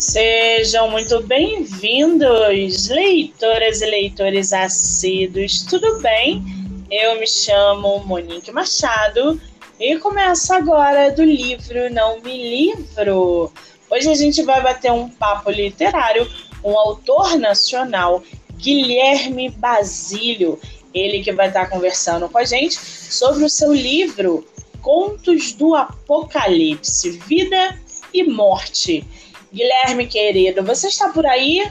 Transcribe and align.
Sejam 0.00 0.90
muito 0.90 1.22
bem-vindos, 1.24 2.88
leitoras 2.88 3.82
e 3.82 3.86
leitores 3.86 4.50
assíduos, 4.50 5.60
tudo 5.60 6.00
bem? 6.00 6.42
Eu 6.90 7.20
me 7.20 7.26
chamo 7.26 8.02
Monique 8.06 8.50
Machado 8.50 9.38
e 9.78 9.98
começo 9.98 10.54
agora 10.54 11.10
do 11.10 11.22
livro 11.22 11.92
Não 11.92 12.18
Me 12.22 12.34
Livro. 12.34 13.52
Hoje 13.90 14.08
a 14.08 14.14
gente 14.14 14.42
vai 14.42 14.62
bater 14.62 14.90
um 14.90 15.06
papo 15.06 15.50
literário 15.50 16.26
com 16.62 16.72
um 16.72 16.78
autor 16.78 17.36
nacional, 17.36 18.22
Guilherme 18.54 19.50
Basílio. 19.50 20.58
Ele 20.94 21.22
que 21.22 21.30
vai 21.30 21.48
estar 21.48 21.68
conversando 21.68 22.26
com 22.26 22.38
a 22.38 22.44
gente 22.44 22.74
sobre 22.74 23.44
o 23.44 23.50
seu 23.50 23.74
livro 23.74 24.48
Contos 24.80 25.52
do 25.52 25.74
Apocalipse, 25.74 27.10
Vida 27.10 27.78
e 28.14 28.24
Morte. 28.24 29.06
Guilherme, 29.52 30.06
querido, 30.06 30.62
você 30.62 30.86
está 30.86 31.08
por 31.08 31.26
aí? 31.26 31.68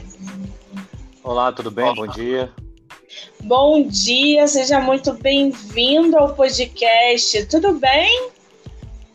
Olá, 1.24 1.50
tudo 1.50 1.70
bem? 1.70 1.94
Bom 1.94 2.06
dia. 2.06 2.52
Bom 3.42 3.82
dia, 3.88 4.46
seja 4.46 4.80
muito 4.80 5.14
bem-vindo 5.14 6.18
ao 6.18 6.34
podcast. 6.34 7.46
Tudo 7.46 7.72
bem? 7.72 8.28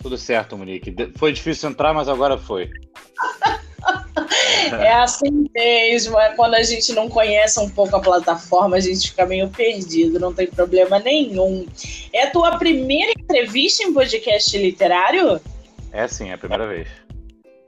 Tudo 0.01 0.17
certo, 0.17 0.57
Monique. 0.57 0.95
Foi 1.15 1.31
difícil 1.31 1.69
entrar, 1.69 1.93
mas 1.93 2.09
agora 2.09 2.39
foi. 2.39 2.71
é 4.81 4.93
assim 4.93 5.47
mesmo, 5.53 6.19
é 6.19 6.33
quando 6.35 6.55
a 6.55 6.63
gente 6.63 6.91
não 6.93 7.07
conhece 7.07 7.59
um 7.59 7.69
pouco 7.69 7.95
a 7.95 7.99
plataforma, 7.99 8.77
a 8.77 8.79
gente 8.79 9.09
fica 9.09 9.27
meio 9.27 9.47
perdido, 9.47 10.19
não 10.19 10.33
tem 10.33 10.47
problema 10.47 10.97
nenhum. 10.97 11.67
É 12.11 12.23
a 12.23 12.31
tua 12.31 12.57
primeira 12.57 13.11
entrevista 13.11 13.83
em 13.83 13.93
podcast 13.93 14.57
literário? 14.57 15.39
É 15.91 16.07
sim, 16.07 16.31
é 16.31 16.33
a 16.33 16.37
primeira 16.37 16.65
vez. 16.65 17.04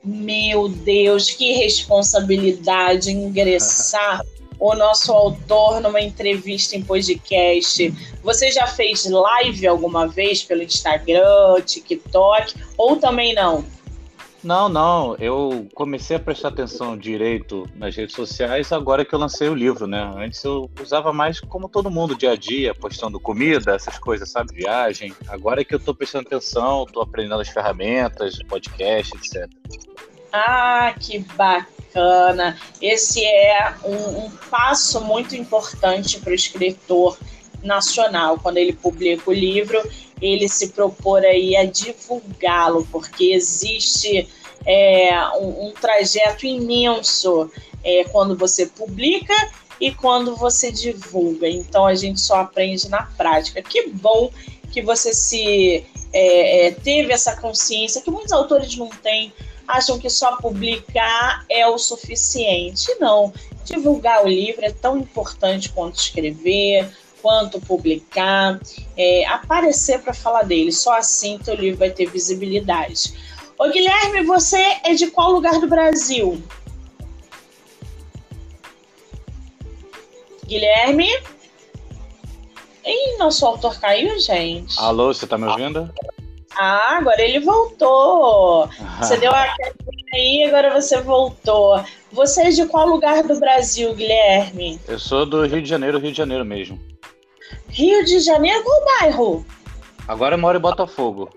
Meu 0.08 0.70
Deus, 0.70 1.32
que 1.32 1.52
responsabilidade 1.52 3.12
ingressar 3.12 4.22
o 4.58 4.74
nosso 4.74 5.12
autor 5.12 5.82
numa 5.82 6.00
entrevista 6.00 6.78
em 6.78 6.82
podcast. 6.82 7.94
Você 8.24 8.50
já 8.50 8.66
fez 8.68 9.06
live 9.06 9.68
alguma 9.68 10.08
vez 10.08 10.42
pelo 10.42 10.64
Instagram, 10.64 11.62
TikTok 11.66 12.56
ou 12.78 12.96
também 12.96 13.34
não? 13.34 13.66
Não, 14.48 14.70
não. 14.70 15.14
Eu 15.20 15.68
comecei 15.76 16.16
a 16.16 16.20
prestar 16.22 16.48
atenção 16.48 16.98
direito 16.98 17.70
nas 17.76 17.94
redes 17.94 18.16
sociais 18.16 18.72
agora 18.72 19.04
que 19.04 19.14
eu 19.14 19.20
lancei 19.20 19.50
o 19.50 19.54
livro, 19.54 19.86
né? 19.86 20.02
Antes 20.16 20.42
eu 20.42 20.72
usava 20.82 21.12
mais 21.12 21.42
como 21.42 21.68
todo 21.68 21.92
mundo, 21.92 22.16
dia 22.16 22.32
a 22.32 22.36
dia, 22.38 22.74
postando 22.74 23.20
comida, 23.20 23.76
essas 23.76 24.00
coisas, 24.00 24.32
sabe? 24.32 24.54
Viagem. 24.54 25.14
Agora 25.28 25.66
que 25.66 25.76
eu 25.76 25.80
tô 25.82 25.94
prestando 25.94 26.28
atenção, 26.28 26.86
tô 26.86 27.02
aprendendo 27.02 27.42
as 27.42 27.50
ferramentas, 27.50 28.40
podcast, 28.48 29.18
etc. 29.18 29.50
Ah, 30.32 30.96
que 30.98 31.20
bacana! 31.20 32.58
Esse 32.82 33.26
é 33.26 33.74
um, 33.84 34.28
um 34.28 34.32
passo 34.50 35.02
muito 35.02 35.36
importante 35.36 36.22
para 36.22 36.32
o 36.32 36.34
escritor 36.34 37.18
nacional. 37.62 38.40
Quando 38.40 38.60
ele 38.60 38.72
publica 38.72 39.30
o 39.30 39.34
livro, 39.34 39.78
ele 40.22 40.48
se 40.48 40.70
propor 40.70 41.24
aí 41.24 41.56
a 41.56 41.66
divulgá-lo, 41.66 42.88
porque 42.92 43.34
existe 43.34 44.28
é, 44.66 45.12
um, 45.40 45.68
um, 45.68 45.72
trajeto 45.72 46.46
imenso 46.46 47.50
é, 47.84 48.04
quando 48.06 48.36
você 48.36 48.66
publica 48.66 49.34
e 49.80 49.92
quando 49.92 50.36
você 50.36 50.72
divulga. 50.72 51.48
Então 51.48 51.86
a 51.86 51.96
gente 51.96 52.20
só 52.20 52.38
aprende 52.42 52.90
na 52.90 53.04
prática. 53.04 53.62
Que 53.62 53.90
bom 53.90 54.32
que 54.72 54.82
você 54.82 55.14
se 55.14 55.86
é, 56.12 56.68
é 56.68 56.72
teve 56.72 57.14
essa 57.14 57.36
consciência 57.36 58.02
que 58.02 58.12
muitos 58.12 58.32
autores 58.32 58.76
não 58.76 58.90
têm 58.90 59.32
acham 59.68 60.00
que 60.00 60.10
só 60.10 60.38
publicar 60.38 61.46
é 61.50 61.68
o 61.68 61.78
suficiente. 61.78 62.88
Não, 63.00 63.34
divulgar 63.66 64.24
o 64.24 64.28
livro 64.28 64.64
é 64.64 64.72
tão 64.72 64.98
importante 64.98 65.70
quanto 65.70 66.00
escrever, 66.00 66.90
quanto 67.28 67.60
publicar, 67.60 68.58
é, 68.96 69.26
aparecer 69.26 70.00
para 70.00 70.14
falar 70.14 70.44
dele. 70.44 70.72
Só 70.72 70.98
assim 70.98 71.38
teu 71.38 71.56
livro 71.56 71.78
vai 71.78 71.90
ter 71.90 72.06
visibilidade. 72.06 73.14
Ô 73.60 73.68
Guilherme, 73.68 74.24
você 74.24 74.78
é 74.82 74.94
de 74.94 75.08
qual 75.08 75.34
lugar 75.34 75.60
do 75.60 75.68
Brasil? 75.68 76.42
Guilherme? 80.46 81.10
Ih, 82.86 83.18
nosso 83.18 83.46
autor 83.46 83.78
caiu, 83.78 84.18
gente. 84.22 84.80
Alô, 84.80 85.14
você 85.14 85.28
tá 85.28 85.38
me 85.38 85.48
ouvindo? 85.48 85.94
Ah, 86.58 86.98
agora 86.98 87.22
ele 87.22 87.42
voltou. 87.42 88.70
Você 89.00 89.18
deu 89.18 89.32
a 89.32 89.48
quedinha 89.54 90.06
aí, 90.16 90.44
agora 90.46 90.74
você 90.74 91.00
voltou. 91.02 91.80
Você 92.12 92.48
é 92.48 92.50
de 92.50 92.66
qual 92.66 92.88
lugar 92.88 93.22
do 93.22 93.40
Brasil, 93.40 93.94
Guilherme? 93.94 94.80
Eu 94.88 94.98
sou 94.98 95.24
do 95.24 95.46
Rio 95.46 95.62
de 95.62 95.70
Janeiro, 95.70 96.00
Rio 96.00 96.12
de 96.12 96.18
Janeiro 96.18 96.44
mesmo. 96.44 96.80
Rio 97.70 98.04
de 98.06 98.20
Janeiro, 98.20 98.64
qual 98.64 98.86
bairro? 98.86 99.46
Agora 100.08 100.36
eu 100.36 100.40
moro 100.40 100.58
em 100.58 100.62
Botafogo. 100.62 101.30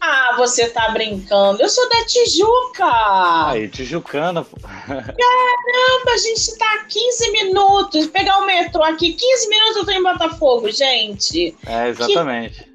Ah, 0.00 0.34
você 0.36 0.68
tá 0.68 0.88
brincando. 0.90 1.60
Eu 1.60 1.68
sou 1.68 1.88
da 1.88 2.04
Tijuca. 2.04 3.50
Aí, 3.50 3.68
Tijucana. 3.68 4.46
Caramba, 4.64 6.10
a 6.12 6.16
gente 6.16 6.56
tá 6.56 6.72
a 6.80 6.84
15 6.84 7.32
minutos. 7.32 8.06
Pegar 8.06 8.38
o 8.38 8.46
metrô 8.46 8.82
aqui, 8.82 9.12
15 9.12 9.48
minutos 9.48 9.76
eu 9.76 9.84
tô 9.84 9.90
em 9.90 10.02
Botafogo, 10.02 10.70
gente. 10.70 11.54
É, 11.66 11.88
exatamente. 11.88 12.64
Que. 12.64 12.70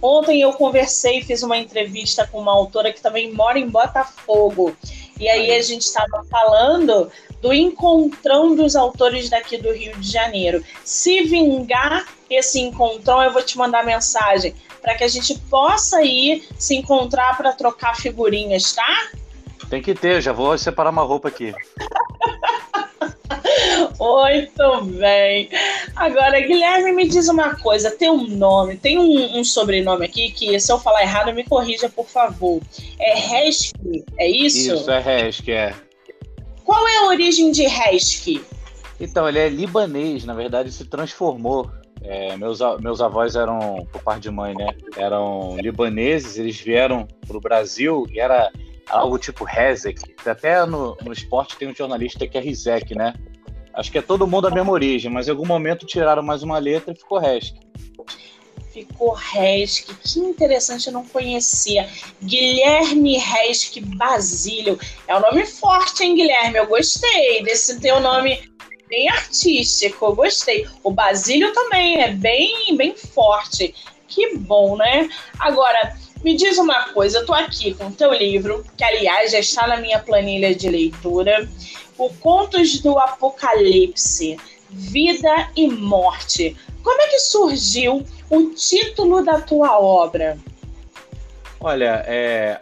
Ontem 0.00 0.42
eu 0.42 0.52
conversei, 0.52 1.22
fiz 1.22 1.42
uma 1.42 1.56
entrevista 1.56 2.28
com 2.30 2.38
uma 2.38 2.52
autora 2.52 2.92
que 2.92 3.00
também 3.00 3.32
mora 3.32 3.58
em 3.58 3.68
Botafogo. 3.68 4.76
E 5.18 5.28
aí 5.28 5.52
a 5.52 5.62
gente 5.62 5.82
estava 5.82 6.24
falando 6.30 7.10
do 7.44 7.52
encontrão 7.52 8.56
dos 8.56 8.74
autores 8.74 9.28
daqui 9.28 9.58
do 9.58 9.70
Rio 9.70 9.94
de 9.98 10.10
Janeiro. 10.10 10.64
Se 10.82 11.24
vingar 11.24 12.06
esse 12.30 12.58
encontrão, 12.58 13.22
eu 13.22 13.34
vou 13.34 13.42
te 13.42 13.58
mandar 13.58 13.84
mensagem 13.84 14.54
para 14.80 14.94
que 14.94 15.04
a 15.04 15.08
gente 15.08 15.38
possa 15.50 16.02
ir 16.02 16.48
se 16.58 16.74
encontrar 16.74 17.36
para 17.36 17.52
trocar 17.52 17.96
figurinhas, 17.96 18.72
tá? 18.72 19.10
Tem 19.68 19.82
que 19.82 19.94
ter, 19.94 20.22
já 20.22 20.32
vou 20.32 20.56
separar 20.56 20.88
uma 20.88 21.02
roupa 21.02 21.28
aqui. 21.28 21.54
Muito 24.00 24.84
bem. 24.98 25.50
Agora, 25.94 26.40
Guilherme, 26.40 26.92
me 26.92 27.06
diz 27.06 27.28
uma 27.28 27.54
coisa: 27.56 27.90
tem 27.90 28.10
um 28.10 28.26
nome, 28.26 28.78
tem 28.78 28.98
um, 28.98 29.38
um 29.38 29.44
sobrenome 29.44 30.06
aqui 30.06 30.30
que, 30.30 30.58
se 30.58 30.72
eu 30.72 30.78
falar 30.78 31.02
errado, 31.02 31.34
me 31.34 31.44
corrija, 31.44 31.90
por 31.90 32.06
favor. 32.06 32.62
É 32.98 33.14
Reski, 33.14 34.02
é 34.16 34.28
isso? 34.28 34.74
Isso, 34.74 34.90
é 34.90 34.98
Reski, 34.98 35.52
é. 35.52 35.74
Qual 36.64 36.88
é 36.88 36.96
a 36.98 37.06
origem 37.08 37.52
de 37.52 37.66
Reski? 37.66 38.42
Então, 38.98 39.28
ele 39.28 39.38
é 39.38 39.48
libanês, 39.48 40.24
na 40.24 40.34
verdade, 40.34 40.72
se 40.72 40.84
transformou. 40.84 41.70
É, 42.02 42.36
meus, 42.36 42.58
meus 42.80 43.00
avós 43.00 43.34
eram, 43.34 43.86
por 43.90 44.02
parte 44.02 44.22
de 44.22 44.30
mãe, 44.30 44.54
né? 44.54 44.68
Eram 44.96 45.56
libaneses, 45.58 46.36
eles 46.38 46.60
vieram 46.60 47.08
para 47.26 47.36
o 47.36 47.40
Brasil 47.40 48.06
e 48.10 48.20
era 48.20 48.50
algo 48.88 49.18
tipo 49.18 49.44
Rezek. 49.44 50.14
Até 50.26 50.64
no, 50.66 50.96
no 51.02 51.12
esporte 51.12 51.56
tem 51.56 51.68
um 51.68 51.74
jornalista 51.74 52.26
que 52.26 52.36
é 52.36 52.40
Rizek, 52.40 52.94
né? 52.94 53.14
Acho 53.72 53.90
que 53.90 53.98
é 53.98 54.02
todo 54.02 54.26
mundo 54.26 54.46
a 54.46 54.50
mesma 54.50 54.70
origem, 54.70 55.10
mas 55.10 55.26
em 55.26 55.30
algum 55.30 55.46
momento 55.46 55.86
tiraram 55.86 56.22
mais 56.22 56.42
uma 56.42 56.58
letra 56.58 56.92
e 56.92 56.96
ficou 56.96 57.18
Resk. 57.18 57.56
Ficou 58.74 59.12
Resk, 59.12 59.94
que 60.02 60.18
interessante, 60.18 60.88
eu 60.88 60.92
não 60.92 61.06
conhecia. 61.06 61.88
Guilherme 62.20 63.16
Resk 63.16 63.80
Basílio. 63.80 64.76
É 65.06 65.16
um 65.16 65.20
nome 65.20 65.46
forte, 65.46 66.02
hein, 66.02 66.16
Guilherme? 66.16 66.58
Eu 66.58 66.66
gostei 66.66 67.40
desse 67.44 67.78
teu 67.78 68.00
nome 68.00 68.50
bem 68.88 69.08
artístico, 69.10 70.06
eu 70.06 70.16
gostei. 70.16 70.66
O 70.82 70.90
Basílio 70.90 71.52
também 71.52 72.02
é 72.02 72.10
bem, 72.10 72.76
bem 72.76 72.96
forte. 72.96 73.72
Que 74.08 74.36
bom, 74.36 74.76
né? 74.76 75.08
Agora, 75.38 75.96
me 76.24 76.34
diz 76.34 76.58
uma 76.58 76.88
coisa, 76.88 77.18
eu 77.18 77.26
tô 77.26 77.32
aqui 77.32 77.74
com 77.74 77.86
o 77.86 77.92
teu 77.92 78.12
livro, 78.12 78.66
que 78.76 78.82
aliás 78.82 79.30
já 79.30 79.38
está 79.38 79.68
na 79.68 79.76
minha 79.76 80.00
planilha 80.00 80.52
de 80.52 80.68
leitura, 80.68 81.48
o 81.96 82.10
Contos 82.14 82.80
do 82.80 82.98
Apocalipse, 82.98 84.36
Vida 84.68 85.48
e 85.54 85.68
Morte. 85.68 86.56
Como 86.82 87.00
é 87.00 87.06
que 87.06 87.20
surgiu 87.20 88.04
o 88.36 88.54
título 88.54 89.24
da 89.24 89.40
tua 89.40 89.78
obra? 89.78 90.38
Olha, 91.60 92.04
é, 92.06 92.60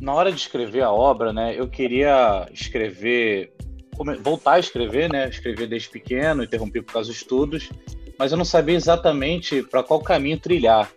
na 0.00 0.14
hora 0.14 0.30
de 0.30 0.38
escrever 0.38 0.82
a 0.82 0.92
obra, 0.92 1.32
né, 1.32 1.54
eu 1.58 1.68
queria 1.68 2.46
escrever, 2.52 3.52
voltar 4.22 4.54
a 4.54 4.58
escrever, 4.58 5.10
né, 5.10 5.28
escrever 5.28 5.66
desde 5.66 5.88
pequeno, 5.88 6.42
interrompi 6.42 6.82
por 6.82 6.92
causa 6.92 7.08
dos 7.08 7.16
estudos, 7.16 7.70
mas 8.18 8.32
eu 8.32 8.38
não 8.38 8.44
sabia 8.44 8.76
exatamente 8.76 9.62
para 9.62 9.82
qual 9.82 10.00
caminho 10.00 10.38
trilhar. 10.38 10.90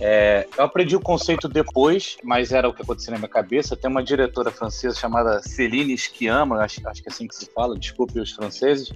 É, 0.00 0.46
eu 0.58 0.64
aprendi 0.64 0.94
o 0.94 1.00
conceito 1.00 1.48
depois, 1.48 2.18
mas 2.22 2.52
era 2.52 2.68
o 2.68 2.74
que 2.74 2.82
acontecia 2.82 3.12
na 3.12 3.18
minha 3.18 3.28
cabeça. 3.28 3.76
Tem 3.76 3.90
uma 3.90 4.02
diretora 4.02 4.50
francesa 4.50 4.98
chamada 4.98 5.42
Céline 5.42 5.96
Schiama, 5.96 6.62
acho, 6.62 6.86
acho 6.86 7.02
que 7.02 7.08
é 7.08 7.12
assim 7.12 7.26
que 7.26 7.34
se 7.34 7.46
fala, 7.46 7.78
desculpe 7.78 8.20
os 8.20 8.32
franceses. 8.32 8.92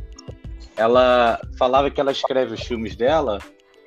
Ela 0.76 1.40
falava 1.58 1.90
que 1.90 2.00
ela 2.00 2.12
escreve 2.12 2.54
os 2.54 2.62
filmes 2.62 2.96
dela 2.96 3.38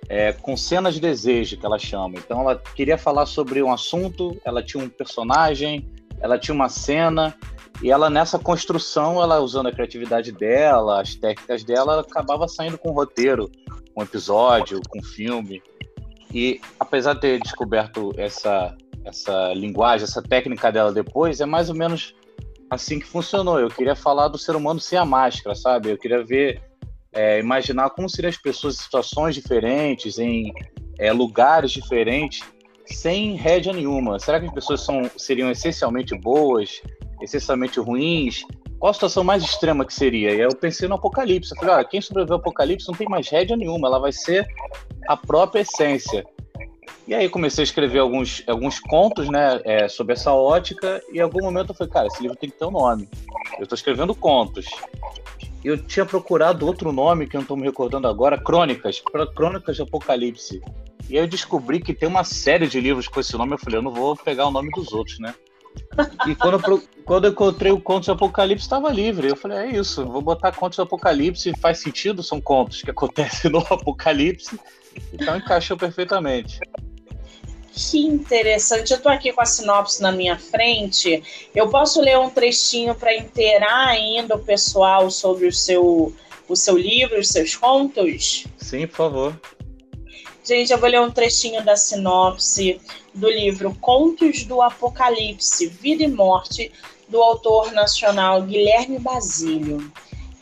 é, 0.10 0.34
com 0.34 0.56
cenas 0.58 0.96
de 0.96 1.02
desejo, 1.02 1.58
que 1.58 1.66
ela 1.66 1.80
chama. 1.80 2.16
Então 2.18 2.42
ela 2.42 2.62
queria 2.76 2.98
falar 2.98 3.26
sobre 3.26 3.62
um 3.62 3.72
assunto, 3.72 4.40
ela 4.44 4.62
tinha 4.64 4.84
um 4.84 4.90
personagem, 4.90 5.90
ela 6.20 6.38
tinha 6.38 6.56
uma 6.56 6.70
cena, 6.70 7.36
e 7.82 7.92
ela 7.92 8.10
nessa 8.10 8.40
construção, 8.40 9.22
ela 9.22 9.40
usando 9.40 9.68
a 9.68 9.72
criatividade 9.72 10.32
dela, 10.32 11.02
as 11.02 11.16
técnicas 11.16 11.64
dela, 11.64 11.94
ela 11.94 12.02
acabava 12.02 12.48
saindo 12.48 12.78
com 12.78 12.92
um 12.92 12.94
roteiro, 12.94 13.50
um 13.96 14.02
episódio, 14.02 14.82
com 14.90 15.00
um 15.00 15.04
filme. 15.04 15.62
E 16.34 16.60
apesar 16.80 17.14
de 17.16 17.22
ter 17.22 17.40
descoberto 17.40 18.12
essa, 18.18 18.76
essa 19.06 19.54
linguagem, 19.54 20.06
essa 20.06 20.22
técnica 20.22 20.72
dela 20.72 20.92
depois, 20.92 21.42
é 21.42 21.46
mais 21.46 21.70
ou 21.70 21.76
menos 21.76 22.16
assim 22.70 23.00
que 23.00 23.06
funcionou. 23.06 23.60
Eu 23.60 23.68
queria 23.68 23.96
falar 23.96 24.30
do 24.30 24.38
ser 24.38 24.56
humano 24.56 24.80
sem 24.80 24.98
a 24.98 25.06
máscara, 25.06 25.56
sabe? 25.56 25.92
Eu 25.92 25.98
queria 25.98 26.24
ver, 26.24 26.62
é, 27.14 27.40
imaginar 27.40 27.90
como 27.92 28.10
seriam 28.10 28.30
as 28.30 28.38
pessoas 28.38 28.76
em 28.76 28.84
situações 28.84 29.36
diferentes, 29.36 30.18
em 30.18 30.54
é, 31.00 31.12
lugares 31.12 31.72
diferentes, 31.72 32.44
sem 32.86 33.36
rédea 33.36 33.74
nenhuma. 33.74 34.20
Será 34.20 34.40
que 34.40 34.48
as 34.48 34.54
pessoas 34.54 34.82
são, 34.82 35.10
seriam 35.18 35.50
essencialmente 35.50 36.18
boas, 36.18 36.82
essencialmente 37.22 37.80
ruins? 37.80 38.44
Qual 38.80 38.92
a 38.92 38.94
situação 38.94 39.24
mais 39.24 39.44
extrema 39.44 39.86
que 39.86 39.94
seria? 39.94 40.32
E 40.32 40.42
eu 40.42 40.50
pensei 40.50 40.90
no 40.90 40.96
Apocalipse. 40.96 41.52
Eu 41.52 41.58
falei, 41.58 41.76
olha, 41.76 41.86
quem 41.86 42.02
sobreviveu 42.02 42.36
ao 42.36 42.42
Apocalipse 42.42 42.88
não 42.88 42.96
tem 42.96 43.08
mais 43.08 43.30
rédea 43.30 43.56
nenhuma, 43.56 43.88
ela 43.88 44.00
vai 44.00 44.12
ser 44.12 44.46
a 45.08 45.16
própria 45.16 45.62
essência. 45.62 46.26
E 47.08 47.14
aí 47.14 47.28
comecei 47.28 47.64
a 47.64 47.66
escrever 47.66 48.00
alguns, 48.00 48.44
alguns 48.48 48.80
contos, 48.80 49.30
né, 49.30 49.60
é, 49.66 49.88
sobre 49.90 50.14
essa 50.14 50.32
ótica, 50.34 51.02
e 51.12 51.18
em 51.18 51.22
algum 51.22 51.42
momento 51.42 51.70
eu 51.70 51.76
falei, 51.76 51.92
cara, 51.92 52.08
esse 52.08 52.22
livro 52.22 52.38
tem 52.38 52.50
que 52.50 52.58
ter 52.58 52.66
um 52.66 52.72
nome. 52.72 53.10
Eu 53.58 53.64
estou 53.64 53.76
escrevendo 53.76 54.16
contos. 54.16 54.66
Eu 55.64 55.78
tinha 55.78 56.06
procurado 56.06 56.66
outro 56.66 56.92
nome 56.92 57.28
que 57.28 57.36
eu 57.36 57.40
não 57.40 57.44
estou 57.44 57.58
me 57.58 57.64
recordando 57.64 58.08
agora, 58.08 58.38
Crônicas, 58.38 59.02
Crônicas 59.36 59.76
de 59.76 59.82
Apocalipse. 59.82 60.62
E 61.10 61.18
aí 61.18 61.24
eu 61.24 61.28
descobri 61.28 61.80
que 61.80 61.94
tem 61.94 62.08
uma 62.08 62.24
série 62.24 62.68
de 62.68 62.80
livros 62.80 63.08
com 63.08 63.20
esse 63.20 63.38
nome, 63.38 63.54
eu 63.54 63.58
falei, 63.58 63.80
eu 63.80 63.84
não 63.84 63.92
vou 63.92 64.16
pegar 64.16 64.48
o 64.48 64.52
nome 64.52 64.70
dos 64.72 64.92
outros, 64.94 65.20
né? 65.20 65.34
E 66.28 66.36
quando 66.36 66.62
eu, 66.68 66.84
quando 67.04 67.26
eu 67.26 67.32
encontrei 67.32 67.72
o 67.72 67.80
Contos 67.80 68.06
de 68.06 68.12
Apocalipse, 68.12 68.64
estava 68.64 68.92
livre. 68.92 69.28
Eu 69.28 69.36
falei, 69.36 69.58
é 69.58 69.78
isso, 69.78 70.06
vou 70.06 70.22
botar 70.22 70.52
Contos 70.52 70.76
de 70.76 70.82
Apocalipse, 70.82 71.54
faz 71.60 71.80
sentido, 71.80 72.22
são 72.22 72.40
contos 72.40 72.82
que 72.82 72.92
acontecem 72.92 73.52
no 73.52 73.60
Apocalipse, 73.70 74.60
então 75.12 75.38
encaixou 75.38 75.78
perfeitamente. 75.78 76.60
Que 77.76 78.00
interessante. 78.00 78.92
Eu 78.92 78.98
estou 78.98 79.12
aqui 79.12 79.34
com 79.34 79.42
a 79.42 79.46
sinopse 79.46 80.02
na 80.02 80.12
minha 80.12 80.38
frente. 80.38 81.24
Eu 81.56 81.70
posso 81.70 82.00
ler 82.02 82.20
um 82.20 82.30
trechinho 82.30 82.94
para 82.94 83.16
inteirar 83.16 83.88
ainda 83.88 84.36
o 84.36 84.40
pessoal 84.40 85.10
sobre 85.10 85.48
o 85.48 85.52
seu, 85.52 86.14
o 86.48 86.56
seu 86.56 86.78
livro, 86.78 87.20
os 87.20 87.30
seus 87.30 87.56
contos? 87.56 88.46
Sim, 88.60 88.86
por 88.86 88.96
favor. 88.96 89.42
Gente, 90.44 90.72
eu 90.72 90.78
vou 90.78 90.90
ler 90.90 91.02
um 91.02 91.10
trechinho 91.10 91.64
da 91.64 91.76
sinopse 91.76 92.80
do 93.14 93.30
livro 93.30 93.76
Contos 93.82 94.44
do 94.44 94.62
Apocalipse, 94.62 95.68
Vida 95.68 96.04
e 96.04 96.08
Morte, 96.08 96.72
do 97.08 97.22
autor 97.22 97.72
nacional 97.72 98.44
Guilherme 98.44 99.00
Basílio. 99.00 99.92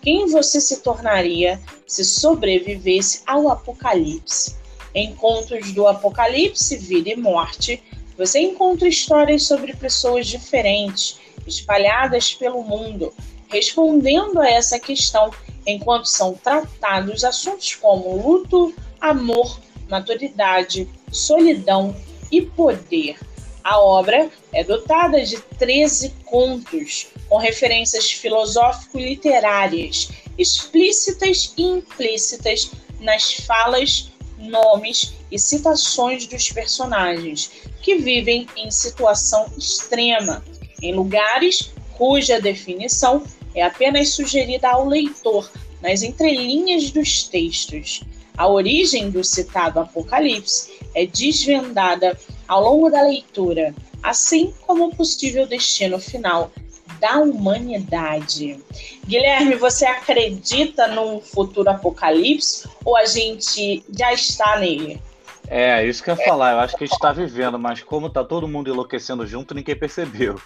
Quem 0.02 0.26
você 0.26 0.60
se 0.60 0.82
tornaria 0.82 1.62
se 1.86 2.04
sobrevivesse 2.04 3.22
ao 3.26 3.50
apocalipse? 3.50 4.61
Em 4.94 5.16
Contos 5.16 5.72
do 5.72 5.88
Apocalipse, 5.88 6.78
Vida 6.78 7.10
e 7.12 7.16
Morte, 7.16 7.82
você 8.18 8.40
encontra 8.40 8.88
histórias 8.88 9.44
sobre 9.44 9.74
pessoas 9.76 10.28
diferentes, 10.28 11.20
espalhadas 11.48 12.34
pelo 12.34 12.64
mundo, 12.64 13.14
respondendo 13.50 14.40
a 14.40 14.50
essa 14.50 14.80
questão 14.80 15.32
enquanto 15.66 16.06
são 16.06 16.34
tratados 16.34 17.24
assuntos 17.24 17.76
como 17.76 18.16
luto, 18.22 18.74
amor, 19.00 19.60
maturidade, 19.90 20.88
solidão 21.12 21.96
e 22.32 22.42
poder. 22.42 23.18
A 23.64 23.80
obra 23.80 24.30
é 24.52 24.64
dotada 24.64 25.24
de 25.24 25.40
13 25.60 26.10
contos 26.26 27.08
com 27.30 27.38
referências 27.38 28.12
filosófico-literárias, 28.12 30.10
explícitas 30.38 31.54
e 31.58 31.64
implícitas 31.64 32.72
nas 33.00 33.34
falas, 33.34 34.12
nomes 34.42 35.14
e 35.32 35.40
citações 35.40 36.26
dos 36.26 36.52
personagens, 36.52 37.52
que 37.82 37.96
vivem 37.96 38.48
em 38.58 38.70
situação 38.70 39.52
extrema, 39.58 40.44
em 40.82 40.94
lugares 40.94 41.72
cuja 41.98 42.42
definição 42.42 43.24
é 43.54 43.64
apenas 43.64 44.10
sugerida 44.10 44.70
ao 44.70 44.88
leitor 44.88 45.52
nas 45.82 46.02
entrelinhas 46.04 46.92
dos 46.92 47.24
textos. 47.24 48.02
A 48.38 48.48
origem 48.48 49.10
do 49.10 49.24
citado 49.24 49.80
Apocalipse 49.80 50.72
é 50.96 51.06
desvendada 51.06 52.18
ao 52.48 52.64
longo 52.64 52.90
da 52.90 53.02
leitura, 53.02 53.76
assim 54.02 54.54
como 54.66 54.88
o 54.88 54.96
possível 54.96 55.46
destino 55.46 56.00
final 56.00 56.52
da 57.02 57.18
humanidade. 57.18 58.64
Guilherme, 59.06 59.56
você 59.56 59.86
acredita 59.86 60.88
num 60.88 61.20
futuro 61.20 61.70
apocalipse 61.70 62.70
ou 62.86 62.96
a 62.96 63.06
gente 63.06 63.84
já 63.90 64.14
está 64.14 64.60
nele? 64.60 65.02
É, 65.48 65.86
isso 65.86 66.04
que 66.04 66.12
eu 66.12 66.16
ia 66.16 66.24
falar. 66.24 66.54
Eu 66.54 66.60
acho 66.60 66.78
que 66.78 66.84
a 66.84 66.88
gente 66.88 66.96
está 66.96 67.12
vivendo, 67.12 67.60
mas 67.60 67.82
como 67.82 68.10
tá 68.10 68.24
todo 68.24 68.48
mundo 68.48 68.70
enlouquecendo 68.70 69.26
junto, 69.26 69.56
ninguém 69.56 69.76
percebeu. 69.76 70.40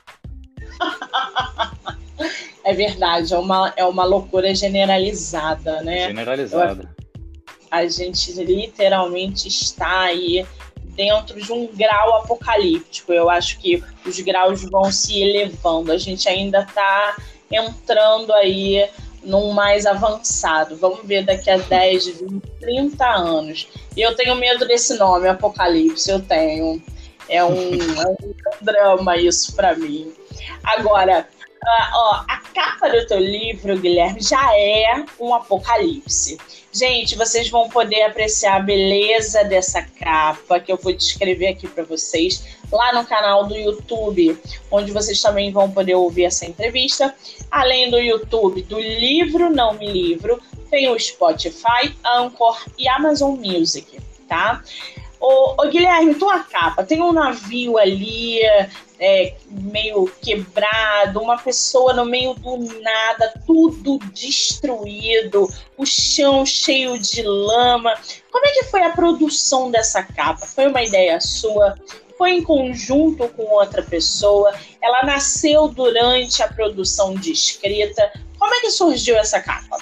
é 2.63 2.73
verdade, 2.73 3.33
é 3.33 3.37
uma, 3.37 3.73
é 3.75 3.85
uma 3.85 4.05
loucura 4.05 4.55
generalizada, 4.55 5.81
né? 5.81 6.07
Generalizada 6.07 6.95
a 7.75 7.87
gente 7.87 8.31
literalmente 8.31 9.49
está 9.49 10.01
aí 10.01 10.45
dentro 10.95 11.39
de 11.39 11.51
um 11.51 11.68
grau 11.68 12.18
apocalíptico. 12.18 13.13
Eu 13.13 13.30
acho 13.30 13.59
que 13.59 13.83
os 14.06 14.19
graus 14.19 14.63
vão 14.63 14.92
se 14.92 15.21
elevando. 15.21 15.92
A 15.92 15.97
gente 15.97 16.27
ainda 16.27 16.62
está 16.62 17.15
entrando 17.51 18.33
aí 18.33 18.89
num 19.24 19.51
mais 19.51 19.86
avançado. 19.86 20.75
Vamos 20.77 21.06
ver 21.06 21.24
daqui 21.25 21.50
a 21.50 21.57
10, 21.57 22.07
20, 22.19 22.42
30 22.59 23.06
anos. 23.06 23.68
E 23.95 24.01
eu 24.01 24.15
tenho 24.15 24.36
medo 24.36 24.65
desse 24.68 24.97
nome, 24.97 25.27
Apocalipse. 25.27 26.09
Eu 26.09 26.21
tenho. 26.21 26.81
É 27.27 27.44
um, 27.44 27.74
é 28.01 28.07
um 28.07 28.33
drama 28.62 29.18
isso 29.18 29.56
para 29.56 29.75
mim. 29.75 30.13
Agora, 30.63 31.27
uh, 31.63 31.95
ó, 31.95 32.24
a 32.27 32.41
capa 32.53 32.89
do 32.89 33.06
teu 33.07 33.19
livro, 33.19 33.77
Guilherme, 33.77 34.21
já 34.21 34.56
é 34.56 35.03
um 35.19 35.33
apocalipse. 35.33 36.38
Gente, 36.75 37.16
vocês 37.16 37.50
vão 37.50 37.69
poder 37.69 38.01
apreciar 38.01 38.57
a 38.57 38.60
beleza 38.60 39.45
dessa 39.45 39.81
capa 39.81 40.60
que 40.60 40.69
eu 40.69 40.75
vou 40.75 40.92
descrever 40.92 41.48
aqui 41.48 41.69
para 41.69 41.86
vocês 41.86 42.57
lá 42.69 42.92
no 42.92 43.06
canal 43.06 43.48
do 43.48 43.56
YouTube, 43.56 44.38
onde 44.70 44.91
vocês 44.91 45.22
também 45.22 45.53
vão 45.53 45.72
poder 45.72 45.96
ouvir 45.96 46.25
essa 46.25 46.46
entrevista. 46.46 47.15
Além 47.50 47.89
do 47.89 47.98
YouTube, 47.98 48.62
do 48.63 48.77
livro 48.77 49.50
Não 49.50 49.75
Me 49.75 49.89
Livro, 49.89 50.38
tem 50.70 50.89
o 50.89 51.00
Spotify, 51.00 51.96
Anchor 52.03 52.62
e 52.77 52.89
Amazon 52.89 53.38
Music, 53.38 53.98
tá? 54.27 54.62
Ô, 55.17 55.55
ô, 55.58 55.70
Guilherme, 55.70 56.15
tua 56.15 56.39
capa, 56.39 56.84
tem 56.84 57.01
um 57.01 57.13
navio 57.13 57.77
ali 57.77 58.41
é, 59.07 59.35
meio 59.51 60.07
quebrado, 60.19 61.21
uma 61.21 61.38
pessoa 61.38 61.93
no 61.93 62.05
meio 62.05 62.33
do 62.33 62.57
nada, 62.81 63.35
tudo 63.45 64.00
destruído, 64.12 65.47
o 65.77 65.85
chão 65.85 66.43
cheio 66.43 66.97
de 66.97 67.21
lama. 67.21 67.93
Como 68.31 68.47
é 68.47 68.51
que 68.53 68.63
foi 68.63 68.81
a 68.81 68.89
produção 68.89 69.69
dessa 69.69 70.01
capa? 70.01 70.47
Foi 70.47 70.65
uma 70.65 70.81
ideia 70.81 71.21
sua? 71.21 71.75
Foi 72.17 72.31
em 72.31 72.41
conjunto 72.41 73.27
com 73.29 73.43
outra 73.43 73.83
pessoa? 73.83 74.51
Ela 74.81 75.03
nasceu 75.03 75.67
durante 75.67 76.41
a 76.41 76.47
produção 76.47 77.13
de 77.13 77.31
escrita? 77.31 78.12
Como 78.39 78.55
é 78.55 78.62
que 78.62 78.71
surgiu 78.71 79.17
essa 79.17 79.39
capa? 79.39 79.77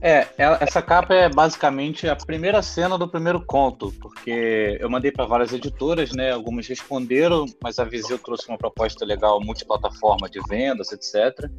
É, 0.00 0.28
essa 0.60 0.82
capa 0.82 1.14
é 1.14 1.28
basicamente 1.28 2.06
a 2.08 2.14
primeira 2.14 2.60
cena 2.60 2.98
do 2.98 3.08
primeiro 3.08 3.40
conto, 3.40 3.92
porque 4.00 4.76
eu 4.78 4.90
mandei 4.90 5.10
para 5.10 5.24
várias 5.24 5.52
editoras, 5.52 6.12
né? 6.12 6.32
Algumas 6.32 6.66
responderam, 6.66 7.46
mas 7.62 7.78
a 7.78 7.84
Viseu 7.84 8.18
trouxe 8.18 8.46
uma 8.48 8.58
proposta 8.58 9.04
legal, 9.04 9.40
multiplataforma 9.40 10.28
de 10.28 10.38
vendas, 10.48 10.92
etc. 10.92 11.50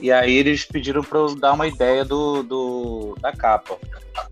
E 0.00 0.10
aí 0.10 0.34
eles 0.34 0.64
pediram 0.64 1.02
para 1.02 1.20
eu 1.20 1.36
dar 1.36 1.52
uma 1.52 1.66
ideia 1.68 2.04
do, 2.04 2.42
do, 2.42 3.16
da 3.20 3.32
capa. 3.32 3.78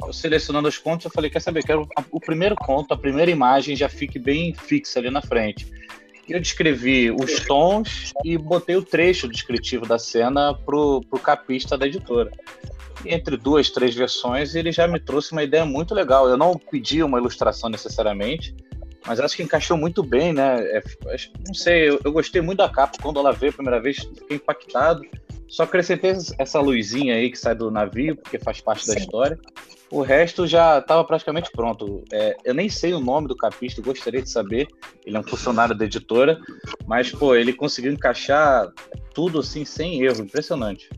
Eu 0.05 0.13
selecionando 0.13 0.69
os 0.69 0.77
contos, 0.77 1.05
eu 1.05 1.13
falei, 1.13 1.31
quer 1.31 1.41
saber, 1.41 1.63
quero 1.63 1.89
o 2.11 2.21
primeiro 2.21 2.57
conto, 2.57 2.93
a 2.93 2.99
primeira 2.99 3.31
imagem 3.31 3.77
já 3.77 3.89
fique 3.89 4.19
bem 4.19 4.53
fixa 4.53 4.99
ali 4.99 5.11
na 5.11 5.23
frente. 5.23 5.69
Eu 6.29 6.41
descrevi 6.41 7.11
os 7.11 7.47
tons 7.47 8.13
e 8.25 8.37
botei 8.37 8.77
o 8.77 8.83
trecho 8.83 9.29
descritivo 9.29 9.87
da 9.87 9.99
cena 9.99 10.53
pro, 10.53 11.01
pro 11.09 11.19
capista 11.19 11.79
da 11.79 11.87
editora 11.87 12.31
entre 13.05 13.37
duas, 13.37 13.71
três 13.71 13.95
versões, 13.95 14.55
ele 14.55 14.73
já 14.73 14.87
me 14.87 15.01
trouxe 15.01 15.33
uma 15.33 15.43
ideia 15.43 15.65
muito 15.65 15.95
legal. 15.95 16.29
Eu 16.29 16.37
não 16.37 16.57
pedi 16.57 17.03
uma 17.03 17.19
ilustração 17.19 17.71
necessariamente, 17.71 18.55
mas 19.07 19.19
acho 19.21 19.37
que 19.37 19.43
encaixou 19.43 19.77
muito 19.77 20.03
bem, 20.03 20.33
né? 20.33 20.61
É, 20.61 20.83
não 21.47 21.55
sei, 21.55 21.89
eu, 21.89 22.01
eu, 22.05 22.13
gostei 22.13 22.41
muito 22.41 22.59
da 22.59 22.69
capa. 22.69 22.99
Quando 23.01 23.19
ela 23.19 23.33
veio 23.33 23.51
a 23.51 23.55
primeira 23.55 23.81
vez, 23.81 23.97
fiquei 23.99 24.37
impactado. 24.37 25.03
Só 25.49 25.65
acrescentei 25.65 26.13
essa 26.39 26.61
luzinha 26.61 27.17
aí 27.17 27.29
que 27.29 27.39
sai 27.39 27.57
do 27.57 27.71
navio, 27.71 28.15
porque 28.15 28.39
faz 28.39 28.61
parte 28.61 28.85
Sim. 28.85 28.95
da 28.95 29.01
história. 29.01 29.39
O 29.91 30.03
resto 30.03 30.47
já 30.47 30.79
estava 30.79 31.03
praticamente 31.03 31.51
pronto. 31.51 32.05
É, 32.13 32.37
eu 32.45 32.55
nem 32.55 32.69
sei 32.69 32.95
o 32.95 33.01
nome 33.01 33.27
do 33.27 33.37
capista, 33.37 33.83
gostaria 33.83 34.23
de 34.23 34.31
saber. 34.31 34.69
Ele 35.05 35.17
é 35.17 35.21
um 35.21 35.25
funcionário 35.25 35.77
da 35.77 35.85
editora, 35.85 36.39
mas 36.87 37.11
pô, 37.11 37.35
ele 37.35 37.53
conseguiu 37.53 37.93
encaixar 37.93 38.73
tudo 39.13 39.41
assim 39.41 39.65
sem 39.65 40.05
erro, 40.05 40.23
impressionante. 40.23 40.89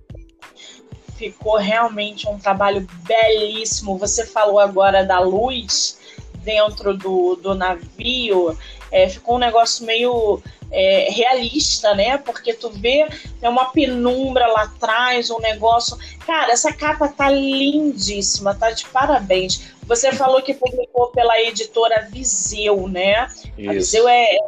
Ficou 1.23 1.57
realmente 1.57 2.29
um 2.29 2.37
trabalho 2.37 2.85
belíssimo. 3.05 3.97
Você 3.97 4.27
falou 4.27 4.59
agora 4.59 5.05
da 5.05 5.21
luz 5.21 5.97
dentro 6.39 6.97
do, 6.97 7.37
do 7.37 7.55
navio. 7.55 8.59
É, 8.91 9.09
ficou 9.09 9.37
um 9.37 9.39
negócio 9.39 9.87
meio 9.87 10.43
é, 10.73 11.09
realista, 11.13 11.95
né? 11.95 12.19
Porque 12.19 12.55
tu 12.55 12.71
vê 12.71 13.07
é 13.41 13.49
uma 13.49 13.67
penumbra 13.67 14.49
lá 14.49 14.63
atrás, 14.63 15.31
um 15.31 15.39
negócio. 15.39 15.97
Cara, 16.27 16.53
essa 16.53 16.73
capa 16.73 17.07
tá 17.07 17.31
lindíssima, 17.31 18.53
tá 18.53 18.73
de 18.73 18.85
parabéns. 18.87 19.73
Você 19.85 20.11
falou 20.11 20.43
que 20.43 20.55
publicou 20.55 21.07
pela 21.13 21.41
editora 21.41 22.09
Viseu, 22.11 22.89
né? 22.89 23.29
Isso. 23.57 23.71
A 23.71 23.73
Viseu 23.75 24.09
é, 24.09 24.39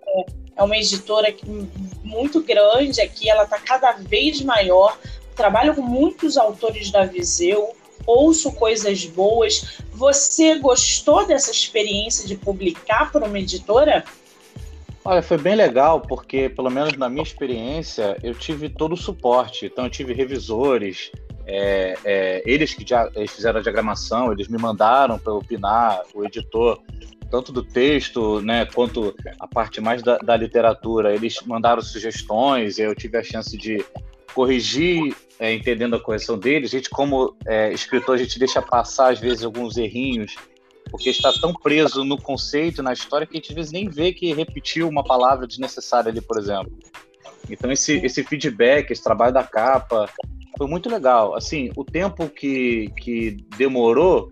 é 0.56 0.62
uma 0.64 0.76
editora 0.76 1.32
muito 2.02 2.42
grande 2.42 3.00
aqui, 3.00 3.28
ela 3.30 3.46
tá 3.46 3.58
cada 3.58 3.92
vez 3.92 4.40
maior. 4.40 4.98
Trabalho 5.34 5.74
com 5.74 5.82
muitos 5.82 6.36
autores 6.36 6.90
da 6.90 7.04
Viseu, 7.04 7.74
ouço 8.06 8.52
coisas 8.52 9.04
boas. 9.04 9.78
Você 9.92 10.58
gostou 10.58 11.26
dessa 11.26 11.50
experiência 11.50 12.26
de 12.26 12.36
publicar 12.36 13.10
por 13.10 13.22
uma 13.22 13.38
editora? 13.38 14.04
Olha, 15.04 15.22
foi 15.22 15.36
bem 15.36 15.54
legal, 15.54 16.00
porque, 16.00 16.48
pelo 16.48 16.70
menos 16.70 16.96
na 16.96 17.10
minha 17.10 17.22
experiência, 17.22 18.16
eu 18.22 18.34
tive 18.34 18.70
todo 18.70 18.92
o 18.92 18.96
suporte. 18.96 19.66
Então, 19.66 19.84
eu 19.84 19.90
tive 19.90 20.14
revisores, 20.14 21.12
é, 21.46 21.94
é, 22.04 22.42
eles 22.46 22.72
que 22.72 22.88
já 22.88 23.10
eles 23.14 23.30
fizeram 23.30 23.60
a 23.60 23.62
diagramação, 23.62 24.32
eles 24.32 24.48
me 24.48 24.56
mandaram 24.56 25.18
para 25.18 25.34
opinar, 25.34 26.00
o 26.14 26.24
editor, 26.24 26.80
tanto 27.30 27.52
do 27.52 27.62
texto, 27.62 28.40
né, 28.40 28.64
quanto 28.64 29.14
a 29.38 29.46
parte 29.46 29.78
mais 29.78 30.02
da, 30.02 30.16
da 30.18 30.36
literatura. 30.36 31.14
Eles 31.14 31.38
mandaram 31.44 31.82
sugestões, 31.82 32.78
eu 32.78 32.94
tive 32.94 33.18
a 33.18 33.22
chance 33.22 33.56
de 33.58 33.84
corrigir, 34.34 35.14
é, 35.38 35.52
entendendo 35.52 35.96
a 35.96 36.00
correção 36.00 36.38
deles. 36.38 36.72
A 36.72 36.76
gente, 36.76 36.90
como 36.90 37.36
é, 37.46 37.72
escritor, 37.72 38.14
a 38.14 38.18
gente 38.18 38.38
deixa 38.38 38.62
passar, 38.62 39.12
às 39.12 39.18
vezes, 39.18 39.44
alguns 39.44 39.76
errinhos 39.76 40.36
porque 40.90 41.10
está 41.10 41.32
tão 41.32 41.52
preso 41.52 42.04
no 42.04 42.16
conceito, 42.16 42.80
na 42.80 42.92
história, 42.92 43.26
que 43.26 43.36
a 43.36 43.40
gente 43.40 43.50
às 43.50 43.54
vezes 43.56 43.72
nem 43.72 43.88
vê 43.88 44.12
que 44.12 44.32
repetiu 44.32 44.88
uma 44.88 45.02
palavra 45.02 45.44
desnecessária 45.44 46.08
ali, 46.08 46.20
por 46.20 46.38
exemplo. 46.38 46.72
Então 47.50 47.70
esse, 47.72 47.96
esse 48.04 48.22
feedback, 48.22 48.92
esse 48.92 49.02
trabalho 49.02 49.34
da 49.34 49.42
capa, 49.42 50.08
foi 50.56 50.68
muito 50.68 50.88
legal. 50.88 51.34
Assim, 51.34 51.70
o 51.76 51.84
tempo 51.84 52.28
que, 52.28 52.92
que 52.98 53.32
demorou, 53.56 54.30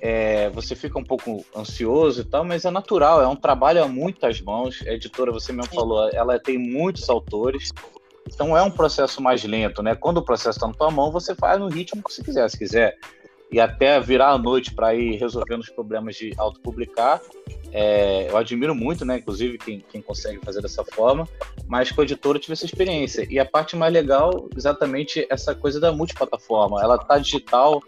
é, 0.00 0.48
você 0.50 0.76
fica 0.76 0.98
um 0.98 1.04
pouco 1.04 1.44
ansioso 1.56 2.20
e 2.20 2.24
tal, 2.24 2.44
mas 2.44 2.64
é 2.64 2.70
natural, 2.70 3.20
é 3.20 3.26
um 3.26 3.36
trabalho 3.36 3.82
a 3.82 3.88
muitas 3.88 4.40
mãos. 4.40 4.80
A 4.86 4.92
editora, 4.92 5.32
você 5.32 5.52
mesmo 5.52 5.74
falou, 5.74 6.08
ela 6.10 6.38
tem 6.38 6.56
muitos 6.58 7.10
autores, 7.10 7.70
então 8.32 8.56
é 8.56 8.62
um 8.62 8.70
processo 8.70 9.22
mais 9.22 9.42
lento, 9.44 9.82
né? 9.82 9.94
Quando 9.94 10.18
o 10.18 10.22
processo 10.22 10.58
está 10.58 10.66
na 10.66 10.74
tua 10.74 10.90
mão, 10.90 11.10
você 11.10 11.34
faz 11.34 11.58
no 11.58 11.68
ritmo 11.68 12.02
que 12.02 12.12
você 12.12 12.22
quiser. 12.22 12.48
Se 12.48 12.58
quiser 12.58 12.96
e 13.50 13.58
até 13.58 13.98
virar 13.98 14.30
a 14.30 14.38
noite 14.38 14.74
para 14.74 14.94
ir 14.94 15.16
resolvendo 15.16 15.60
os 15.60 15.70
problemas 15.70 16.16
de 16.16 16.32
autopublicar. 16.36 17.20
É, 17.72 18.28
eu 18.30 18.36
admiro 18.36 18.74
muito, 18.74 19.04
né? 19.04 19.18
Inclusive, 19.18 19.58
quem, 19.58 19.84
quem 19.90 20.02
consegue 20.02 20.38
fazer 20.44 20.60
dessa 20.60 20.84
forma, 20.84 21.26
mas 21.66 21.90
com 21.90 22.00
a 22.00 22.04
editora 22.04 22.36
eu 22.36 22.42
tive 22.42 22.52
essa 22.52 22.64
experiência. 22.64 23.26
E 23.30 23.38
a 23.38 23.44
parte 23.44 23.76
mais 23.76 23.92
legal, 23.92 24.48
exatamente 24.56 25.26
essa 25.30 25.54
coisa 25.54 25.80
da 25.80 25.92
multiplataforma. 25.92 26.82
Ela 26.82 26.98
tá 26.98 27.18
digital 27.18 27.82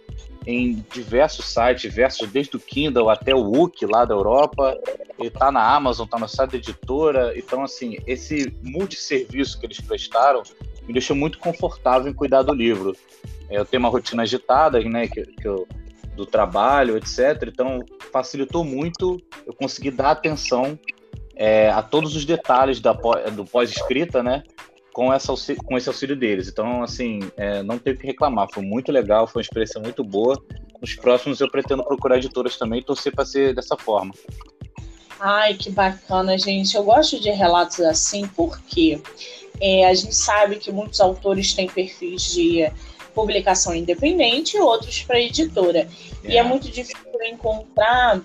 em 0.46 0.84
diversos 0.92 1.46
sites, 1.46 1.82
diversos, 1.82 2.28
desde 2.30 2.56
o 2.56 2.60
Kindle 2.60 3.10
até 3.10 3.34
o 3.34 3.42
Wookie 3.42 3.86
lá 3.86 4.04
da 4.04 4.14
Europa, 4.14 4.78
ele 5.18 5.30
tá 5.30 5.52
na 5.52 5.74
Amazon, 5.74 6.08
tá 6.08 6.18
no 6.18 6.28
site 6.28 6.52
da 6.52 6.56
editora. 6.56 7.32
Então, 7.36 7.62
assim, 7.62 7.98
esse 8.06 8.54
multisserviço 8.62 9.58
que 9.58 9.66
eles 9.66 9.80
prestaram 9.80 10.42
me 10.86 10.92
deixou 10.92 11.14
muito 11.14 11.38
confortável 11.38 12.10
em 12.10 12.14
cuidar 12.14 12.42
do 12.42 12.54
livro. 12.54 12.96
Eu 13.50 13.64
tenho 13.64 13.82
uma 13.82 13.88
rotina 13.88 14.22
agitada, 14.22 14.80
né, 14.80 15.06
que, 15.06 15.22
que 15.22 15.46
eu, 15.46 15.66
do 16.16 16.24
trabalho, 16.24 16.96
etc. 16.96 17.48
Então, 17.48 17.84
facilitou 18.12 18.64
muito 18.64 19.20
eu 19.46 19.52
conseguir 19.52 19.90
dar 19.90 20.12
atenção 20.12 20.78
é, 21.36 21.70
a 21.70 21.82
todos 21.82 22.16
os 22.16 22.24
detalhes 22.24 22.80
da, 22.80 22.92
do 22.92 23.44
pós-escrita, 23.44 24.22
né, 24.22 24.42
com, 24.92 25.12
essa, 25.12 25.32
com 25.64 25.76
esse 25.76 25.88
auxílio 25.88 26.16
deles. 26.16 26.48
Então, 26.48 26.82
assim, 26.82 27.20
é, 27.36 27.62
não 27.62 27.78
tenho 27.78 27.96
que 27.96 28.06
reclamar. 28.06 28.48
Foi 28.52 28.62
muito 28.62 28.90
legal, 28.90 29.26
foi 29.26 29.40
uma 29.40 29.44
experiência 29.44 29.80
muito 29.80 30.02
boa. 30.02 30.40
Nos 30.80 30.94
próximos 30.94 31.40
eu 31.40 31.50
pretendo 31.50 31.84
procurar 31.84 32.16
editoras 32.16 32.56
também 32.56 32.80
e 32.80 32.84
torcer 32.84 33.14
para 33.14 33.24
ser 33.24 33.54
dessa 33.54 33.76
forma. 33.76 34.12
Ai, 35.18 35.54
que 35.54 35.70
bacana, 35.70 36.38
gente. 36.38 36.74
Eu 36.74 36.82
gosto 36.82 37.20
de 37.20 37.30
relatos 37.30 37.80
assim, 37.80 38.26
porque 38.28 39.00
é, 39.60 39.86
a 39.86 39.92
gente 39.92 40.14
sabe 40.14 40.56
que 40.56 40.72
muitos 40.72 41.00
autores 41.00 41.52
têm 41.52 41.68
perfis 41.68 42.32
de 42.32 42.70
publicação 43.14 43.74
independente 43.74 44.56
e 44.56 44.60
outros 44.60 45.02
para 45.02 45.20
editora. 45.20 45.88
É. 46.24 46.32
E 46.32 46.38
é 46.38 46.42
muito 46.42 46.70
difícil 46.70 46.96
encontrar 47.30 48.22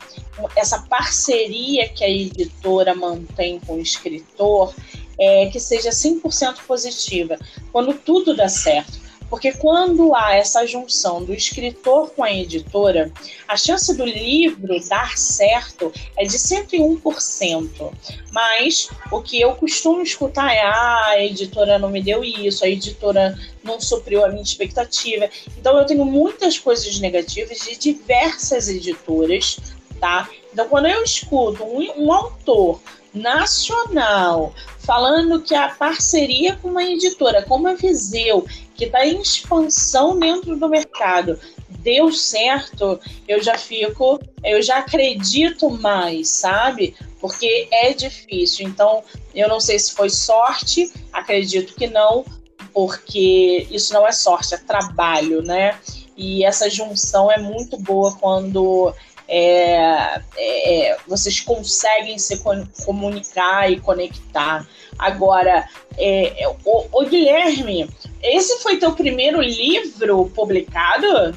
essa 0.55 0.81
parceria 0.83 1.89
que 1.89 2.03
a 2.03 2.09
editora 2.09 2.95
mantém 2.95 3.59
com 3.59 3.73
o 3.75 3.81
escritor 3.81 4.73
é, 5.17 5.47
que 5.47 5.59
seja 5.59 5.89
100% 5.89 6.57
positiva, 6.67 7.37
quando 7.71 7.93
tudo 7.93 8.35
dá 8.35 8.47
certo. 8.47 9.05
Porque 9.29 9.51
quando 9.53 10.13
há 10.13 10.35
essa 10.35 10.65
junção 10.67 11.23
do 11.23 11.33
escritor 11.33 12.11
com 12.11 12.23
a 12.23 12.31
editora, 12.31 13.11
a 13.47 13.57
chance 13.57 13.95
do 13.95 14.05
livro 14.05 14.79
dar 14.87 15.17
certo 15.17 15.91
é 16.15 16.23
de 16.25 16.37
101%. 16.37 17.91
Mas 18.31 18.89
o 19.11 19.21
que 19.21 19.41
eu 19.41 19.55
costumo 19.55 20.01
escutar 20.01 20.53
é: 20.53 20.61
ah, 20.61 21.05
a 21.07 21.23
editora 21.23 21.79
não 21.79 21.89
me 21.89 22.01
deu 22.01 22.23
isso, 22.23 22.63
a 22.63 22.69
editora 22.69 23.37
não 23.63 23.81
supriu 23.81 24.23
a 24.23 24.29
minha 24.29 24.43
expectativa. 24.43 25.29
Então 25.57 25.77
eu 25.77 25.85
tenho 25.85 26.05
muitas 26.05 26.59
coisas 26.59 26.99
negativas 26.99 27.59
de 27.59 27.75
diversas 27.77 28.69
editoras, 28.69 29.57
tá? 29.99 30.29
Então 30.53 30.67
quando 30.69 30.87
eu 30.87 31.03
escuto 31.03 31.63
um, 31.63 32.05
um 32.05 32.13
autor 32.13 32.79
nacional 33.15 34.53
falando 34.79 35.41
que 35.41 35.55
a 35.55 35.69
parceria 35.69 36.55
com 36.57 36.69
uma 36.69 36.83
editora 36.83 37.41
como 37.41 37.67
a 37.67 37.73
Viseu 37.73 38.45
que 38.75 38.85
está 38.85 39.05
em 39.05 39.19
expansão 39.19 40.19
dentro 40.19 40.55
do 40.57 40.69
mercado, 40.69 41.39
deu 41.79 42.11
certo, 42.11 42.99
eu 43.27 43.41
já 43.41 43.57
fico, 43.57 44.19
eu 44.43 44.61
já 44.61 44.79
acredito 44.79 45.69
mais, 45.69 46.29
sabe? 46.29 46.95
Porque 47.19 47.67
é 47.71 47.93
difícil. 47.93 48.67
Então, 48.67 49.03
eu 49.33 49.47
não 49.47 49.59
sei 49.59 49.79
se 49.79 49.93
foi 49.93 50.09
sorte, 50.09 50.91
acredito 51.13 51.73
que 51.73 51.87
não, 51.87 52.25
porque 52.73 53.65
isso 53.71 53.93
não 53.93 54.05
é 54.05 54.11
sorte, 54.11 54.53
é 54.53 54.57
trabalho, 54.57 55.41
né? 55.41 55.79
E 56.17 56.43
essa 56.43 56.69
junção 56.69 57.31
é 57.31 57.37
muito 57.37 57.77
boa 57.77 58.15
quando 58.17 58.93
é, 59.27 60.21
é, 60.37 60.97
vocês 61.07 61.39
conseguem 61.39 62.17
se 62.17 62.41
comunicar 62.85 63.71
e 63.71 63.79
conectar. 63.79 64.67
Agora, 64.97 65.67
é, 65.97 66.43
é, 66.43 66.47
o, 66.47 66.87
o, 66.91 67.05
Guilherme, 67.05 67.89
esse 68.21 68.61
foi 68.61 68.77
teu 68.77 68.93
primeiro 68.93 69.41
livro 69.41 70.31
publicado? 70.33 71.35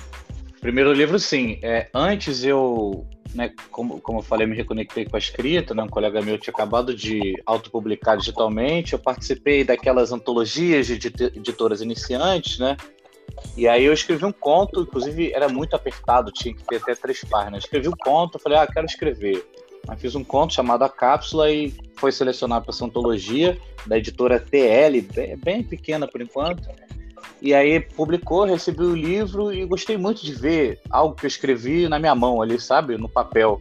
Primeiro 0.60 0.92
livro, 0.92 1.18
sim. 1.18 1.58
É, 1.62 1.88
antes 1.94 2.44
eu, 2.44 3.06
né, 3.34 3.52
como, 3.70 4.00
como 4.00 4.18
eu 4.18 4.22
falei, 4.22 4.46
me 4.46 4.56
reconectei 4.56 5.04
com 5.04 5.16
a 5.16 5.18
escrita, 5.18 5.74
né, 5.74 5.82
um 5.82 5.88
colega 5.88 6.20
meu 6.20 6.38
tinha 6.38 6.52
acabado 6.52 6.94
de 6.94 7.40
autopublicar 7.46 8.16
digitalmente, 8.16 8.92
eu 8.92 8.98
participei 8.98 9.64
daquelas 9.64 10.12
antologias 10.12 10.86
de 10.86 10.94
editoras 11.34 11.80
iniciantes, 11.80 12.58
né, 12.58 12.76
e 13.56 13.66
aí 13.66 13.84
eu 13.84 13.92
escrevi 13.92 14.24
um 14.24 14.32
conto, 14.32 14.82
inclusive 14.82 15.32
era 15.32 15.48
muito 15.48 15.74
apertado, 15.74 16.30
tinha 16.30 16.54
que 16.54 16.64
ter 16.64 16.76
até 16.76 16.94
três 16.94 17.24
páginas. 17.24 17.64
Escrevi 17.64 17.88
um 17.88 17.96
conto, 17.98 18.38
falei, 18.38 18.58
ah, 18.58 18.66
quero 18.66 18.86
escrever. 18.86 19.44
Aí 19.88 19.96
fiz 19.96 20.14
um 20.14 20.22
conto 20.22 20.54
chamado 20.54 20.84
A 20.84 20.88
Cápsula 20.88 21.50
e 21.50 21.74
foi 21.96 22.12
selecionado 22.12 22.64
para 22.64 22.74
essa 22.74 22.84
antologia 22.84 23.58
da 23.86 23.96
editora 23.96 24.38
TL, 24.38 25.00
bem, 25.14 25.36
bem 25.36 25.62
pequena 25.62 26.06
por 26.06 26.20
enquanto. 26.20 26.68
E 27.40 27.54
aí 27.54 27.80
publicou, 27.80 28.44
recebi 28.44 28.82
o 28.82 28.94
livro 28.94 29.52
e 29.52 29.64
gostei 29.64 29.96
muito 29.96 30.24
de 30.24 30.34
ver 30.34 30.80
algo 30.90 31.14
que 31.14 31.24
eu 31.24 31.28
escrevi 31.28 31.88
na 31.88 31.98
minha 31.98 32.14
mão 32.14 32.42
ali, 32.42 32.60
sabe? 32.60 32.96
No 32.96 33.08
papel. 33.08 33.60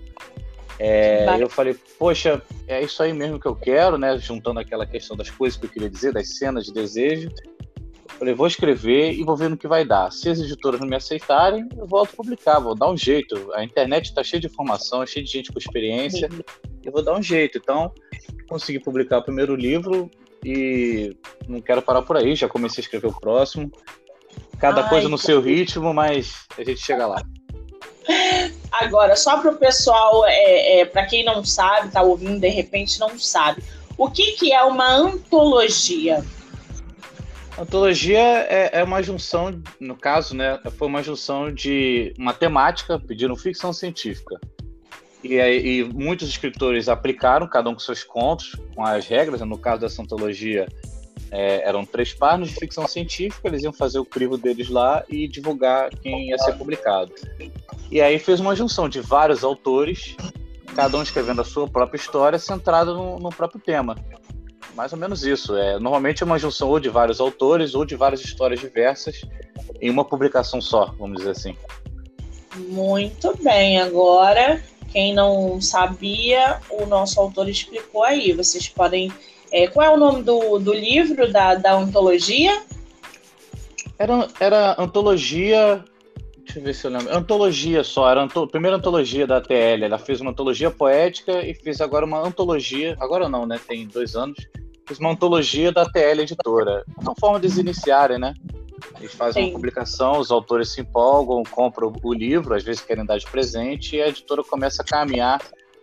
É, 0.80 1.26
eu 1.40 1.50
falei, 1.50 1.76
poxa, 1.98 2.42
é 2.68 2.84
isso 2.84 3.02
aí 3.02 3.14
mesmo 3.14 3.40
que 3.40 3.48
eu 3.48 3.56
quero, 3.56 3.98
né? 3.98 4.18
Juntando 4.18 4.60
aquela 4.60 4.86
questão 4.86 5.16
das 5.16 5.30
coisas 5.30 5.58
que 5.60 5.66
eu 5.66 5.70
queria 5.70 5.90
dizer, 5.90 6.14
das 6.14 6.38
cenas 6.38 6.66
de 6.66 6.74
desejo. 6.74 7.30
Falei, 8.18 8.34
vou 8.34 8.48
escrever 8.48 9.14
e 9.14 9.24
vou 9.24 9.38
ver 9.38 9.50
no 9.50 9.58
que 9.58 9.68
vai 9.68 9.86
dar. 9.86 10.12
Se 10.12 10.30
as 10.30 10.40
editoras 10.40 10.80
não 10.80 10.88
me 10.88 10.96
aceitarem, 10.96 11.70
eu 11.78 11.86
volto 11.86 12.10
a 12.14 12.16
publicar, 12.16 12.60
vou 12.60 12.74
dar 12.74 12.90
um 12.90 12.98
jeito. 12.98 13.52
A 13.54 13.64
internet 13.64 14.06
está 14.06 14.24
cheia 14.24 14.42
de 14.42 14.48
informação, 14.48 15.06
cheia 15.06 15.24
de 15.24 15.32
gente 15.32 15.52
com 15.52 15.60
experiência, 15.60 16.28
eu 16.84 16.92
vou 16.92 17.04
dar 17.04 17.16
um 17.16 17.22
jeito. 17.22 17.60
Então, 17.60 17.92
consegui 18.50 18.80
publicar 18.80 19.20
o 19.20 19.24
primeiro 19.24 19.56
livro 19.56 20.10
e 20.44 21.16
não 21.48 21.62
quero 21.62 21.82
parar 21.82 22.02
por 22.02 22.18
aí, 22.18 22.36
já 22.36 22.48
comecei 22.48 22.82
a 22.82 22.86
escrever 22.86 23.08
o 23.08 23.20
próximo. 23.20 23.72
Cada 24.60 24.84
Ai, 24.84 24.90
coisa 24.90 25.08
no 25.08 25.18
seu 25.18 25.40
ritmo, 25.40 25.94
mas 25.94 26.48
a 26.58 26.64
gente 26.64 26.80
chega 26.80 27.06
lá. 27.06 27.22
Agora, 28.72 29.16
só 29.16 29.38
para 29.40 29.52
o 29.52 29.58
pessoal, 29.58 30.26
é, 30.26 30.80
é 30.80 30.86
para 30.86 31.06
quem 31.06 31.24
não 31.24 31.46
sabe, 31.46 31.92
tá 31.92 32.02
ouvindo 32.02 32.40
de 32.40 32.50
repente 32.50 33.00
não 33.00 33.18
sabe, 33.20 33.64
o 33.98 34.10
que, 34.10 34.34
que 34.34 34.54
é 34.54 34.64
uma 34.64 34.88
antologia? 34.88 36.24
Antologia 37.58 38.20
é, 38.20 38.80
é, 38.80 38.84
uma 38.84 39.02
junção, 39.02 39.62
no 39.80 39.96
caso, 39.96 40.36
né, 40.36 40.60
foi 40.78 40.88
uma 40.88 41.02
junção 41.02 41.52
de 41.52 42.14
uma 42.18 42.32
temática 42.32 43.00
pedindo 43.00 43.36
ficção 43.36 43.74
científica. 43.74 44.40
E, 45.24 45.36
e, 45.36 45.84
muitos 45.84 46.30
escritores 46.30 46.88
aplicaram, 46.88 47.48
cada 47.48 47.68
um 47.68 47.74
com 47.74 47.80
seus 47.80 48.04
contos, 48.04 48.56
com 48.76 48.86
as 48.86 49.08
regras. 49.08 49.42
No 49.42 49.58
caso 49.58 49.82
dessa 49.82 50.04
antologia, 50.04 50.68
é, 51.32 51.68
eram 51.68 51.84
três 51.84 52.14
páginas 52.14 52.50
de 52.50 52.56
ficção 52.56 52.88
científica, 52.88 53.48
eles 53.48 53.64
iam 53.64 53.74
fazer 53.74 53.98
o 53.98 54.06
crivo 54.06 54.38
deles 54.38 54.70
lá 54.70 55.04
e 55.10 55.28
divulgar 55.28 55.90
quem 55.90 56.30
ia 56.30 56.38
ser 56.38 56.54
publicado. 56.54 57.12
E 57.90 58.00
aí 58.00 58.20
fez 58.20 58.40
uma 58.40 58.56
junção 58.56 58.88
de 58.88 59.02
vários 59.02 59.44
autores, 59.44 60.16
cada 60.76 60.96
um 60.96 61.02
escrevendo 61.02 61.42
a 61.42 61.46
sua 61.46 61.68
própria 61.68 61.98
história, 61.98 62.38
centrada 62.38 62.94
no, 62.94 63.18
no 63.18 63.30
próprio 63.30 63.60
tema. 63.60 63.96
Mais 64.78 64.94
ou 64.94 65.00
menos 65.00 65.26
isso. 65.26 65.58
É, 65.58 65.80
normalmente 65.80 66.22
é 66.22 66.26
uma 66.26 66.38
junção 66.38 66.70
ou 66.70 66.80
de 66.80 66.88
vários 66.88 67.20
autores 67.20 67.74
ou 67.74 67.84
de 67.84 67.96
várias 67.96 68.22
histórias 68.22 68.60
diversas 68.60 69.22
em 69.82 69.90
uma 69.90 70.06
publicação 70.06 70.62
só, 70.62 70.94
vamos 70.98 71.18
dizer 71.18 71.32
assim. 71.32 71.58
Muito 72.70 73.36
bem, 73.44 73.82
agora 73.82 74.62
quem 74.88 75.14
não 75.14 75.60
sabia, 75.60 76.60
o 76.70 76.86
nosso 76.86 77.20
autor 77.20 77.50
explicou 77.50 78.04
aí. 78.04 78.32
Vocês 78.32 78.68
podem. 78.68 79.12
É, 79.52 79.68
qual 79.68 79.86
é 79.86 79.90
o 79.90 79.98
nome 79.98 80.24
do, 80.24 80.60
do 80.60 80.74
livro, 80.74 81.32
da, 81.32 81.56
da 81.56 81.74
antologia? 81.74 82.62
Era, 84.00 84.28
era 84.40 84.76
antologia. 84.82 85.84
Deixa 86.38 86.60
eu 86.60 86.64
ver 86.64 86.74
se 86.74 86.86
eu 86.86 86.92
lembro. 86.92 87.14
Antologia 87.14 87.84
só, 87.84 88.10
era 88.10 88.24
a 88.24 88.48
primeira 88.48 88.78
antologia 88.78 89.28
da 89.28 89.42
TL. 89.42 89.84
Ela 89.84 89.98
fez 89.98 90.22
uma 90.22 90.32
antologia 90.32 90.72
poética 90.72 91.46
e 91.46 91.54
fez 91.54 91.82
agora 91.82 92.06
uma 92.06 92.20
antologia. 92.20 92.96
Agora 93.00 93.28
não, 93.28 93.46
né? 93.46 93.60
Tem 93.68 93.86
dois 93.86 94.16
anos. 94.16 94.38
Antologia 95.06 95.72
da 95.72 95.86
TL 95.86 96.22
Editora. 96.22 96.84
Uma 97.00 97.13
forma 97.20 97.39
de 97.39 97.48
eles 97.48 97.58
iniciarem, 97.58 98.17
né? 98.17 98.34
Eles 99.00 99.13
fazem 99.13 99.44
Sim. 99.44 99.50
uma 99.50 99.56
publicação, 99.56 100.20
os 100.20 100.32
autores 100.32 100.70
se 100.70 100.82
empolgam, 100.82 101.44
compram 101.44 101.94
o 102.03 102.13
livro, 102.13 102.56
às 102.56 102.63
vezes 102.63 102.82
querem 102.82 103.06
dar 103.06 103.17
de 103.17 103.25
presente, 103.25 103.96
e 103.96 104.01
a 104.01 104.08
editora 104.08 104.44
começa 104.44 104.82
a 104.82 104.86
caminhar 104.86 105.39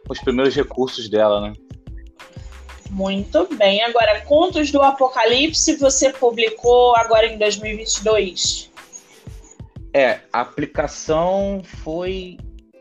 com 0.06 0.12
os 0.12 0.20
primeiros 0.20 0.54
recursos 0.54 1.08
dela, 1.08 1.40
né? 1.40 1.52
Muito 2.90 3.48
bem. 3.56 3.82
Agora, 3.82 4.20
Contos 4.22 4.70
do 4.70 4.80
Apocalipse 4.82 5.76
você 5.76 6.10
publicou 6.10 6.94
agora 6.96 7.26
em 7.26 7.38
2022? 7.38 8.70
É, 9.92 10.20
a 10.32 10.40
aplicação 10.40 11.62
foi 11.64 12.36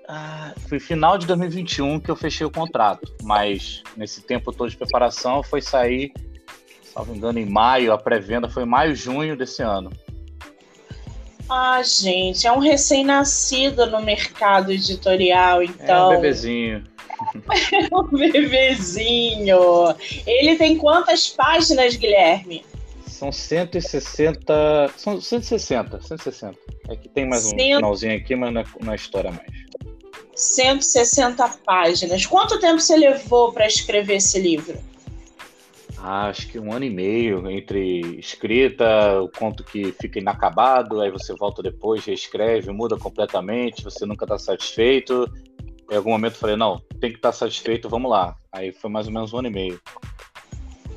ah, 0.07 0.53
foi 0.67 0.79
final 0.79 1.17
de 1.17 1.25
2021 1.27 1.99
que 1.99 2.11
eu 2.11 2.15
fechei 2.15 2.45
o 2.45 2.51
contrato, 2.51 3.13
mas 3.23 3.83
nesse 3.95 4.21
tempo 4.21 4.51
todo 4.51 4.69
de 4.69 4.77
preparação 4.77 5.41
foi 5.41 5.61
sair, 5.61 6.11
se 6.81 6.95
não 6.95 7.05
me 7.05 7.17
engano, 7.17 7.39
em 7.39 7.45
maio, 7.45 7.93
a 7.93 7.97
pré-venda 7.97 8.49
foi 8.49 8.65
maio, 8.65 8.95
junho 8.95 9.37
desse 9.37 9.61
ano. 9.61 9.91
Ah, 11.49 11.81
gente, 11.83 12.47
é 12.47 12.51
um 12.51 12.59
recém-nascido 12.59 13.85
no 13.85 14.01
mercado 14.01 14.71
editorial, 14.71 15.61
então. 15.61 16.11
É 16.11 16.17
um 16.17 16.21
bebezinho. 16.21 16.83
É 17.71 17.95
um 17.95 18.03
bebezinho. 18.07 19.57
Ele 20.27 20.57
tem 20.57 20.77
quantas 20.77 21.29
páginas, 21.29 21.95
Guilherme? 21.95 22.65
São 23.07 23.31
160. 23.31 24.89
São 24.97 25.21
160, 25.21 26.01
160. 26.01 26.57
É 26.89 26.95
que 26.95 27.07
tem 27.07 27.25
mais 27.27 27.45
um 27.45 27.51
finalzinho 27.51 28.17
aqui, 28.17 28.35
mas 28.35 28.53
não 28.53 28.91
é, 28.91 28.95
história 28.95 29.31
mais. 29.31 29.49
160 30.35 31.47
páginas. 31.65 32.25
Quanto 32.25 32.59
tempo 32.59 32.79
você 32.79 32.95
levou 32.95 33.51
para 33.51 33.67
escrever 33.67 34.15
esse 34.15 34.39
livro? 34.39 34.77
acho 36.05 36.49
que 36.49 36.59
um 36.59 36.73
ano 36.73 36.83
e 36.83 36.89
meio 36.89 37.49
entre 37.49 38.19
escrita, 38.19 39.21
o 39.21 39.29
conto 39.29 39.63
que 39.63 39.93
fica 39.93 40.19
inacabado, 40.19 40.99
aí 40.99 41.09
você 41.09 41.33
volta 41.33 41.63
depois, 41.63 42.03
reescreve, 42.03 42.71
muda 42.71 42.97
completamente, 42.97 43.83
você 43.83 44.05
nunca 44.05 44.25
está 44.25 44.37
satisfeito. 44.37 45.31
Em 45.89 45.95
algum 45.95 46.11
momento 46.11 46.33
eu 46.33 46.39
falei, 46.39 46.55
não, 46.57 46.81
tem 46.99 47.09
que 47.09 47.17
estar 47.17 47.29
tá 47.29 47.33
satisfeito, 47.33 47.87
vamos 47.87 48.11
lá. 48.11 48.35
Aí 48.51 48.73
foi 48.73 48.89
mais 48.89 49.07
ou 49.07 49.13
menos 49.13 49.31
um 49.31 49.37
ano 49.37 49.47
e 49.47 49.51
meio 49.51 49.81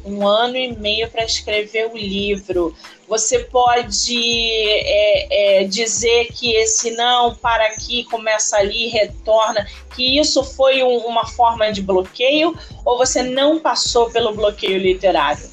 um 0.06 0.26
ano 0.26 0.56
e 0.56 0.76
meio 0.76 1.10
para 1.10 1.24
escrever 1.24 1.90
o 1.92 1.96
livro. 1.96 2.74
Você 3.08 3.40
pode 3.40 4.18
é, 4.18 5.60
é, 5.60 5.64
dizer 5.64 6.28
que 6.32 6.54
esse 6.54 6.92
não 6.92 7.34
para 7.34 7.66
aqui, 7.66 8.04
começa 8.04 8.56
ali, 8.56 8.88
retorna, 8.88 9.66
que 9.94 10.18
isso 10.18 10.42
foi 10.42 10.82
um, 10.82 10.98
uma 10.98 11.26
forma 11.26 11.72
de 11.72 11.82
bloqueio 11.82 12.56
ou 12.84 12.96
você 12.96 13.22
não 13.22 13.60
passou 13.60 14.10
pelo 14.10 14.34
bloqueio 14.34 14.78
literário? 14.78 15.48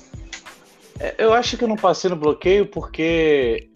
É, 0.99 1.15
eu 1.17 1.33
acho 1.33 1.57
que 1.57 1.63
eu 1.63 1.67
não 1.67 1.75
passei 1.75 2.09
no 2.09 2.15
bloqueio 2.15 2.65
porque 2.65 3.69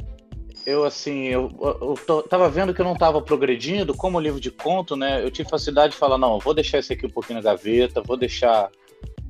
eu 0.66 0.84
assim, 0.84 1.28
eu, 1.28 1.50
eu, 1.62 2.24
tava 2.24 2.50
vendo 2.50 2.74
que 2.74 2.82
eu 2.82 2.86
não 2.86 2.94
estava 2.94 3.22
progredindo, 3.22 3.96
como 3.96 4.20
livro 4.20 4.40
de 4.40 4.52
conto, 4.52 4.98
né? 4.98 5.24
Eu 5.24 5.32
tive 5.32 5.50
facilidade 5.50 5.94
de 5.94 6.00
falar, 6.00 6.18
não, 6.18 6.40
vou 6.40 6.54
deixar 6.54 6.80
esse 6.80 6.92
aqui 6.92 7.06
um 7.06 7.10
pouquinho 7.10 7.40
na 7.40 7.44
gaveta, 7.44 8.02
vou 8.02 8.18
deixar 8.18 8.70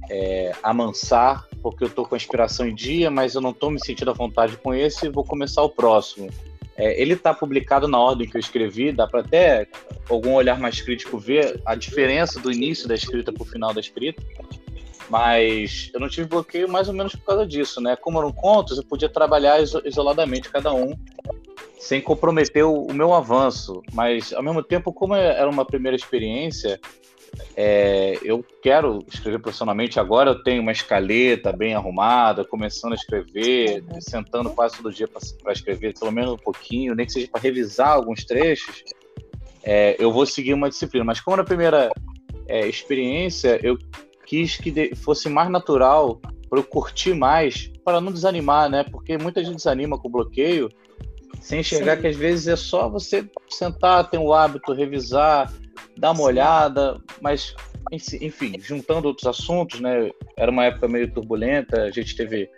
é, 0.09 0.53
amansar, 0.63 1.45
porque 1.61 1.83
eu 1.83 1.87
estou 1.87 2.05
com 2.05 2.15
a 2.15 2.17
inspiração 2.17 2.67
em 2.67 2.75
dia, 2.75 3.09
mas 3.11 3.35
eu 3.35 3.41
não 3.41 3.51
estou 3.51 3.71
me 3.71 3.79
sentindo 3.83 4.11
à 4.11 4.13
vontade 4.13 4.57
com 4.57 4.73
esse 4.73 5.09
vou 5.09 5.23
começar 5.23 5.63
o 5.63 5.69
próximo. 5.69 6.29
É, 6.77 7.01
ele 7.01 7.13
está 7.13 7.33
publicado 7.33 7.87
na 7.87 7.97
ordem 7.97 8.29
que 8.29 8.37
eu 8.37 8.39
escrevi, 8.39 8.91
dá 8.91 9.07
para 9.07 9.21
até 9.21 9.67
algum 10.07 10.35
olhar 10.35 10.59
mais 10.59 10.79
crítico 10.79 11.17
ver 11.17 11.59
a 11.65 11.73
diferença 11.73 12.39
do 12.39 12.51
início 12.51 12.87
da 12.87 12.93
escrita 12.93 13.33
para 13.33 13.41
o 13.41 13.45
final 13.45 13.73
da 13.73 13.79
escrita, 13.79 14.21
mas 15.09 15.89
eu 15.93 15.99
não 15.99 16.07
tive 16.07 16.27
bloqueio 16.27 16.69
mais 16.69 16.87
ou 16.87 16.93
menos 16.93 17.15
por 17.15 17.25
causa 17.25 17.47
disso, 17.47 17.81
né? 17.81 17.95
Como 17.95 18.19
eram 18.19 18.31
contos, 18.31 18.77
eu 18.77 18.83
podia 18.83 19.09
trabalhar 19.09 19.59
isoladamente 19.61 20.49
cada 20.49 20.71
um, 20.71 20.95
sem 21.79 21.99
comprometer 21.99 22.63
o, 22.63 22.85
o 22.85 22.93
meu 22.93 23.13
avanço, 23.13 23.81
mas 23.93 24.31
ao 24.31 24.43
mesmo 24.43 24.61
tempo, 24.61 24.93
como 24.93 25.15
era 25.15 25.49
uma 25.49 25.65
primeira 25.65 25.95
experiência, 25.95 26.79
é, 27.55 28.19
eu 28.21 28.45
quero 28.61 28.99
escrever 29.11 29.39
profissionalmente 29.39 29.99
agora. 29.99 30.31
Eu 30.31 30.43
tenho 30.43 30.61
uma 30.61 30.71
escaleta 30.71 31.51
bem 31.51 31.73
arrumada, 31.73 32.45
começando 32.45 32.93
a 32.93 32.95
escrever, 32.95 33.83
sentando 33.99 34.49
quase 34.51 34.77
todo 34.77 34.93
dia 34.93 35.07
para 35.07 35.53
escrever, 35.53 35.93
pelo 35.97 36.11
menos 36.11 36.33
um 36.33 36.37
pouquinho, 36.37 36.93
nem 36.93 37.05
que 37.05 37.13
seja 37.13 37.27
para 37.31 37.41
revisar 37.41 37.89
alguns 37.89 38.23
trechos. 38.25 38.83
É, 39.63 39.95
eu 39.99 40.11
vou 40.11 40.25
seguir 40.25 40.53
uma 40.53 40.69
disciplina. 40.69 41.03
Mas 41.03 41.19
como 41.19 41.37
na 41.37 41.43
primeira 41.43 41.91
é, 42.47 42.67
experiência, 42.67 43.59
eu 43.63 43.77
quis 44.25 44.57
que 44.57 44.95
fosse 44.95 45.27
mais 45.29 45.49
natural 45.49 46.21
para 46.49 46.59
eu 46.59 46.63
curtir 46.63 47.13
mais, 47.13 47.71
para 47.83 47.99
não 47.99 48.11
desanimar, 48.11 48.69
né? 48.69 48.83
Porque 48.83 49.17
muita 49.17 49.43
gente 49.43 49.57
desanima 49.57 49.97
com 49.97 50.07
o 50.07 50.11
bloqueio, 50.11 50.69
sem 51.41 51.59
enxergar 51.59 51.95
Sim. 51.95 52.01
que 52.01 52.07
às 52.07 52.15
vezes 52.15 52.47
é 52.47 52.55
só 52.55 52.89
você 52.89 53.29
sentar, 53.49 54.09
ter 54.09 54.17
um 54.17 54.31
hábito, 54.31 54.73
revisar, 54.73 55.51
dar 55.97 56.11
uma 56.11 56.23
olhada, 56.23 56.99
mas 57.21 57.55
enfim, 57.91 58.59
juntando 58.59 59.07
outros 59.07 59.27
assuntos, 59.27 59.79
né? 59.79 60.11
Era 60.35 60.51
uma 60.51 60.65
época 60.65 60.87
meio 60.87 61.11
turbulenta, 61.11 61.83
a 61.83 61.91
gente 61.91 62.15
teve 62.15 62.49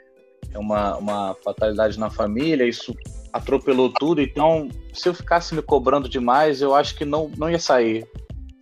uma, 0.55 0.97
uma 0.97 1.35
fatalidade 1.43 1.99
na 1.99 2.09
família, 2.09 2.67
isso 2.67 2.95
atropelou 3.31 3.91
tudo, 3.93 4.21
então 4.21 4.67
se 4.93 5.07
eu 5.07 5.13
ficasse 5.13 5.53
me 5.53 5.61
cobrando 5.61 6.09
demais, 6.09 6.61
eu 6.61 6.73
acho 6.73 6.95
que 6.95 7.05
não, 7.05 7.31
não 7.37 7.49
ia 7.49 7.59
sair, 7.59 8.07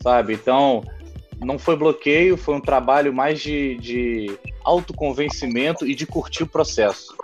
sabe? 0.02 0.34
Então, 0.34 0.84
não 1.40 1.58
foi 1.58 1.76
bloqueio, 1.76 2.36
foi 2.36 2.56
um 2.56 2.62
trabalho 2.62 3.14
mais 3.14 3.40
de, 3.40 3.78
de 3.78 4.38
autoconvencimento 4.64 5.88
e 5.88 5.96
de 5.96 6.06
curtir 6.06 6.44
o 6.44 6.48
processo. 6.48 7.16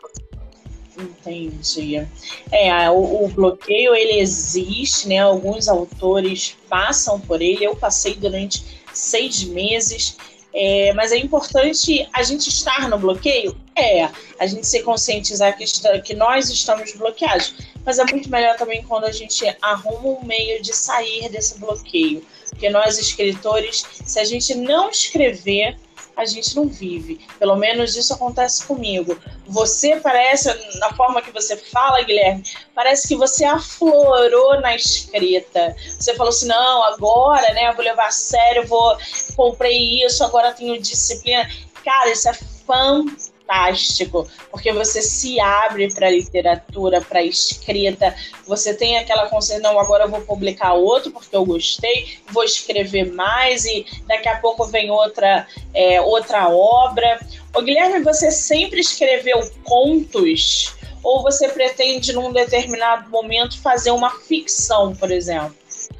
Entendi. 0.97 2.08
É, 2.51 2.89
o, 2.89 3.25
o, 3.25 3.27
bloqueio 3.29 3.95
ele 3.95 4.19
existe, 4.19 5.08
né? 5.08 5.19
Alguns 5.19 5.67
autores 5.67 6.56
passam 6.69 7.19
por 7.19 7.41
ele. 7.41 7.63
Eu 7.63 7.75
passei 7.75 8.13
durante 8.15 8.84
seis 8.93 9.43
meses. 9.43 10.15
É, 10.56 10.93
mas 10.93 11.12
é 11.12 11.17
importante 11.17 12.08
a 12.13 12.21
gente 12.21 12.47
estar 12.47 12.88
no 12.88 12.99
bloqueio? 12.99 13.58
É. 13.75 14.08
A 14.39 14.45
gente 14.45 14.67
se 14.67 14.84
conscientizar 14.84 15.58
que, 15.58 15.63
está, 15.63 15.99
que 15.99 16.13
nós 16.13 16.49
estamos 16.49 16.93
bloqueados. 16.93 17.56
Mas 17.84 17.97
é 17.97 18.06
muito 18.06 18.29
melhor 18.29 18.56
também 18.56 18.84
quando 18.84 19.06
a 19.06 19.12
gente 19.12 19.43
arruma 19.62 20.19
um 20.19 20.23
meio 20.23 20.62
de 20.62 20.73
sair 20.73 21.27
desse 21.29 21.60
bloqueio. 21.60 22.23
Porque 22.49 22.69
nós, 22.69 22.99
escritores, 22.99 23.84
se 24.06 24.19
a 24.19 24.23
gente 24.23 24.53
não 24.53 24.91
escrever, 24.91 25.75
a 26.15 26.26
gente 26.26 26.56
não 26.56 26.67
vive. 26.67 27.19
Pelo 27.39 27.56
menos 27.56 27.95
isso 27.95 28.13
acontece 28.13 28.65
comigo. 28.65 29.17
Você 29.47 29.97
parece, 29.97 30.49
na 30.80 30.93
forma 30.93 31.21
que 31.21 31.32
você 31.32 31.58
fala, 31.58 32.02
Guilherme, 32.04 32.43
parece 32.73 33.08
que 33.08 33.15
você 33.15 33.45
aflorou 33.45 34.60
na 34.62 34.76
escrita. 34.76 35.76
Você 35.78 36.13
falou 36.15 36.30
assim: 36.30 36.47
não, 36.47 36.84
agora, 36.84 37.54
né, 37.54 37.71
vou 37.73 37.84
levar 37.84 38.08
a 38.08 38.12
sério, 38.12 38.67
vou 38.67 38.97
comprei 39.36 40.06
isso, 40.06 40.23
agora 40.23 40.54
tenho 40.54 40.82
disciplina. 40.82 41.49
Cara, 41.84 42.12
isso 42.12 42.30
é 42.30 42.34
fantástico 42.34 43.33
fantástico, 43.45 44.27
porque 44.49 44.71
você 44.71 45.01
se 45.01 45.39
abre 45.39 45.93
para 45.93 46.10
literatura, 46.10 47.01
para 47.01 47.23
escrita, 47.23 48.15
você 48.47 48.73
tem 48.73 48.97
aquela 48.97 49.27
consciência, 49.27 49.62
não, 49.62 49.79
agora 49.79 50.06
eu 50.06 50.10
vou 50.10 50.21
publicar 50.21 50.73
outro 50.73 51.12
porque 51.12 51.36
eu 51.36 51.45
gostei, 51.45 52.17
vou 52.32 52.43
escrever 52.43 53.12
mais 53.12 53.65
e 53.65 53.86
daqui 54.08 54.27
a 54.27 54.39
pouco 54.39 54.65
vem 54.65 54.89
outra, 54.89 55.47
é, 55.73 56.01
outra 56.01 56.49
obra. 56.49 57.19
Ô, 57.53 57.62
Guilherme, 57.62 58.03
você 58.03 58.32
sempre 58.32 58.79
escreveu 58.79 59.39
contos 59.63 60.75
ou 61.03 61.21
você 61.21 61.49
pretende, 61.49 62.13
num 62.13 62.32
determinado 62.32 63.10
momento, 63.10 63.62
fazer 63.62 63.91
uma 63.91 64.10
ficção, 64.21 64.95
por 64.95 65.12
exemplo? 65.12 65.53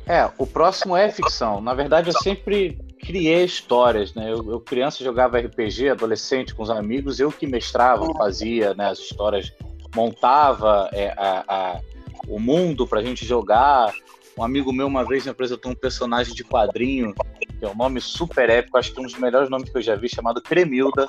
É, 0.08 0.29
o 0.38 0.47
próximo 0.47 0.95
é 0.95 1.12
ficção. 1.12 1.60
Na 1.60 1.73
verdade, 1.73 2.10
eu 2.10 2.21
sempre 2.21 2.77
criei 3.03 3.43
histórias, 3.43 4.13
né? 4.13 4.31
Eu, 4.31 4.49
eu, 4.49 4.59
criança 4.59 5.03
jogava 5.03 5.37
RPG, 5.37 5.89
adolescente 5.89 6.55
com 6.55 6.63
os 6.63 6.69
amigos, 6.69 7.19
eu 7.19 7.31
que 7.31 7.45
mestrava, 7.45 8.05
fazia 8.13 8.73
né, 8.73 8.87
as 8.87 8.99
histórias, 8.99 9.51
montava 9.93 10.89
é, 10.93 11.13
a, 11.17 11.43
a, 11.47 11.81
o 12.27 12.39
mundo 12.39 12.87
para 12.87 12.99
a 12.99 13.03
gente 13.03 13.25
jogar. 13.25 13.93
Um 14.37 14.43
amigo 14.43 14.73
meu 14.73 14.87
uma 14.87 15.05
vez 15.05 15.25
me 15.25 15.31
apresentou 15.31 15.71
um 15.71 15.75
personagem 15.75 16.33
de 16.33 16.43
quadrinho, 16.43 17.13
que 17.59 17.65
é 17.65 17.69
um 17.69 17.75
nome 17.75 18.01
super 18.01 18.49
épico, 18.49 18.77
acho 18.77 18.93
que 18.93 18.99
um 18.99 19.03
dos 19.03 19.17
melhores 19.19 19.49
nomes 19.49 19.69
que 19.69 19.77
eu 19.77 19.81
já 19.81 19.95
vi, 19.95 20.09
chamado 20.09 20.41
Cremilda. 20.41 21.07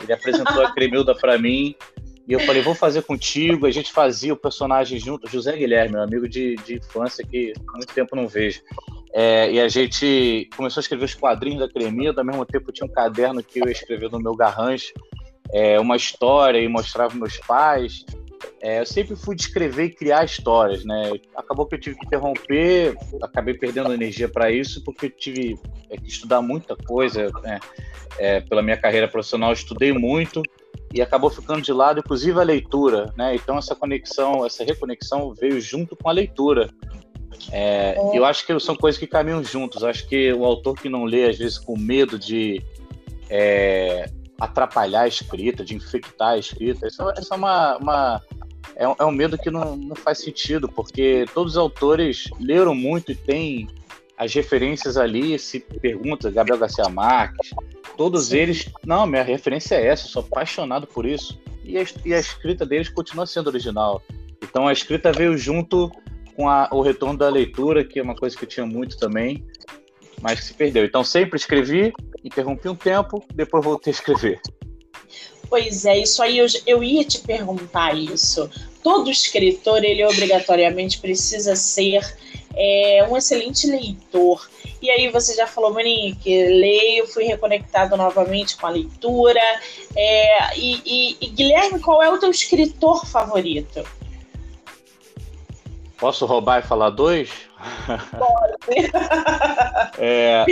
Ele 0.00 0.12
apresentou 0.12 0.64
a 0.64 0.72
Cremilda 0.72 1.14
para 1.14 1.38
mim 1.38 1.74
e 2.28 2.32
eu 2.32 2.40
falei, 2.40 2.62
vou 2.62 2.74
fazer 2.74 3.02
contigo. 3.02 3.66
A 3.66 3.70
gente 3.70 3.92
fazia 3.92 4.32
o 4.32 4.36
personagem 4.36 4.98
junto, 4.98 5.28
José 5.28 5.56
Guilherme, 5.56 5.94
meu 5.94 6.02
amigo 6.02 6.28
de, 6.28 6.56
de 6.56 6.76
infância 6.76 7.26
que 7.26 7.52
há 7.68 7.72
muito 7.72 7.92
tempo 7.92 8.16
não 8.16 8.26
vejo. 8.26 8.62
É, 9.18 9.50
e 9.50 9.58
a 9.58 9.66
gente 9.66 10.46
começou 10.54 10.78
a 10.78 10.82
escrever 10.82 11.06
os 11.06 11.14
quadrinhos 11.14 11.60
da 11.60 11.72
Cremida, 11.72 12.20
ao 12.20 12.26
mesmo 12.26 12.44
tempo 12.44 12.70
tinha 12.70 12.86
um 12.86 12.92
caderno 12.92 13.42
que 13.42 13.58
eu 13.58 13.66
escrevi 13.66 14.10
no 14.10 14.20
meu 14.20 14.36
garrancho, 14.36 14.92
é, 15.54 15.80
uma 15.80 15.96
história 15.96 16.58
e 16.58 16.68
mostrava 16.68 17.14
meus 17.14 17.38
pais. 17.38 18.04
É, 18.60 18.80
eu 18.80 18.84
sempre 18.84 19.16
fui 19.16 19.34
descrever 19.34 19.84
e 19.84 19.94
criar 19.94 20.22
histórias, 20.22 20.84
né? 20.84 21.12
Acabou 21.34 21.64
que 21.64 21.76
eu 21.76 21.80
tive 21.80 21.96
que 21.96 22.04
interromper, 22.04 22.94
acabei 23.22 23.54
perdendo 23.54 23.90
energia 23.90 24.28
para 24.28 24.50
isso, 24.50 24.84
porque 24.84 25.06
eu 25.06 25.10
tive 25.10 25.58
é, 25.88 25.96
que 25.96 26.08
estudar 26.08 26.42
muita 26.42 26.76
coisa, 26.76 27.30
né? 27.42 27.58
É, 28.18 28.40
pela 28.42 28.62
minha 28.62 28.76
carreira 28.76 29.08
profissional, 29.08 29.50
estudei 29.50 29.94
muito, 29.94 30.42
e 30.92 31.00
acabou 31.00 31.30
ficando 31.30 31.62
de 31.62 31.72
lado, 31.72 32.00
inclusive 32.00 32.38
a 32.38 32.44
leitura, 32.44 33.12
né? 33.16 33.34
Então 33.34 33.56
essa 33.56 33.74
conexão, 33.74 34.44
essa 34.44 34.62
reconexão 34.62 35.32
veio 35.32 35.58
junto 35.58 35.96
com 35.96 36.10
a 36.10 36.12
leitura. 36.12 36.68
É, 37.52 37.96
é. 37.96 38.18
Eu 38.18 38.24
acho 38.24 38.46
que 38.46 38.58
são 38.60 38.74
coisas 38.76 38.98
que 38.98 39.06
caminham 39.06 39.42
juntos. 39.42 39.84
Acho 39.84 40.06
que 40.06 40.32
o 40.32 40.44
autor 40.44 40.74
que 40.80 40.88
não 40.88 41.04
lê, 41.04 41.28
às 41.28 41.38
vezes, 41.38 41.58
com 41.58 41.78
medo 41.78 42.18
de 42.18 42.62
é, 43.30 44.10
atrapalhar 44.40 45.02
a 45.02 45.08
escrita, 45.08 45.64
de 45.64 45.74
infectar 45.74 46.30
a 46.30 46.38
escrita, 46.38 46.86
isso, 46.86 47.02
isso 47.18 47.34
é 47.34 47.36
uma, 47.36 47.76
uma 47.78 48.22
é, 48.74 48.86
um, 48.88 48.94
é, 48.98 49.04
um, 49.04 49.10
medo 49.10 49.38
que 49.38 49.50
não, 49.50 49.76
não 49.76 49.96
faz 49.96 50.18
sentido, 50.18 50.68
porque 50.68 51.24
todos 51.32 51.52
os 51.52 51.58
autores 51.58 52.24
leram 52.38 52.74
muito 52.74 53.12
e 53.12 53.14
têm 53.14 53.68
as 54.16 54.32
referências 54.32 54.96
ali, 54.96 55.38
se 55.38 55.60
pergunta, 55.60 56.30
Gabriel 56.30 56.58
Garcia 56.58 56.88
Marques, 56.88 57.50
todos 57.96 58.28
Sim. 58.28 58.38
eles, 58.38 58.70
não, 58.84 59.06
minha 59.06 59.22
referência 59.22 59.74
é 59.74 59.86
essa, 59.88 60.08
sou 60.08 60.22
apaixonado 60.22 60.86
por 60.86 61.04
isso. 61.04 61.38
E 61.64 61.78
a, 61.78 61.84
e 62.04 62.14
a, 62.14 62.18
escrita 62.18 62.64
deles 62.64 62.88
continua 62.88 63.26
sendo 63.26 63.48
original. 63.48 64.02
Então 64.42 64.68
a 64.68 64.72
escrita 64.72 65.12
veio 65.12 65.36
junto 65.36 65.90
com 66.36 66.48
a, 66.48 66.68
o 66.70 66.82
retorno 66.82 67.18
da 67.18 67.28
leitura, 67.28 67.82
que 67.82 67.98
é 67.98 68.02
uma 68.02 68.14
coisa 68.14 68.36
que 68.36 68.44
eu 68.44 68.48
tinha 68.48 68.66
muito 68.66 68.98
também, 68.98 69.44
mas 70.20 70.40
que 70.40 70.46
se 70.46 70.54
perdeu. 70.54 70.84
Então 70.84 71.02
sempre 71.02 71.38
escrevi, 71.38 71.92
interrompi 72.22 72.68
um 72.68 72.76
tempo, 72.76 73.24
depois 73.34 73.64
voltei 73.64 73.90
a 73.90 73.94
escrever. 73.94 74.40
Pois 75.48 75.84
é, 75.84 75.98
isso 75.98 76.22
aí 76.22 76.38
eu, 76.38 76.46
eu 76.66 76.82
ia 76.82 77.04
te 77.04 77.20
perguntar 77.20 77.96
isso. 77.96 78.50
Todo 78.82 79.10
escritor, 79.10 79.82
ele 79.84 80.04
obrigatoriamente 80.04 80.98
precisa 80.98 81.56
ser 81.56 82.02
é, 82.54 83.06
um 83.08 83.16
excelente 83.16 83.66
leitor. 83.66 84.48
E 84.82 84.90
aí 84.90 85.08
você 85.08 85.34
já 85.34 85.46
falou, 85.46 85.72
Monique, 85.72 86.28
leio, 86.28 87.06
fui 87.06 87.24
reconectado 87.24 87.96
novamente 87.96 88.56
com 88.56 88.66
a 88.66 88.70
leitura. 88.70 89.40
É, 89.96 90.58
e, 90.58 90.82
e, 90.84 91.16
e, 91.20 91.26
Guilherme, 91.28 91.80
qual 91.80 92.02
é 92.02 92.10
o 92.10 92.18
teu 92.18 92.30
escritor 92.30 93.06
favorito? 93.06 93.84
Posso 95.98 96.26
roubar 96.26 96.60
e 96.60 96.66
falar 96.66 96.90
dois? 96.90 97.30
Pode. 98.18 98.90
é, 99.98 100.44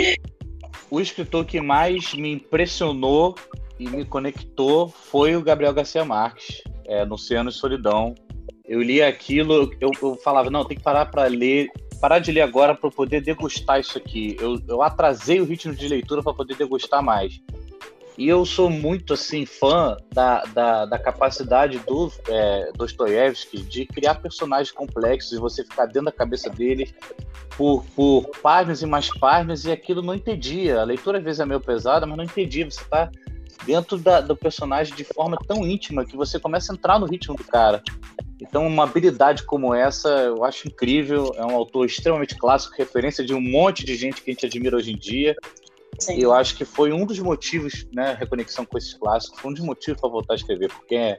o 0.89 0.99
escritor 0.99 1.45
que 1.45 1.61
mais 1.61 2.13
me 2.13 2.33
impressionou 2.33 3.35
e 3.79 3.87
me 3.87 4.05
conectou 4.05 4.89
foi 4.89 5.35
o 5.35 5.41
Gabriel 5.41 5.73
Garcia 5.73 6.03
Marques, 6.03 6.61
é, 6.85 7.05
no 7.05 7.15
Oceano 7.15 7.49
de 7.49 7.57
Solidão. 7.57 8.15
Eu 8.63 8.81
li 8.81 9.01
aquilo, 9.01 9.71
eu, 9.79 9.91
eu 10.01 10.15
falava, 10.15 10.49
não, 10.49 10.65
tem 10.65 10.77
que 10.77 10.83
parar 10.83 11.05
para 11.05 11.25
ler 11.27 11.69
parar 11.99 12.19
de 12.19 12.31
ler 12.31 12.41
agora 12.41 12.75
para 12.75 12.91
poder 12.91 13.21
degustar 13.21 13.79
isso 13.79 13.97
aqui. 13.97 14.35
Eu, 14.39 14.59
eu 14.67 14.81
atrasei 14.81 15.41
o 15.41 15.45
ritmo 15.45 15.73
de 15.73 15.87
leitura 15.87 16.21
para 16.21 16.33
poder 16.33 16.55
degustar 16.55 17.01
mais. 17.01 17.41
E 18.17 18.29
eu 18.29 18.45
sou 18.45 18.69
muito 18.69 19.13
assim 19.13 19.45
fã 19.45 19.97
da, 20.13 20.43
da, 20.45 20.85
da 20.85 20.97
capacidade 20.97 21.79
do 21.79 22.11
é, 22.29 22.71
Dostoiévski 22.73 23.61
de 23.61 23.85
criar 23.85 24.15
personagens 24.15 24.71
complexos 24.71 25.33
e 25.33 25.39
você 25.39 25.63
ficar 25.63 25.85
dentro 25.85 26.05
da 26.05 26.11
cabeça 26.11 26.49
dele 26.49 26.93
por, 27.57 27.83
por 27.95 28.29
páginas 28.41 28.81
e 28.81 28.85
mais 28.85 29.09
páginas 29.17 29.65
e 29.65 29.71
aquilo 29.71 30.01
não 30.01 30.15
entendia. 30.15 30.79
A 30.79 30.85
leitura 30.85 31.17
às 31.17 31.23
vezes 31.23 31.41
é 31.41 31.45
meio 31.45 31.59
pesada, 31.59 32.05
mas 32.05 32.15
não 32.15 32.23
entendia. 32.23 32.69
Você 32.69 32.81
está 32.81 33.09
dentro 33.65 33.97
da, 33.97 34.21
do 34.21 34.35
personagem 34.35 34.95
de 34.95 35.03
forma 35.03 35.37
tão 35.45 35.65
íntima 35.65 36.05
que 36.05 36.15
você 36.15 36.39
começa 36.39 36.71
a 36.71 36.75
entrar 36.75 36.99
no 36.99 37.05
ritmo 37.05 37.35
do 37.35 37.43
cara. 37.43 37.83
Então, 38.41 38.67
uma 38.67 38.83
habilidade 38.83 39.43
como 39.43 39.73
essa, 39.73 40.09
eu 40.09 40.43
acho 40.43 40.67
incrível. 40.67 41.33
É 41.37 41.45
um 41.45 41.55
autor 41.55 41.85
extremamente 41.85 42.35
clássico, 42.35 42.75
referência 42.77 43.25
de 43.25 43.33
um 43.33 43.41
monte 43.41 43.85
de 43.85 43.95
gente 43.95 44.21
que 44.21 44.29
a 44.29 44.33
gente 44.33 44.45
admira 44.45 44.77
hoje 44.77 44.91
em 44.91 44.97
dia. 44.97 45.35
Sim. 45.99 46.17
E 46.17 46.21
eu 46.21 46.33
acho 46.33 46.55
que 46.55 46.65
foi 46.65 46.91
um 46.91 47.05
dos 47.05 47.19
motivos, 47.19 47.87
né, 47.93 48.15
reconexão 48.19 48.65
com 48.65 48.77
esses 48.77 48.93
clássicos, 48.93 49.39
foi 49.39 49.51
um 49.51 49.53
dos 49.53 49.63
motivos 49.63 49.99
para 49.99 50.09
voltar 50.09 50.33
a 50.33 50.35
escrever, 50.35 50.69
porque 50.69 51.17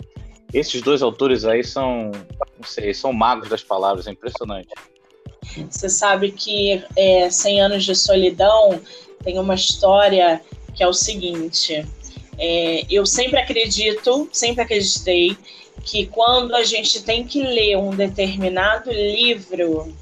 esses 0.53 0.83
dois 0.83 1.03
autores 1.03 1.45
aí 1.45 1.65
são, 1.65 2.11
não 2.59 2.65
sei, 2.65 2.93
são 2.93 3.13
magos 3.13 3.49
das 3.49 3.63
palavras, 3.63 4.07
é 4.07 4.11
impressionante. 4.11 4.69
Você 5.71 5.89
sabe 5.89 6.33
que 6.33 6.83
é, 6.97 7.31
100 7.31 7.61
anos 7.61 7.85
de 7.85 7.95
solidão 7.95 8.81
tem 9.23 9.39
uma 9.39 9.55
história 9.55 10.41
que 10.75 10.83
é 10.83 10.89
o 10.89 10.93
seguinte: 10.93 11.87
é, 12.39 12.85
eu 12.91 13.07
sempre 13.07 13.39
acredito, 13.39 14.29
sempre 14.33 14.63
acreditei 14.63 15.37
que 15.85 16.07
quando 16.07 16.55
a 16.55 16.65
gente 16.65 17.03
tem 17.03 17.25
que 17.25 17.43
ler 17.43 17.77
um 17.77 17.91
determinado 17.91 18.91
livro, 18.91 19.95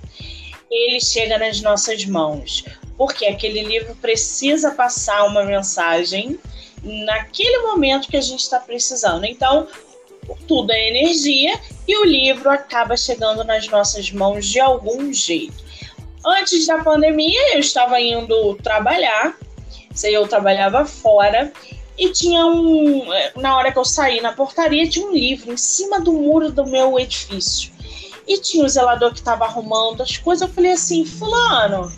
ele 0.71 1.01
chega 1.01 1.39
nas 1.39 1.61
nossas 1.61 2.05
mãos, 2.07 2.65
porque 2.97 3.27
aquele 3.27 3.63
livro 3.63 3.95
precisa 3.97 4.71
passar 4.71 5.25
uma 5.25 5.45
mensagem 5.45 6.39
naquele 6.83 7.59
momento 7.59 8.09
que 8.09 8.17
a 8.17 8.21
gente 8.21 8.41
está 8.41 8.61
precisando. 8.61 9.25
Então, 9.25 9.67
tudo 10.47 10.71
é 10.73 10.89
energia 10.89 11.59
e 11.87 11.97
o 11.97 12.05
livro 12.05 12.51
acaba 12.51 12.97
chegando 12.97 13.45
nas 13.45 13.69
nossas 13.69 14.11
mãos 14.11 14.47
de 14.47 14.61
algum 14.61 15.13
jeito. 15.13 15.65
Antes 16.25 16.67
da 16.67 16.79
pandemia, 16.79 17.55
eu 17.55 17.61
estava 17.61 18.01
indo 18.01 18.55
trabalhar, 18.57 19.37
sei, 19.93 20.17
eu 20.17 20.27
trabalhava 20.27 20.87
fora 20.87 21.53
e 21.99 22.11
tinha 22.11 22.47
um. 22.47 23.05
Na 23.37 23.57
hora 23.57 23.71
que 23.71 23.79
eu 23.79 23.85
saí 23.85 24.21
na 24.21 24.33
portaria, 24.33 24.89
tinha 24.89 25.07
um 25.07 25.13
livro 25.13 25.53
em 25.53 25.57
cima 25.57 26.01
do 26.01 26.13
muro 26.13 26.51
do 26.51 26.67
meu 26.67 26.99
edifício. 26.99 27.73
E 28.27 28.39
tinha 28.39 28.65
o 28.65 28.69
zelador 28.69 29.13
que 29.13 29.19
estava 29.19 29.45
arrumando 29.45 30.03
as 30.03 30.17
coisas. 30.17 30.49
Eu 30.49 30.55
falei 30.55 30.73
assim: 30.73 31.05
Fulano, 31.05 31.93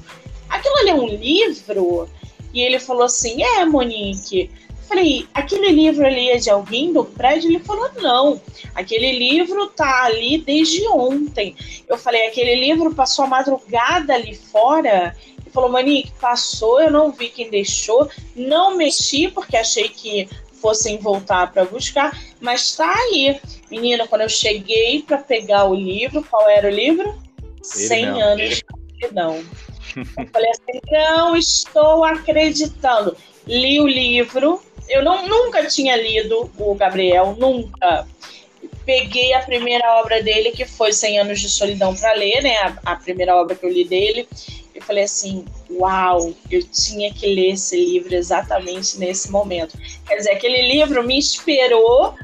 aquilo 0.48 0.76
ali 0.78 0.90
é 0.90 0.94
um 0.94 1.06
livro? 1.06 2.08
E 2.52 2.60
ele 2.60 2.78
falou 2.78 3.04
assim: 3.04 3.42
É, 3.42 3.64
Monique. 3.64 4.50
Falei: 4.88 5.26
Aquele 5.34 5.70
livro 5.70 6.06
ali 6.06 6.30
é 6.30 6.36
de 6.36 6.50
alguém 6.50 6.92
do 6.92 7.04
prédio? 7.04 7.50
Ele 7.50 7.60
falou: 7.60 7.90
Não, 7.96 8.40
aquele 8.74 9.12
livro 9.12 9.66
tá 9.68 10.04
ali 10.04 10.38
desde 10.38 10.86
ontem. 10.88 11.56
Eu 11.88 11.98
falei: 11.98 12.26
Aquele 12.26 12.54
livro 12.54 12.94
passou 12.94 13.24
a 13.24 13.28
madrugada 13.28 14.14
ali 14.14 14.34
fora 14.34 15.14
falou, 15.56 15.72
Monique, 15.72 16.12
passou, 16.20 16.82
eu 16.82 16.90
não 16.90 17.10
vi 17.10 17.30
quem 17.30 17.48
deixou, 17.48 18.10
não 18.34 18.76
mexi 18.76 19.28
porque 19.28 19.56
achei 19.56 19.88
que 19.88 20.28
fossem 20.60 20.98
voltar 20.98 21.50
para 21.50 21.64
buscar, 21.64 22.18
mas 22.40 22.76
tá 22.76 22.92
aí. 22.92 23.40
Menina, 23.70 24.06
quando 24.06 24.22
eu 24.22 24.28
cheguei 24.28 25.02
para 25.02 25.16
pegar 25.16 25.64
o 25.64 25.74
livro, 25.74 26.22
qual 26.28 26.46
era 26.48 26.68
o 26.68 26.70
livro? 26.70 27.08
Ele 27.08 27.62
100 27.62 28.06
não. 28.06 28.20
anos 28.20 28.50
de 28.50 28.64
solidão. 29.00 29.44
Eu 29.96 30.26
falei 30.32 30.50
assim, 30.50 30.80
não 30.90 31.36
estou 31.36 32.04
acreditando. 32.04 33.16
Li 33.46 33.80
o 33.80 33.86
livro, 33.86 34.60
eu 34.88 35.04
não, 35.04 35.28
nunca 35.28 35.66
tinha 35.66 35.96
lido 35.96 36.50
o 36.58 36.74
Gabriel, 36.74 37.36
nunca. 37.38 38.06
Peguei 38.84 39.34
a 39.34 39.42
primeira 39.42 40.00
obra 40.00 40.22
dele, 40.22 40.52
que 40.52 40.64
foi 40.64 40.92
100 40.92 41.20
anos 41.20 41.40
de 41.40 41.48
solidão 41.48 41.94
para 41.94 42.12
ler, 42.12 42.42
né? 42.42 42.56
A, 42.58 42.92
a 42.92 42.96
primeira 42.96 43.36
obra 43.36 43.56
que 43.56 43.66
eu 43.66 43.70
li 43.70 43.84
dele, 43.84 44.28
eu 44.74 44.82
falei 44.82 45.04
assim, 45.04 45.44
uau, 45.70 46.32
eu 46.50 46.62
tinha 46.62 47.12
que 47.12 47.26
ler 47.26 47.54
esse 47.54 47.76
livro 47.76 48.14
exatamente 48.14 48.98
nesse 48.98 49.30
momento. 49.30 49.76
Quer 50.06 50.16
dizer, 50.16 50.30
aquele 50.32 50.62
livro 50.68 51.02
me 51.02 51.18
esperou 51.18 52.14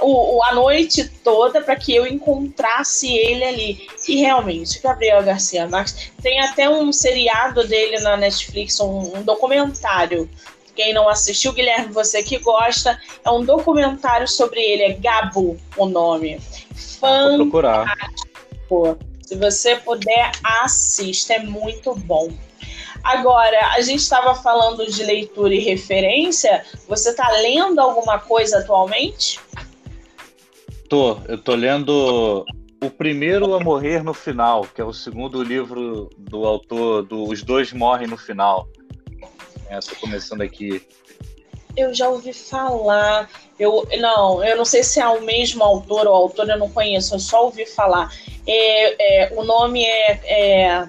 o, 0.00 0.36
o 0.36 0.44
a 0.44 0.54
noite 0.54 1.08
toda 1.22 1.60
para 1.60 1.76
que 1.76 1.94
eu 1.94 2.06
encontrasse 2.06 3.14
ele 3.14 3.44
ali. 3.44 3.88
E 4.08 4.16
realmente, 4.16 4.80
Gabriel 4.80 5.22
Garcia 5.22 5.68
Marques 5.68 6.12
tem 6.22 6.40
até 6.40 6.68
um 6.68 6.92
seriado 6.92 7.66
dele 7.66 8.00
na 8.00 8.16
Netflix, 8.16 8.80
um, 8.80 9.16
um 9.16 9.22
documentário. 9.22 10.28
Quem 10.74 10.94
não 10.94 11.08
assistiu, 11.08 11.52
Guilherme, 11.52 11.92
você 11.92 12.22
que 12.22 12.38
gosta, 12.38 12.98
é 13.24 13.30
um 13.30 13.44
documentário 13.44 14.26
sobre 14.26 14.60
ele, 14.60 14.82
é 14.84 14.92
Gabu 14.94 15.58
o 15.76 15.86
nome. 15.86 16.40
Fantástico. 16.98 18.98
Se 19.20 19.36
você 19.36 19.76
puder, 19.76 20.32
assista, 20.42 21.34
é 21.34 21.40
muito 21.40 21.94
bom. 21.94 22.30
Agora, 23.02 23.72
a 23.72 23.80
gente 23.80 24.00
estava 24.00 24.34
falando 24.34 24.86
de 24.86 25.02
leitura 25.02 25.54
e 25.54 25.58
referência. 25.58 26.64
Você 26.88 27.10
está 27.10 27.28
lendo 27.30 27.80
alguma 27.80 28.18
coisa 28.18 28.58
atualmente? 28.58 29.40
Tô, 30.92 31.16
eu 31.26 31.38
tô 31.38 31.54
lendo 31.54 32.44
o 32.84 32.90
primeiro 32.90 33.54
a 33.54 33.60
morrer 33.60 34.04
no 34.04 34.12
final, 34.12 34.66
que 34.74 34.78
é 34.78 34.84
o 34.84 34.92
segundo 34.92 35.42
livro 35.42 36.10
do 36.18 36.44
autor 36.44 37.02
do 37.02 37.30
Os 37.30 37.42
Dois 37.42 37.72
Morrem 37.72 38.06
no 38.06 38.18
Final. 38.18 38.68
É, 39.70 39.78
começando 39.98 40.42
aqui. 40.42 40.86
Eu 41.74 41.94
já 41.94 42.10
ouvi 42.10 42.34
falar. 42.34 43.26
Eu 43.58 43.88
não, 43.98 44.44
eu 44.44 44.54
não 44.54 44.66
sei 44.66 44.82
se 44.82 45.00
é 45.00 45.08
o 45.08 45.22
mesmo 45.22 45.64
autor 45.64 46.06
ou 46.06 46.14
autor, 46.14 46.46
eu 46.50 46.58
não 46.58 46.68
conheço. 46.68 47.14
Eu 47.14 47.20
só 47.20 47.46
ouvi 47.46 47.64
falar. 47.64 48.12
É, 48.46 49.22
é, 49.30 49.32
o 49.34 49.44
nome 49.44 49.82
é, 49.82 50.20
é 50.26 50.88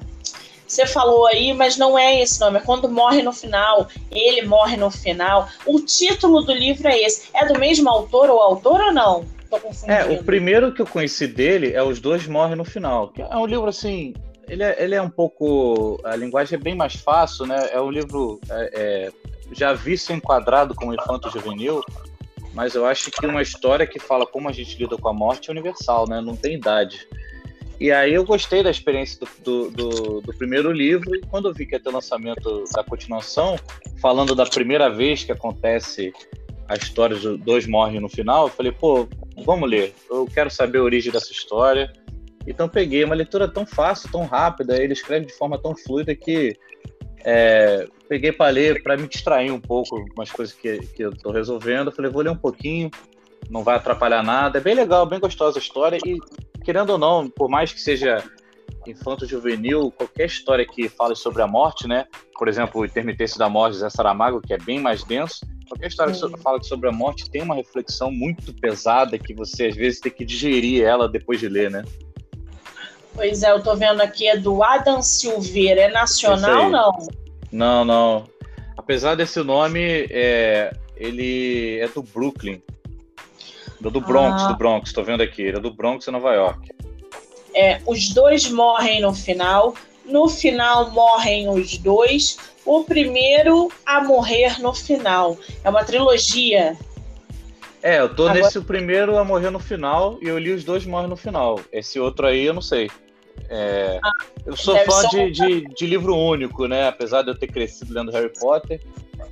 você 0.67 0.85
falou 0.85 1.27
aí, 1.27 1.53
mas 1.53 1.77
não 1.77 1.97
é 1.97 2.19
esse 2.19 2.41
nome. 2.41 2.57
É 2.57 2.61
quando 2.61 2.89
morre 2.89 3.21
no 3.21 3.31
final. 3.31 3.87
Ele 4.11 4.41
morre 4.41 4.75
no 4.75 4.91
final. 4.91 5.47
O 5.65 5.79
título 5.79 6.41
do 6.41 6.51
livro 6.51 6.89
é 6.89 6.99
esse. 6.99 7.29
É 7.33 7.45
do 7.45 7.57
mesmo 7.57 7.87
autor 7.87 8.29
ou 8.29 8.41
autor 8.41 8.81
ou 8.81 8.91
não? 8.91 9.32
Tô 9.53 9.59
confundindo. 9.59 9.91
É, 9.91 10.05
o 10.05 10.23
primeiro 10.23 10.73
que 10.73 10.81
eu 10.81 10.87
conheci 10.87 11.27
dele 11.27 11.73
é 11.73 11.83
Os 11.83 11.99
Dois 11.99 12.25
Morrem 12.25 12.55
no 12.55 12.65
Final. 12.65 13.09
Que 13.09 13.21
é 13.21 13.37
um 13.37 13.45
livro 13.45 13.67
assim. 13.67 14.13
Ele 14.47 14.63
é, 14.63 14.83
ele 14.83 14.95
é 14.95 15.01
um 15.01 15.09
pouco. 15.09 15.99
A 16.03 16.15
linguagem 16.15 16.57
é 16.57 16.61
bem 16.61 16.75
mais 16.75 16.95
fácil, 16.95 17.45
né? 17.45 17.69
É 17.71 17.79
um 17.79 17.91
livro. 17.91 18.39
É, 18.49 18.71
é, 18.73 19.11
já 19.51 19.73
vi 19.73 19.95
ser 19.97 20.13
enquadrado 20.13 20.73
como 20.73 20.93
infanto 20.93 21.29
juvenil, 21.29 21.83
mas 22.53 22.73
eu 22.73 22.87
acho 22.87 23.11
que 23.11 23.25
uma 23.27 23.41
história 23.41 23.85
que 23.85 23.99
fala 23.99 24.25
como 24.25 24.49
a 24.49 24.51
gente 24.51 24.75
lida 24.79 24.97
com 24.97 25.07
a 25.07 25.13
morte 25.13 25.49
é 25.49 25.51
universal, 25.51 26.09
né? 26.09 26.19
Não 26.19 26.35
tem 26.35 26.55
idade. 26.55 27.07
E 27.79 27.91
aí 27.91 28.13
eu 28.13 28.23
gostei 28.23 28.63
da 28.63 28.71
experiência 28.71 29.19
do, 29.19 29.69
do, 29.69 29.71
do, 29.71 30.21
do, 30.21 30.33
primeiro 30.33 30.71
livro, 30.71 31.15
e 31.15 31.21
quando 31.21 31.49
eu 31.49 31.53
vi 31.53 31.65
que 31.65 31.75
ia 31.75 31.79
ter 31.79 31.89
o 31.89 31.91
lançamento 31.91 32.63
da 32.73 32.83
continuação, 32.83 33.59
falando 33.99 34.33
da 34.33 34.45
primeira 34.45 34.89
vez 34.89 35.23
que 35.23 35.31
acontece 35.31 36.13
a 36.67 36.75
história 36.75 37.17
de 37.17 37.37
dois 37.37 37.67
morrem 37.67 37.99
no 37.99 38.09
final, 38.09 38.47
eu 38.47 38.53
falei, 38.53 38.71
pô, 38.71 39.07
vamos 39.45 39.69
ler, 39.69 39.93
eu 40.09 40.25
quero 40.25 40.49
saber 40.49 40.79
a 40.79 40.83
origem 40.83 41.11
dessa 41.11 41.31
história. 41.31 41.91
Então 42.45 42.67
peguei 42.67 43.03
uma 43.03 43.15
leitura 43.15 43.47
tão 43.47 43.65
fácil, 43.65 44.11
tão 44.11 44.25
rápida, 44.25 44.81
ele 44.81 44.93
escreve 44.93 45.25
de 45.25 45.33
forma 45.33 45.57
tão 45.57 45.75
fluida 45.75 46.13
que 46.13 46.57
é, 47.25 47.87
peguei 48.09 48.31
para 48.31 48.51
ler, 48.51 48.83
para 48.83 48.97
me 48.97 49.07
distrair 49.07 49.51
um 49.51 49.59
pouco 49.59 50.03
umas 50.15 50.29
coisas 50.29 50.53
que, 50.53 50.79
que 50.87 51.03
eu 51.03 51.11
estou 51.11 51.31
resolvendo. 51.31 51.87
Eu 51.87 51.93
falei, 51.93 52.11
vou 52.11 52.21
ler 52.21 52.31
um 52.31 52.37
pouquinho, 52.37 52.91
não 53.49 53.63
vai 53.63 53.75
atrapalhar 53.75 54.23
nada. 54.23 54.57
É 54.57 54.61
bem 54.61 54.75
legal, 54.75 55.05
bem 55.05 55.19
gostosa 55.19 55.57
a 55.57 55.61
história 55.61 55.97
e 56.05 56.17
querendo 56.63 56.91
ou 56.91 56.97
não, 56.97 57.29
por 57.29 57.49
mais 57.49 57.71
que 57.71 57.79
seja 57.79 58.23
infanto 58.85 59.25
juvenil, 59.25 59.91
qualquer 59.91 60.25
história 60.25 60.65
que 60.65 60.89
fale 60.89 61.15
sobre 61.15 61.41
a 61.41 61.47
morte, 61.47 61.87
né? 61.87 62.05
Por 62.37 62.47
exemplo, 62.47 62.81
o 62.81 62.85
Intermitência 62.85 63.37
da 63.37 63.47
Morte 63.47 63.73
de 63.73 63.79
Zé 63.79 63.89
Saramago, 63.89 64.41
que 64.41 64.53
é 64.53 64.57
bem 64.57 64.79
mais 64.79 65.03
denso, 65.03 65.45
qualquer 65.73 65.87
história 65.87 66.13
que 66.13 66.41
fala 66.41 66.61
sobre 66.61 66.87
a 66.87 66.91
morte 66.91 67.29
tem 67.29 67.41
uma 67.41 67.55
reflexão 67.55 68.11
muito 68.11 68.53
pesada 68.53 69.17
que 69.17 69.33
você 69.33 69.65
às 69.65 69.75
vezes 69.75 69.99
tem 69.99 70.11
que 70.11 70.23
digerir 70.23 70.83
ela 70.83 71.09
depois 71.09 71.39
de 71.39 71.49
ler, 71.49 71.71
né? 71.71 71.83
Pois 73.15 73.43
é, 73.43 73.51
eu 73.51 73.61
tô 73.61 73.75
vendo 73.75 74.01
aqui, 74.01 74.27
é 74.27 74.37
do 74.37 74.63
Adam 74.63 75.01
Silveira, 75.01 75.81
é 75.81 75.91
nacional 75.91 76.65
ou 76.65 76.69
não? 76.69 77.07
Não, 77.51 77.85
não. 77.85 78.29
Apesar 78.77 79.15
desse 79.15 79.41
nome, 79.41 80.07
é, 80.09 80.73
ele 80.95 81.79
é 81.79 81.87
do 81.87 82.01
Brooklyn. 82.01 82.61
Do, 83.79 83.99
Bronx, 83.99 84.43
ah. 84.43 84.47
do 84.47 84.57
Bronx, 84.57 84.89
estou 84.89 85.03
vendo 85.03 85.21
aqui. 85.21 85.41
Ele 85.41 85.57
é 85.57 85.59
do 85.59 85.73
Bronx, 85.73 86.07
em 86.07 86.11
Nova 86.11 86.33
York. 86.33 86.69
É, 87.53 87.81
os 87.85 88.09
dois 88.09 88.49
morrem 88.49 89.01
no 89.01 89.13
final. 89.13 89.75
No 90.05 90.27
final 90.27 90.91
morrem 90.91 91.49
os 91.49 91.77
dois. 91.77 92.37
O 92.65 92.83
primeiro 92.83 93.69
a 93.85 94.03
morrer 94.03 94.59
no 94.61 94.73
final. 94.73 95.37
É 95.63 95.69
uma 95.69 95.83
trilogia. 95.83 96.77
É, 97.81 97.99
eu 97.99 98.13
tô 98.13 98.23
Agora... 98.23 98.41
nesse 98.41 98.61
primeiro 98.61 99.17
a 99.17 99.25
morrer 99.25 99.49
no 99.49 99.59
final 99.59 100.17
e 100.21 100.27
eu 100.27 100.37
li 100.37 100.51
os 100.51 100.63
dois 100.63 100.85
morrem 100.85 101.09
no 101.09 101.17
final. 101.17 101.59
Esse 101.71 101.99
outro 101.99 102.25
aí 102.25 102.45
eu 102.45 102.53
não 102.53 102.61
sei. 102.61 102.89
É, 103.49 103.99
ah, 104.01 104.11
eu 104.45 104.55
sou 104.55 104.77
fã 104.85 105.07
de, 105.09 105.31
de, 105.31 105.61
de, 105.61 105.85
livro 105.85 106.15
único, 106.15 106.65
né? 106.65 106.87
Apesar 106.87 107.23
de 107.23 107.31
eu 107.31 107.35
ter 107.35 107.47
crescido 107.47 107.93
lendo 107.93 108.11
Harry 108.11 108.31
Potter, 108.39 108.81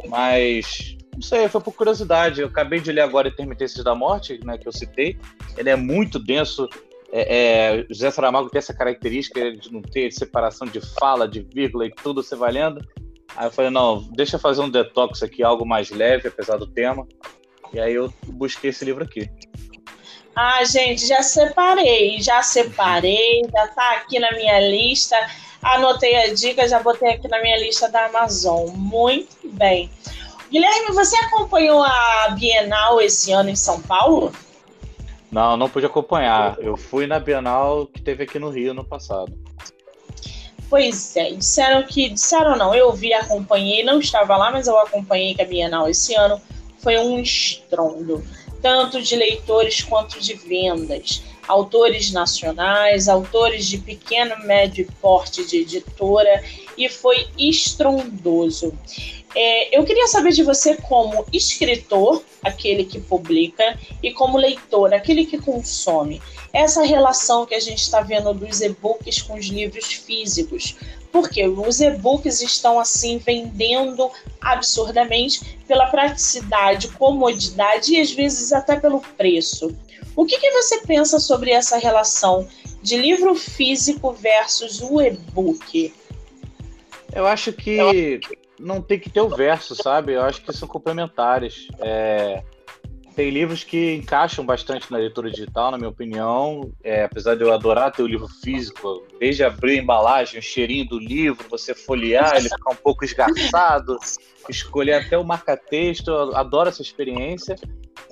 mas 0.08 0.98
não 1.14 1.22
sei, 1.22 1.48
foi 1.48 1.62
por 1.62 1.74
curiosidade. 1.74 2.42
Eu 2.42 2.48
acabei 2.48 2.80
de 2.80 2.92
ler 2.92 3.02
agora 3.02 3.28
Intermitências 3.28 3.84
da 3.84 3.94
Morte, 3.94 4.40
né, 4.44 4.58
que 4.58 4.68
eu 4.68 4.72
citei. 4.72 5.18
Ele 5.58 5.70
é 5.70 5.76
muito 5.76 6.18
denso. 6.20 6.68
É, 7.12 7.82
é, 7.82 7.86
José 7.90 8.10
Saramago 8.10 8.50
tem 8.50 8.60
essa 8.60 8.74
característica 8.74 9.52
de 9.52 9.72
não 9.72 9.82
ter 9.82 10.12
separação 10.12 10.66
de 10.66 10.80
fala, 10.98 11.28
de 11.28 11.42
vírgula 11.42 11.86
e 11.86 11.92
tudo, 11.92 12.24
você 12.24 12.36
vai 12.36 12.52
lendo. 12.52 12.82
Aí 13.36 13.48
eu 13.48 13.52
falei, 13.52 13.72
não, 13.72 14.02
deixa 14.12 14.36
eu 14.36 14.40
fazer 14.40 14.62
um 14.62 14.70
detox 14.70 15.22
aqui, 15.22 15.44
algo 15.44 15.66
mais 15.66 15.90
leve, 15.90 16.30
apesar 16.30 16.58
do 16.58 16.68
tema. 16.68 17.08
E 17.74 17.80
aí 17.80 17.94
eu 17.94 18.14
busquei 18.28 18.70
esse 18.70 18.84
livro 18.84 19.04
aqui. 19.04 19.30
Ah, 20.36 20.64
gente, 20.64 21.06
já 21.06 21.22
separei, 21.22 22.22
já 22.22 22.42
separei, 22.42 23.42
já 23.52 23.68
tá 23.68 23.94
aqui 23.96 24.18
na 24.20 24.32
minha 24.32 24.60
lista. 24.60 25.16
Anotei 25.62 26.16
a 26.16 26.34
dica, 26.34 26.68
já 26.68 26.82
botei 26.82 27.10
aqui 27.10 27.28
na 27.28 27.42
minha 27.42 27.58
lista 27.58 27.90
da 27.90 28.06
Amazon. 28.06 28.70
Muito 28.70 29.50
bem. 29.50 29.90
Guilherme, 30.50 30.94
você 30.94 31.16
acompanhou 31.18 31.82
a 31.84 32.36
Bienal 32.38 33.00
esse 33.02 33.32
ano 33.32 33.50
em 33.50 33.56
São 33.56 33.82
Paulo? 33.82 34.34
Não, 35.32 35.56
não 35.56 35.70
pude 35.70 35.86
acompanhar. 35.86 36.58
Eu 36.60 36.76
fui 36.76 37.08
na 37.08 37.20
Bienal 37.20 37.88
que 37.88 38.02
teve 38.02 38.24
aqui 38.24 38.38
no 38.38 38.50
Rio 38.50 38.74
no 38.74 38.84
passado. 38.84 39.32
Pois 40.70 41.16
é, 41.16 41.32
disseram 41.32 41.84
que. 41.84 42.10
Disseram 42.10 42.58
não, 42.58 42.76
eu 42.76 42.92
vi, 42.92 43.14
acompanhei, 43.14 43.84
não 43.84 44.00
estava 44.00 44.36
lá, 44.36 44.52
mas 44.52 44.68
eu 44.68 44.78
acompanhei 44.78 45.34
que 45.34 45.42
a 45.42 45.46
Bienal 45.46 45.90
esse 45.90 46.16
ano 46.16 46.42
foi 46.80 46.98
um 46.98 47.20
estrondo, 47.20 48.24
tanto 48.62 49.02
de 49.02 49.16
leitores 49.16 49.84
quanto 49.84 50.20
de 50.20 50.34
vendas. 50.34 51.24
Autores 51.48 52.12
nacionais, 52.12 53.10
autores 53.10 53.66
de 53.68 53.78
pequeno, 53.78 54.36
médio 54.46 54.88
porte 55.02 55.46
de 55.46 55.58
editora, 55.58 56.42
e 56.78 56.88
foi 56.88 57.28
estrondoso. 57.38 58.74
É, 59.34 59.78
eu 59.78 59.84
queria 59.84 60.08
saber 60.08 60.32
de 60.32 60.44
você 60.44 60.76
como 60.76 61.26
escritor, 61.32 62.22
aquele 62.44 62.84
que 62.84 63.00
publica, 63.00 63.80
e 64.04 64.12
como 64.12 64.38
leitor, 64.38 64.94
aquele 64.94 65.26
que 65.26 65.38
consome. 65.38 66.22
Essa 66.52 66.84
relação 66.84 67.46
que 67.46 67.56
a 67.56 67.60
gente 67.60 67.82
está 67.82 68.02
vendo 68.02 68.34
dos 68.34 68.62
e-books 68.62 69.22
com 69.22 69.36
os 69.36 69.46
livros 69.46 69.86
físicos. 69.94 70.76
Porque 71.12 71.46
os 71.46 71.82
e-books 71.82 72.42
estão 72.42 72.80
assim 72.80 73.18
vendendo 73.18 74.10
absurdamente 74.40 75.60
pela 75.68 75.88
praticidade, 75.88 76.88
comodidade 76.90 77.94
e 77.94 78.00
às 78.00 78.12
vezes 78.12 78.54
até 78.54 78.78
pelo 78.78 79.02
preço. 79.18 79.76
O 80.16 80.26
que, 80.26 80.38
que 80.38 80.52
você 80.52 80.82
pensa 80.82 81.20
sobre 81.20 81.52
essa 81.52 81.78
relação 81.78 82.48
de 82.82 82.98
livro 82.98 83.36
físico 83.36 84.12
versus 84.12 84.82
o 84.82 85.02
e-book? 85.02 85.94
Eu 87.14 87.26
acho 87.28 87.52
que 87.52 88.20
não 88.62 88.82
tem 88.82 89.00
que 89.00 89.10
ter 89.10 89.22
o 89.22 89.30
verso, 89.30 89.76
sabe? 89.76 90.14
Eu 90.14 90.22
acho 90.22 90.42
que 90.42 90.54
são 90.54 90.68
complementares. 90.68 91.68
É, 91.80 92.44
tem 93.16 93.30
livros 93.30 93.64
que 93.64 93.96
encaixam 93.96 94.46
bastante 94.46 94.90
na 94.90 94.98
leitura 94.98 95.30
digital, 95.30 95.72
na 95.72 95.78
minha 95.78 95.90
opinião. 95.90 96.72
É, 96.84 97.04
apesar 97.04 97.36
de 97.36 97.44
eu 97.44 97.54
adorar 97.54 97.92
ter 97.92 98.04
o 98.04 98.08
livro 98.08 98.28
físico, 98.28 99.06
desde 99.20 99.44
abrir 99.44 99.80
a 99.80 99.84
embalagem, 99.84 100.40
o 100.40 100.44
cheirinho 100.44 100.88
do 100.88 100.98
livro, 100.98 101.46
você 101.50 101.76
folhear, 101.76 102.38
ele 102.38 102.50
ficar 102.50 102.72
um 102.72 102.76
pouco 102.76 103.04
esgarçado, 103.04 103.98
escolher 104.48 104.94
até 104.94 105.18
o 105.18 105.24
marca-texto, 105.24 106.10
eu 106.10 106.36
adoro 106.36 106.70
essa 106.70 106.82
experiência. 106.82 107.56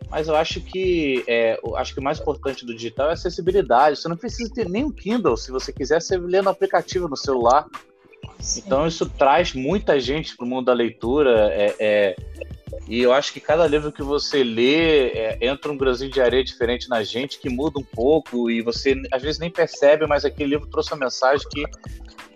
Mas 0.09 0.27
eu 0.27 0.35
acho 0.35 0.59
que 0.59 1.23
é, 1.27 1.59
acho 1.75 1.93
que 1.93 1.99
o 1.99 2.03
mais 2.03 2.19
importante 2.19 2.65
do 2.65 2.75
digital 2.75 3.07
é 3.07 3.09
a 3.11 3.13
acessibilidade. 3.13 3.99
Você 3.99 4.07
não 4.07 4.17
precisa 4.17 4.51
ter 4.51 4.67
nem 4.67 4.83
um 4.83 4.91
Kindle, 4.91 5.37
se 5.37 5.51
você 5.51 5.71
quiser, 5.71 6.01
você 6.01 6.17
lê 6.17 6.41
no 6.41 6.49
aplicativo 6.49 7.07
no 7.07 7.15
celular. 7.15 7.67
Então 8.57 8.87
isso 8.87 9.07
traz 9.09 9.53
muita 9.53 9.99
gente 9.99 10.35
para 10.35 10.45
o 10.45 10.47
mundo 10.47 10.65
da 10.65 10.73
leitura. 10.73 11.49
É, 11.51 11.75
é, 11.79 12.15
e 12.87 13.01
eu 13.01 13.13
acho 13.13 13.33
que 13.33 13.39
cada 13.39 13.67
livro 13.67 13.91
que 13.91 14.01
você 14.01 14.43
lê 14.43 15.09
é, 15.09 15.37
entra 15.41 15.71
um 15.71 15.77
grãozinho 15.77 16.11
de 16.11 16.21
areia 16.21 16.43
diferente 16.43 16.89
na 16.89 17.03
gente, 17.03 17.39
que 17.39 17.49
muda 17.49 17.79
um 17.79 17.83
pouco, 17.83 18.49
e 18.49 18.61
você 18.61 18.99
às 19.11 19.21
vezes 19.21 19.39
nem 19.39 19.49
percebe, 19.49 20.07
mas 20.07 20.25
aquele 20.25 20.51
livro 20.51 20.67
trouxe 20.67 20.91
uma 20.91 21.05
mensagem 21.05 21.47
que, 21.49 21.63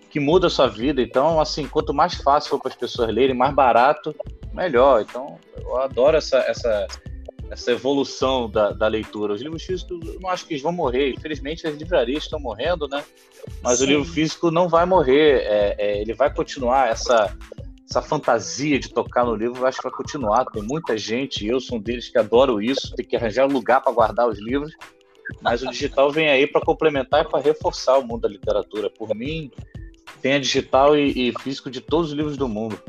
que 0.10 0.20
muda 0.20 0.48
a 0.48 0.50
sua 0.50 0.68
vida. 0.68 1.02
Então, 1.02 1.40
assim, 1.40 1.68
quanto 1.68 1.94
mais 1.94 2.16
fácil 2.16 2.52
for 2.52 2.60
para 2.60 2.70
as 2.70 2.78
pessoas 2.78 3.14
lerem, 3.14 3.36
mais 3.36 3.54
barato, 3.54 4.16
melhor. 4.54 5.02
Então, 5.02 5.40
eu 5.58 5.78
adoro 5.82 6.18
essa, 6.18 6.38
essa, 6.40 6.88
essa 7.54 7.72
evolução 7.72 8.50
da, 8.50 8.72
da 8.72 8.88
leitura. 8.88 9.34
Os 9.34 9.42
livros 9.42 9.64
físicos, 9.64 10.00
eu 10.06 10.20
não 10.20 10.30
acho 10.30 10.46
que 10.46 10.54
eles 10.54 10.64
vão 10.64 10.72
morrer. 10.72 11.12
Infelizmente, 11.12 11.66
as 11.66 11.76
livrarias 11.76 12.24
estão 12.24 12.40
morrendo, 12.40 12.88
né? 12.88 13.04
Mas 13.62 13.78
Sim. 13.78 13.86
o 13.86 13.88
livro 13.88 14.06
físico 14.06 14.52
não 14.52 14.68
vai 14.68 14.86
morrer. 14.86 15.44
É, 15.44 15.76
é, 15.78 16.02
ele 16.02 16.14
vai 16.14 16.34
continuar 16.34 16.90
essa 16.90 17.36
essa 17.90 18.02
fantasia 18.02 18.80
de 18.80 18.90
tocar 18.90 19.24
no 19.24 19.36
livro, 19.36 19.60
eu 19.60 19.68
acho 19.68 19.78
que 19.78 19.84
vai 19.84 19.92
continuar. 19.92 20.46
Tem 20.46 20.64
muita 20.64 20.98
gente, 20.98 21.46
eu 21.46 21.60
sou 21.60 21.78
um 21.78 21.82
deles 21.82 22.10
que 22.10 22.18
adoro 22.18 22.60
isso, 22.60 22.96
tem 22.96 23.06
que 23.06 23.16
arranjar 23.16 23.46
um 23.46 23.52
lugar 23.52 23.82
para 23.84 23.92
guardar 23.92 24.28
os 24.28 24.40
livros. 24.40 24.74
Mas 25.42 25.62
o 25.62 25.70
digital 25.70 26.12
vem 26.12 26.28
aí 26.28 26.48
para 26.48 26.62
complementar 26.62 27.24
e 27.24 27.30
para 27.30 27.40
reforçar 27.40 28.00
o 28.00 28.04
mundo 28.04 28.22
da 28.22 28.30
literatura. 28.30 28.90
Por 28.90 29.14
mim, 29.14 29.52
tem 30.24 30.34
a 30.34 30.40
digital 30.40 30.98
e, 30.98 31.30
e 31.30 31.34
físico 31.42 31.70
de 31.70 31.82
todos 31.82 32.10
os 32.10 32.18
livros 32.18 32.36
do 32.36 32.48
mundo. 32.48 32.82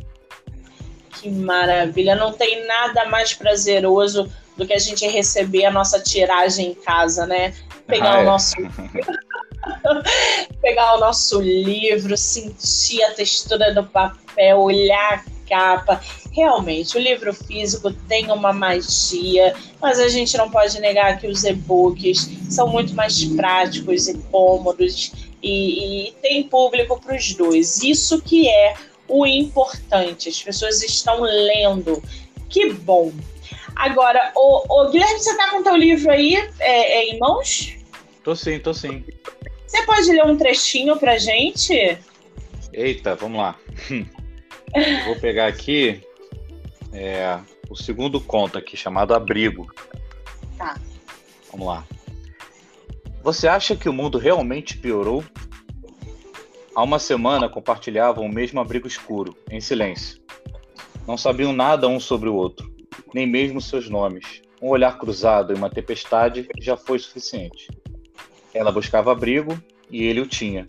Que 1.21 1.29
maravilha! 1.29 2.15
Não 2.15 2.33
tem 2.33 2.67
nada 2.67 3.05
mais 3.05 3.35
prazeroso 3.35 4.31
do 4.57 4.67
que 4.67 4.73
a 4.73 4.79
gente 4.79 5.07
receber 5.07 5.65
a 5.65 5.71
nossa 5.71 6.01
tiragem 6.01 6.71
em 6.71 6.75
casa, 6.75 7.27
né? 7.27 7.55
Pegar 7.87 8.15
ah, 8.15 8.19
o 8.19 8.23
é. 8.23 8.25
nosso 8.25 8.55
pegar 10.61 10.95
o 10.95 11.01
nosso 11.01 11.41
livro, 11.41 12.17
sentir 12.17 13.03
a 13.03 13.13
textura 13.13 13.73
do 13.73 13.85
papel, 13.85 14.59
olhar 14.59 15.15
a 15.15 15.49
capa. 15.49 16.01
Realmente, 16.33 16.97
o 16.97 17.01
livro 17.01 17.33
físico 17.33 17.93
tem 18.09 18.31
uma 18.31 18.53
magia, 18.53 19.55
mas 19.81 20.01
a 20.01 20.09
gente 20.09 20.37
não 20.37 20.51
pode 20.51 20.81
negar 20.81 21.19
que 21.19 21.27
os 21.27 21.45
e-books 21.45 22.29
são 22.51 22.69
muito 22.69 22.95
mais 22.95 23.25
práticos 23.25 24.09
e 24.09 24.15
cômodos 24.31 25.13
e, 25.43 26.09
e 26.09 26.13
tem 26.23 26.49
público 26.49 27.01
para 27.01 27.17
os 27.17 27.35
dois. 27.35 27.83
Isso 27.83 28.21
que 28.21 28.49
é 28.49 28.75
o 29.07 29.27
importante. 29.27 30.29
As 30.29 30.43
pessoas 30.43 30.83
estão 30.83 31.21
lendo. 31.21 32.03
Que 32.49 32.73
bom. 32.73 33.13
Agora, 33.77 34.33
o, 34.35 34.83
o 34.83 34.91
Guilherme, 34.91 35.19
você 35.19 35.31
está 35.31 35.51
com 35.51 35.59
o 35.59 35.63
teu 35.63 35.77
livro 35.77 36.11
aí 36.11 36.37
é, 36.61 36.99
é, 36.99 37.11
em 37.11 37.19
mãos? 37.19 37.77
Tô 38.23 38.35
sim, 38.35 38.59
tô 38.59 38.73
sim. 38.73 39.05
Você 39.67 39.83
pode 39.85 40.11
ler 40.11 40.25
um 40.25 40.37
trechinho 40.37 40.97
pra 40.97 41.19
gente? 41.19 41.99
Eita, 42.73 43.15
vamos 43.15 43.39
lá. 43.39 43.57
Eu 43.91 45.05
vou 45.07 45.17
pegar 45.21 45.47
aqui 45.47 46.01
é, 46.93 47.39
o 47.69 47.77
segundo 47.77 48.21
conto 48.21 48.57
aqui, 48.57 48.77
chamado 48.77 49.15
Abrigo. 49.15 49.73
Tá. 50.57 50.77
Vamos 51.51 51.67
lá. 51.67 51.85
Você 53.23 53.49
acha 53.49 53.75
que 53.75 53.89
o 53.89 53.93
mundo 53.93 54.19
realmente 54.19 54.77
piorou? 54.77 55.25
Há 56.75 56.83
uma 56.83 56.99
semana 56.99 57.49
compartilhavam 57.49 58.27
o 58.27 58.33
mesmo 58.33 58.61
abrigo 58.61 58.87
escuro, 58.87 59.37
em 59.51 59.61
silêncio. 59.61 60.21
Não 61.07 61.17
sabiam 61.17 61.53
nada 61.53 61.87
um 61.87 62.01
sobre 62.01 62.29
o 62.29 62.35
outro, 62.35 62.74
nem 63.15 63.27
mesmo 63.27 63.61
seus 63.61 63.89
nomes. 63.89 64.43
Um 64.61 64.69
olhar 64.69 64.99
cruzado 64.99 65.53
em 65.53 65.57
uma 65.57 65.71
tempestade 65.71 66.49
já 66.61 66.77
foi 66.77 66.99
suficiente. 66.99 67.69
Ela 68.53 68.73
buscava 68.73 69.13
abrigo 69.13 69.59
e 69.91 70.05
ele 70.05 70.21
o 70.21 70.27
tinha. 70.27 70.67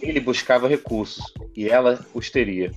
Ele 0.00 0.20
buscava 0.20 0.68
recursos 0.68 1.24
e 1.56 1.68
ela 1.68 2.04
os 2.14 2.30
teria. 2.30 2.70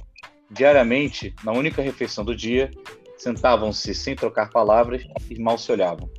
Diariamente, 0.49 1.33
na 1.43 1.51
única 1.51 1.81
refeição 1.81 2.25
do 2.25 2.35
dia, 2.35 2.71
sentavam-se 3.17 3.93
sem 3.93 4.15
trocar 4.15 4.49
palavras 4.49 5.03
e 5.29 5.39
mal 5.39 5.57
se 5.57 5.71
olhavam. 5.71 6.09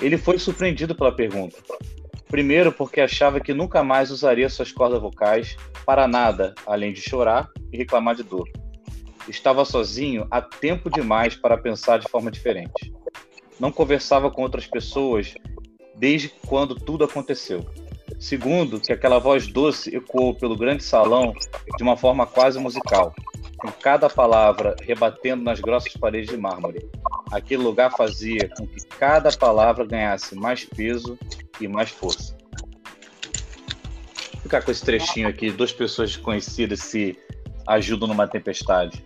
Ele 0.00 0.16
foi 0.16 0.38
surpreendido 0.38 0.94
pela 0.94 1.14
pergunta. 1.14 1.58
Primeiro, 2.26 2.72
porque 2.72 3.00
achava 3.00 3.40
que 3.40 3.52
nunca 3.52 3.82
mais 3.84 4.10
usaria 4.10 4.48
suas 4.48 4.72
cordas 4.72 5.00
vocais 5.00 5.56
para 5.84 6.08
nada 6.08 6.54
além 6.66 6.92
de 6.92 7.00
chorar 7.00 7.50
e 7.72 7.76
reclamar 7.76 8.14
de 8.14 8.22
dor. 8.22 8.48
Estava 9.30 9.64
sozinho 9.64 10.26
há 10.28 10.42
tempo 10.42 10.90
demais 10.90 11.36
para 11.36 11.56
pensar 11.56 12.00
de 12.00 12.08
forma 12.08 12.32
diferente. 12.32 12.92
Não 13.60 13.70
conversava 13.70 14.28
com 14.28 14.42
outras 14.42 14.66
pessoas 14.66 15.34
desde 15.94 16.28
quando 16.48 16.74
tudo 16.74 17.04
aconteceu. 17.04 17.64
Segundo, 18.18 18.80
que 18.80 18.92
aquela 18.92 19.20
voz 19.20 19.46
doce 19.46 19.94
ecoou 19.94 20.34
pelo 20.34 20.56
grande 20.56 20.82
salão 20.82 21.32
de 21.76 21.82
uma 21.82 21.96
forma 21.96 22.26
quase 22.26 22.58
musical, 22.58 23.14
com 23.56 23.70
cada 23.70 24.10
palavra 24.10 24.74
rebatendo 24.82 25.44
nas 25.44 25.60
grossas 25.60 25.92
paredes 25.92 26.30
de 26.30 26.36
mármore. 26.36 26.90
Aquele 27.30 27.62
lugar 27.62 27.96
fazia 27.96 28.50
com 28.58 28.66
que 28.66 28.84
cada 28.98 29.30
palavra 29.30 29.86
ganhasse 29.86 30.34
mais 30.34 30.64
peso 30.64 31.16
e 31.60 31.68
mais 31.68 31.90
força. 31.90 32.36
Vou 34.32 34.42
ficar 34.42 34.62
com 34.62 34.72
esse 34.72 34.84
trechinho 34.84 35.28
aqui, 35.28 35.52
duas 35.52 35.72
pessoas 35.72 36.10
desconhecidas 36.10 36.80
se 36.80 37.16
ajudam 37.70 38.08
numa 38.08 38.26
tempestade. 38.26 39.02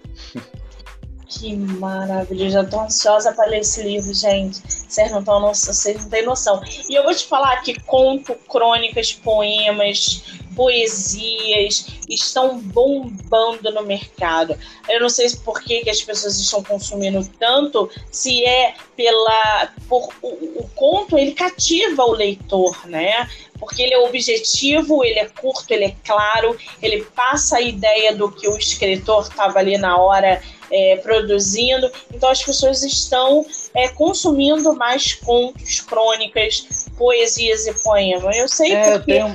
Que 1.27 1.57
maravilha, 1.57 2.51
já 2.51 2.65
tô 2.65 2.81
ansiosa 2.81 3.33
para 3.33 3.47
ler 3.47 3.61
esse 3.61 3.83
livro, 3.83 4.13
gente. 4.15 4.61
Vocês 4.69 5.11
não, 5.11 5.25
tão, 5.25 5.41
vocês 5.53 6.03
não 6.03 6.09
têm 6.09 6.25
noção. 6.25 6.63
E 6.89 6.95
eu 6.95 7.03
vou 7.03 7.15
te 7.15 7.27
falar 7.27 7.61
que 7.63 7.79
conto, 7.81 8.35
crônicas, 8.49 9.13
poemas, 9.13 10.23
poesias 10.55 11.87
estão 12.09 12.61
bombando 12.61 13.73
no 13.73 13.83
mercado. 13.83 14.57
Eu 14.89 15.01
não 15.01 15.09
sei 15.09 15.29
por 15.45 15.61
que, 15.61 15.81
que 15.81 15.91
as 15.91 16.03
pessoas 16.03 16.39
estão 16.39 16.63
consumindo 16.63 17.29
tanto, 17.39 17.91
se 18.13 18.45
é 18.45 18.75
pela. 18.97 19.73
Por, 19.89 20.09
o, 20.23 20.29
o 20.61 20.71
conto 20.75 21.19
ele 21.19 21.33
cativa 21.33 22.05
o 22.05 22.13
leitor, 22.13 22.87
né? 22.87 23.29
Porque 23.65 23.83
ele 23.83 23.95
é 23.95 23.99
objetivo, 23.99 25.05
ele 25.05 25.19
é 25.19 25.29
curto, 25.29 25.71
ele 25.71 25.87
é 25.87 25.95
claro, 26.05 26.57
ele 26.83 27.05
passa 27.17 27.57
a 27.57 27.61
ideia 27.61 28.15
do 28.15 28.31
que 28.31 28.49
o 28.49 28.57
escritor 28.57 29.23
estava 29.23 29.59
ali 29.59 29.79
na 29.79 29.97
hora 29.97 30.41
é, 30.71 30.97
produzindo. 30.97 31.91
Então 32.13 32.31
as 32.31 32.43
pessoas 32.43 32.83
estão 32.83 33.45
é, 33.75 33.89
consumindo 33.89 34.75
mais 34.75 35.15
contos, 35.15 35.81
crônicas, 35.81 36.89
poesias 36.97 37.67
e 37.67 37.83
poemas. 37.83 38.37
Eu 38.37 38.49
sei 38.49 38.73
é, 38.73 38.99
porque. 38.99 39.13
Eu 39.13 39.35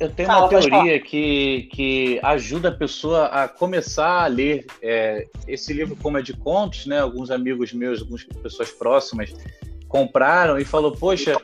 eu 0.00 0.10
tenho 0.10 0.28
Fala, 0.28 0.48
uma 0.48 0.48
teoria 0.48 1.00
que, 1.00 1.68
que 1.72 2.20
ajuda 2.22 2.68
a 2.68 2.72
pessoa 2.72 3.26
a 3.26 3.48
começar 3.48 4.24
a 4.24 4.26
ler 4.26 4.66
é, 4.82 5.26
esse 5.46 5.72
livro, 5.72 5.96
como 5.96 6.18
é 6.18 6.22
de 6.22 6.32
contos, 6.32 6.86
né? 6.86 7.00
Alguns 7.00 7.30
amigos 7.30 7.72
meus, 7.72 8.00
algumas 8.00 8.24
pessoas 8.24 8.70
próximas 8.70 9.32
compraram 9.88 10.58
e 10.58 10.64
falou, 10.64 10.90
poxa, 10.90 11.40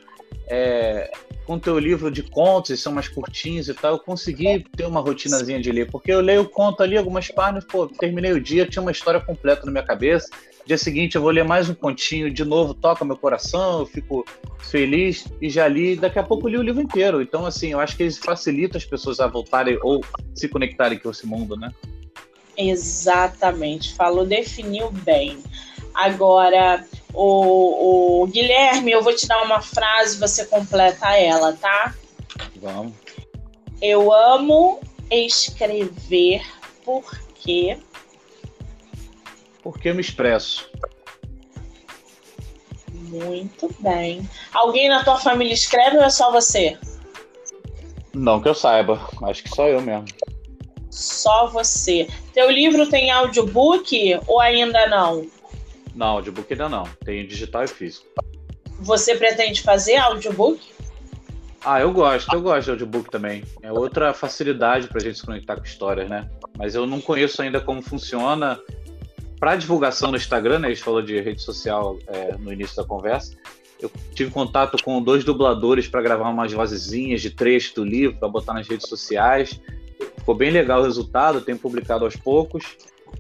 é, 0.49 1.11
com 1.47 1.59
teu 1.59 1.79
livro 1.79 2.11
de 2.11 2.23
contos, 2.23 2.81
são 2.81 2.93
mais 2.93 3.09
curtinhos 3.09 3.69
e 3.69 3.75
tal, 3.75 3.95
eu 3.95 3.99
consegui 3.99 4.65
ter 4.77 4.87
uma 4.87 5.01
rotinazinha 5.01 5.61
de 5.61 5.73
ler, 5.73 5.91
porque 5.91 6.13
eu 6.13 6.21
leio 6.21 6.43
o 6.43 6.49
conto 6.49 6.83
ali, 6.83 6.97
algumas 6.97 7.29
páginas, 7.29 7.65
pô, 7.65 7.87
terminei 7.87 8.33
o 8.33 8.41
dia, 8.41 8.67
tinha 8.67 8.83
uma 8.83 8.93
história 8.93 9.21
completa 9.21 9.65
na 9.67 9.73
minha 9.73 9.85
cabeça, 9.85 10.29
dia 10.65 10.79
seguinte 10.79 11.17
eu 11.17 11.23
vou 11.23 11.31
ler 11.31 11.45
mais 11.45 11.69
um 11.69 11.75
pontinho, 11.75 12.31
de 12.31 12.45
novo 12.45 12.75
toca 12.75 13.05
meu 13.05 13.17
coração, 13.17 13.81
eu 13.81 13.87
fico 13.87 14.25
feliz 14.61 15.27
e 15.41 15.51
já 15.51 15.67
li, 15.67 15.97
daqui 15.97 16.19
a 16.19 16.23
pouco 16.23 16.47
li 16.47 16.57
o 16.57 16.63
livro 16.63 16.81
inteiro. 16.81 17.21
Então, 17.21 17.45
assim, 17.45 17.73
eu 17.73 17.81
acho 17.81 17.97
que 17.97 18.05
eles 18.05 18.19
facilitam 18.19 18.79
as 18.79 18.85
pessoas 18.85 19.19
a 19.19 19.27
voltarem 19.27 19.79
ou 19.83 20.01
se 20.35 20.49
conectarem 20.49 20.99
com 20.99 21.11
esse 21.11 21.27
mundo, 21.27 21.57
né? 21.57 21.73
Exatamente, 22.57 23.95
falou, 23.95 24.25
definiu 24.25 24.91
bem. 24.91 25.43
Agora, 25.95 26.85
o, 27.13 28.23
o 28.23 28.27
Guilherme, 28.27 28.93
eu 28.93 29.03
vou 29.03 29.15
te 29.15 29.27
dar 29.27 29.43
uma 29.43 29.61
frase, 29.61 30.19
você 30.19 30.45
completa 30.47 31.17
ela, 31.17 31.53
tá? 31.53 31.95
Vamos. 32.57 32.93
Eu 33.81 34.13
amo 34.13 34.81
escrever 35.11 36.43
porque. 36.85 37.79
Porque 39.63 39.89
eu 39.89 39.95
me 39.95 40.01
expresso. 40.01 40.71
Muito 42.93 43.75
bem. 43.81 44.29
Alguém 44.53 44.89
na 44.89 45.03
tua 45.03 45.19
família 45.19 45.53
escreve 45.53 45.97
ou 45.97 46.05
é 46.05 46.11
só 46.11 46.31
você? 46.31 46.79
Não 48.15 48.41
que 48.41 48.49
eu 48.49 48.55
saiba, 48.55 49.01
acho 49.25 49.43
que 49.43 49.51
só 49.51 49.67
eu 49.67 49.81
mesmo. 49.81 50.07
Só 50.91 51.47
você. 51.49 52.09
Teu 52.33 52.51
livro 52.51 52.89
tem 52.89 53.11
audiobook 53.11 54.21
ou 54.27 54.41
ainda 54.41 54.87
não? 54.89 55.27
Não, 56.01 56.07
audiobook 56.13 56.51
ainda 56.51 56.67
não. 56.67 56.85
Tem 57.05 57.27
digital 57.27 57.63
e 57.63 57.69
físico. 57.69 58.07
Você 58.79 59.17
pretende 59.17 59.61
fazer 59.61 59.97
audiobook? 59.97 60.59
Ah, 61.63 61.79
eu 61.79 61.93
gosto, 61.93 62.33
eu 62.33 62.41
gosto 62.41 62.65
de 62.65 62.71
audiobook 62.71 63.11
também. 63.11 63.45
É 63.61 63.71
outra 63.71 64.15
facilidade 64.15 64.89
para 64.89 64.97
a 64.97 65.01
gente 65.03 65.19
se 65.19 65.27
conectar 65.27 65.57
com 65.57 65.63
histórias, 65.63 66.09
né? 66.09 66.27
Mas 66.57 66.75
eu 66.75 66.87
não 66.87 67.03
conheço 67.03 67.43
ainda 67.43 67.61
como 67.61 67.83
funciona. 67.83 68.59
Para 69.39 69.57
divulgação 69.57 70.11
no 70.11 70.17
Instagram, 70.17 70.61
né? 70.61 70.69
A 70.69 70.71
gente 70.71 70.83
falou 70.83 71.03
de 71.03 71.21
rede 71.21 71.43
social 71.43 71.99
é, 72.07 72.35
no 72.39 72.51
início 72.51 72.77
da 72.77 72.85
conversa. 72.85 73.37
Eu 73.79 73.91
tive 74.15 74.31
contato 74.31 74.83
com 74.83 75.03
dois 75.03 75.23
dubladores 75.23 75.87
para 75.87 76.01
gravar 76.01 76.31
umas 76.31 76.51
vozezinhas 76.51 77.21
de 77.21 77.29
trecho 77.29 77.75
do 77.75 77.85
livro 77.85 78.17
para 78.17 78.29
botar 78.29 78.55
nas 78.55 78.67
redes 78.67 78.89
sociais. 78.89 79.61
Ficou 80.17 80.35
bem 80.35 80.51
legal 80.51 80.81
o 80.81 80.85
resultado, 80.85 81.43
tenho 81.43 81.59
publicado 81.59 82.07
aos 82.07 82.17
poucos. 82.17 82.65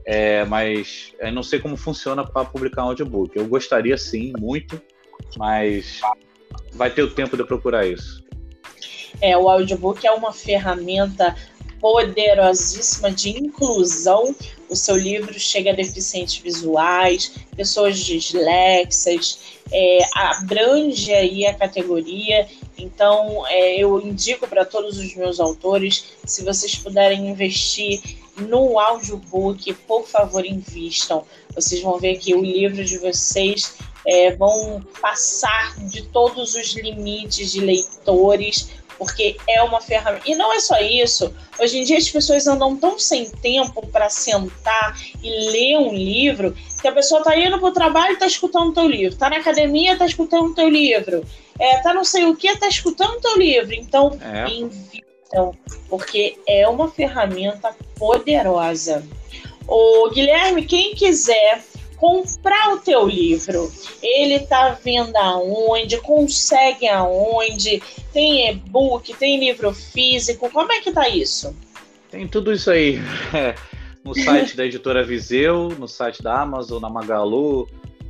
É, 0.05 0.45
mas 0.45 1.12
eu 1.18 1.32
não 1.32 1.43
sei 1.43 1.59
como 1.59 1.76
funciona 1.76 2.26
para 2.26 2.45
publicar 2.45 2.84
um 2.84 2.88
audiobook. 2.88 3.36
Eu 3.36 3.47
gostaria 3.47 3.97
sim, 3.97 4.32
muito, 4.38 4.80
mas 5.36 6.01
vai 6.72 6.91
ter 6.91 7.03
o 7.03 7.11
tempo 7.11 7.36
de 7.36 7.45
procurar 7.45 7.86
isso. 7.86 8.24
É, 9.20 9.36
o 9.36 9.49
audiobook 9.49 10.07
é 10.07 10.11
uma 10.11 10.32
ferramenta 10.32 11.34
poderosíssima 11.80 13.11
de 13.11 13.30
inclusão. 13.30 14.34
O 14.68 14.76
seu 14.76 14.97
livro 14.97 15.38
chega 15.38 15.70
a 15.70 15.74
deficientes 15.74 16.36
visuais, 16.36 17.32
pessoas 17.57 17.99
dislexas, 17.99 19.59
é, 19.72 19.99
abrange 20.14 21.12
aí 21.12 21.47
a 21.47 21.55
categoria. 21.55 22.47
Então, 22.78 23.45
é, 23.49 23.76
eu 23.76 24.01
indico 24.01 24.47
para 24.47 24.64
todos 24.64 24.99
os 24.99 25.14
meus 25.16 25.41
autores, 25.41 26.12
se 26.24 26.45
vocês 26.45 26.76
puderem 26.76 27.28
investir 27.28 28.20
no 28.41 28.78
audiobook, 28.78 29.72
por 29.86 30.07
favor, 30.07 30.45
invistam. 30.45 31.24
Vocês 31.55 31.82
vão 31.82 31.99
ver 31.99 32.18
que 32.18 32.34
o 32.34 32.43
livro 32.43 32.84
de 32.84 32.99
vocês 32.99 33.76
é, 34.07 34.34
vão 34.34 34.84
passar 35.01 35.76
de 35.88 36.03
todos 36.03 36.55
os 36.55 36.74
limites 36.74 37.53
de 37.53 37.61
leitores, 37.61 38.70
porque 38.99 39.36
é 39.49 39.62
uma 39.62 39.80
ferramenta. 39.80 40.28
E 40.28 40.34
não 40.34 40.53
é 40.53 40.61
só 40.61 40.78
isso. 40.78 41.34
Hoje 41.59 41.78
em 41.78 41.84
dia 41.84 41.99
as 41.99 42.09
pessoas 42.09 42.47
andam 42.47 42.76
tão 42.76 42.99
sem 42.99 43.30
tempo 43.30 43.86
para 43.86 44.11
sentar 44.11 44.99
e 45.22 45.51
ler 45.51 45.78
um 45.78 45.93
livro 45.95 46.55
que 46.80 46.88
a 46.88 46.93
pessoa 46.93 47.20
está 47.20 47.36
indo 47.36 47.59
para 47.59 47.68
o 47.68 47.72
trabalho 47.72 48.11
e 48.11 48.14
está 48.14 48.26
escutando 48.26 48.70
o 48.70 48.74
teu 48.74 48.86
livro, 48.86 49.14
está 49.14 49.28
na 49.28 49.36
academia 49.36 49.93
está 49.93 50.07
escutando 50.07 50.47
o 50.47 50.55
teu 50.55 50.68
livro, 50.68 51.24
é, 51.59 51.76
tá 51.78 51.93
não 51.93 52.05
sei 52.05 52.24
o 52.24 52.34
que 52.34 52.49
está 52.49 52.68
escutando 52.68 53.16
o 53.16 53.20
teu 53.20 53.36
livro. 53.36 53.74
Então, 53.74 54.18
é. 54.22 54.45
Invistam, 55.31 55.55
porque 55.89 56.39
é 56.47 56.66
uma 56.68 56.91
ferramenta 56.91 57.74
poderosa. 57.97 59.05
O 59.66 60.11
Guilherme, 60.11 60.64
quem 60.64 60.95
quiser 60.95 61.62
comprar 61.97 62.72
o 62.72 62.78
teu 62.78 63.07
livro. 63.07 63.70
Ele 64.03 64.37
está 64.37 64.70
vendo 64.70 65.14
aonde, 65.16 65.99
consegue 65.99 66.89
aonde, 66.89 67.83
tem 68.12 68.49
e-book, 68.49 69.14
tem 69.14 69.39
livro 69.39 69.72
físico, 69.74 70.51
como 70.51 70.72
é 70.72 70.81
que 70.81 70.93
tá 70.93 71.09
isso? 71.09 71.55
Tem 72.11 72.26
tudo 72.26 72.53
isso 72.53 72.70
aí. 72.70 72.99
no 74.03 74.14
site 74.14 74.57
da 74.57 74.64
editora 74.64 75.05
Viseu, 75.05 75.68
no 75.78 75.87
site 75.87 76.22
da 76.22 76.41
Amazon, 76.41 76.81
na 76.81 76.89
Magalu, 76.89 77.68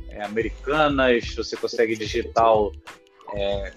é, 0.09 0.23
Americanas, 0.23 1.35
você 1.35 1.57
consegue 1.57 1.95
digital 1.97 2.71
é, 3.35 3.73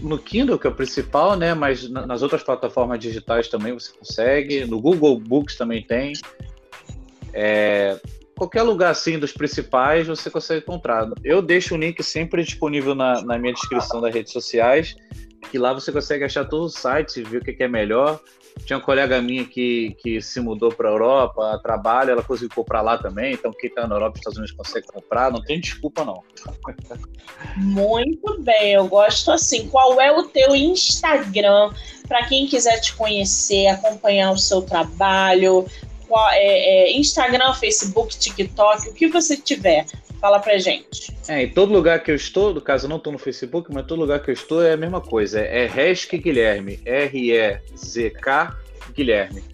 no 0.00 0.18
Kindle, 0.18 0.58
que 0.58 0.66
é 0.66 0.70
o 0.70 0.74
principal, 0.74 1.36
né? 1.36 1.54
Mas 1.54 1.88
nas 1.88 2.22
outras 2.22 2.42
plataformas 2.42 2.98
digitais 2.98 3.48
também 3.48 3.72
você 3.72 3.92
consegue. 3.92 4.64
No 4.64 4.80
Google 4.80 5.18
Books 5.18 5.56
também 5.56 5.82
tem. 5.82 6.12
É, 7.32 7.98
qualquer 8.36 8.62
lugar 8.62 8.90
assim 8.90 9.18
dos 9.18 9.32
principais 9.32 10.06
você 10.06 10.30
consegue 10.30 10.62
encontrar. 10.62 11.10
Eu 11.24 11.42
deixo 11.42 11.74
o 11.74 11.78
link 11.78 12.02
sempre 12.02 12.42
disponível 12.42 12.94
na, 12.94 13.22
na 13.22 13.38
minha 13.38 13.52
descrição 13.52 14.00
das 14.00 14.14
redes 14.14 14.32
sociais, 14.32 14.96
que 15.50 15.58
lá 15.58 15.72
você 15.72 15.90
consegue 15.90 16.24
achar 16.24 16.44
todos 16.44 16.74
os 16.74 16.80
sites 16.80 17.28
ver 17.28 17.42
o 17.42 17.44
que 17.44 17.62
é 17.62 17.68
melhor. 17.68 18.20
Tinha 18.64 18.78
uma 18.78 18.84
colega 18.84 19.20
minha 19.22 19.44
que, 19.44 19.96
que 20.00 20.20
se 20.20 20.40
mudou 20.40 20.70
para 20.70 20.88
a 20.88 20.92
Europa, 20.92 21.60
trabalha, 21.62 22.12
ela 22.12 22.22
conseguiu 22.22 22.54
comprar 22.54 22.82
lá 22.82 22.98
também. 22.98 23.34
Então, 23.34 23.52
quem 23.52 23.68
está 23.68 23.86
na 23.86 23.94
Europa 23.94 24.16
e 24.16 24.18
Estados 24.18 24.38
Unidos 24.38 24.54
consegue 24.54 24.86
comprar, 24.86 25.30
não 25.32 25.42
tem 25.42 25.60
desculpa, 25.60 26.04
não. 26.04 26.22
Muito 27.56 28.40
bem, 28.42 28.72
eu 28.72 28.86
gosto 28.86 29.30
assim. 29.30 29.68
Qual 29.68 30.00
é 30.00 30.12
o 30.12 30.24
teu 30.24 30.54
Instagram 30.54 31.72
para 32.06 32.26
quem 32.26 32.46
quiser 32.46 32.80
te 32.80 32.94
conhecer, 32.94 33.66
acompanhar 33.68 34.32
o 34.32 34.38
seu 34.38 34.62
trabalho? 34.62 35.66
é, 36.32 36.90
é, 36.90 36.96
Instagram, 36.96 37.52
Facebook, 37.54 38.18
TikTok, 38.18 38.88
o 38.88 38.94
que 38.94 39.08
você 39.08 39.36
tiver. 39.36 39.86
Fala 40.20 40.40
pra 40.40 40.58
gente. 40.58 41.16
É, 41.28 41.44
em 41.44 41.50
todo 41.50 41.72
lugar 41.72 42.02
que 42.02 42.10
eu 42.10 42.14
estou, 42.14 42.52
no 42.52 42.60
caso 42.60 42.86
eu 42.86 42.88
não 42.88 42.96
estou 42.96 43.12
no 43.12 43.18
Facebook, 43.18 43.72
mas 43.72 43.86
todo 43.86 44.00
lugar 44.00 44.20
que 44.20 44.30
eu 44.30 44.34
estou 44.34 44.62
é 44.62 44.72
a 44.72 44.76
mesma 44.76 45.00
coisa. 45.00 45.40
É 45.40 45.66
Resc 45.66 46.18
Guilherme. 46.18 46.80
R-E-Z-K 46.84 48.56
Guilherme. 48.92 49.44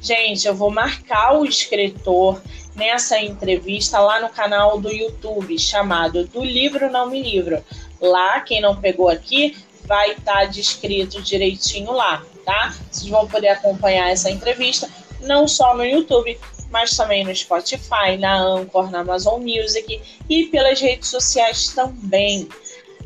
Gente, 0.00 0.46
eu 0.46 0.54
vou 0.54 0.70
marcar 0.70 1.38
o 1.38 1.44
escritor 1.44 2.40
nessa 2.74 3.20
entrevista 3.20 3.98
lá 3.98 4.20
no 4.20 4.28
canal 4.28 4.80
do 4.80 4.90
YouTube, 4.90 5.58
chamado 5.58 6.24
Do 6.26 6.42
Livro 6.42 6.90
Não 6.90 7.08
Me 7.08 7.22
Livro. 7.22 7.62
Lá, 8.00 8.40
quem 8.40 8.60
não 8.60 8.76
pegou 8.76 9.08
aqui, 9.08 9.56
vai 9.84 10.12
estar 10.12 10.32
tá 10.32 10.44
descrito 10.44 11.20
direitinho 11.20 11.92
lá, 11.92 12.24
tá? 12.44 12.74
Vocês 12.90 13.10
vão 13.10 13.26
poder 13.26 13.48
acompanhar 13.48 14.10
essa 14.10 14.30
entrevista 14.30 14.88
não 15.20 15.46
só 15.46 15.76
no 15.76 15.84
YouTube, 15.84 16.38
mas 16.70 16.96
também 16.96 17.24
no 17.24 17.34
Spotify, 17.34 18.16
na 18.18 18.40
Anchor, 18.40 18.90
na 18.90 19.00
Amazon 19.00 19.42
Music 19.42 20.00
e 20.28 20.46
pelas 20.46 20.80
redes 20.80 21.08
sociais 21.08 21.68
também. 21.68 22.48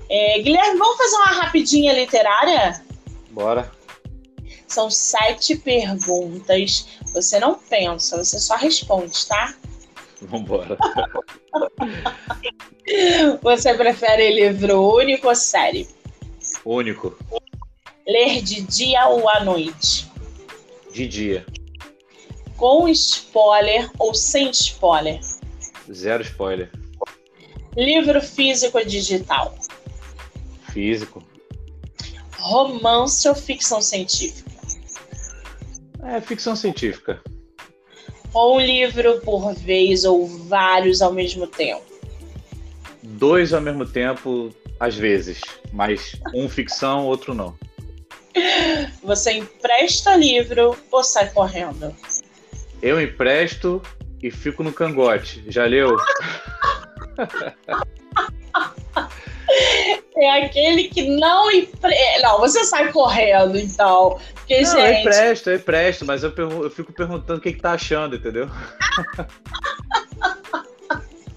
É, 0.09 0.39
Guilherme, 0.41 0.79
vamos 0.79 0.99
fazer 0.99 1.17
uma 1.17 1.43
rapidinha 1.43 1.93
literária? 1.93 2.85
Bora. 3.31 3.73
São 4.67 4.91
sete 4.91 5.57
perguntas. 5.57 6.87
Você 7.15 7.41
não 7.41 7.55
pensa, 7.55 8.23
você 8.23 8.39
só 8.39 8.57
responde, 8.57 9.27
tá? 9.27 9.55
Vambora. 10.23 10.77
você 13.43 13.75
prefere 13.75 14.33
livro 14.33 14.95
único 14.95 15.29
ou 15.29 15.35
série? 15.35 15.89
Único. 16.65 17.17
Ler 18.07 18.43
de 18.43 18.61
dia 18.63 19.09
ou 19.09 19.29
à 19.29 19.43
noite? 19.43 20.11
De 20.93 21.07
dia 21.07 21.47
com 22.57 22.89
spoiler 22.89 23.91
ou 23.99 24.15
sem 24.15 24.51
spoiler? 24.51 25.21
Zero 25.93 26.23
spoiler. 26.23 26.71
Livro 27.77 28.21
físico 28.21 28.79
ou 28.79 28.85
digital? 28.85 29.55
Físico. 30.73 31.23
Romance 32.39 33.29
ou 33.29 33.35
ficção 33.35 33.81
científica? 33.81 34.51
É 36.03 36.21
ficção 36.21 36.55
científica. 36.55 37.23
Ou 38.33 38.57
um 38.57 38.61
livro 38.61 39.21
por 39.21 39.55
vez 39.55 40.05
ou 40.05 40.27
vários 40.27 41.01
ao 41.01 41.13
mesmo 41.13 41.47
tempo? 41.47 41.85
Dois 43.03 43.53
ao 43.53 43.61
mesmo 43.61 43.87
tempo, 43.87 44.55
às 44.79 44.95
vezes. 44.95 45.41
Mas 45.73 46.17
um 46.35 46.49
ficção, 46.49 47.07
outro 47.07 47.35
não. 47.35 47.57
Você 49.03 49.33
empresta 49.33 50.17
livro 50.17 50.77
ou 50.91 51.05
sai 51.05 51.31
correndo? 51.31 51.95
Eu 52.85 53.01
empresto 53.01 53.81
e 54.23 54.31
fico 54.31 54.63
no 54.63 54.71
cangote. 54.71 55.43
Já 55.49 55.65
leu? 55.65 55.97
É 60.15 60.45
aquele 60.45 60.89
que 60.89 61.17
não 61.17 61.51
empresta. 61.51 62.21
Não, 62.23 62.39
você 62.39 62.63
sai 62.63 62.93
correndo, 62.93 63.57
então. 63.57 64.21
Porque, 64.35 64.61
não, 64.61 64.71
gente... 64.71 64.81
eu 64.81 64.93
empresto, 65.01 65.49
eu 65.49 65.57
empresto, 65.57 66.05
mas 66.05 66.23
eu, 66.23 66.31
eu 66.37 66.69
fico 66.69 66.93
perguntando 66.93 67.39
o 67.39 67.43
que, 67.43 67.55
que 67.55 67.63
tá 67.63 67.73
achando, 67.73 68.17
entendeu? 68.17 68.51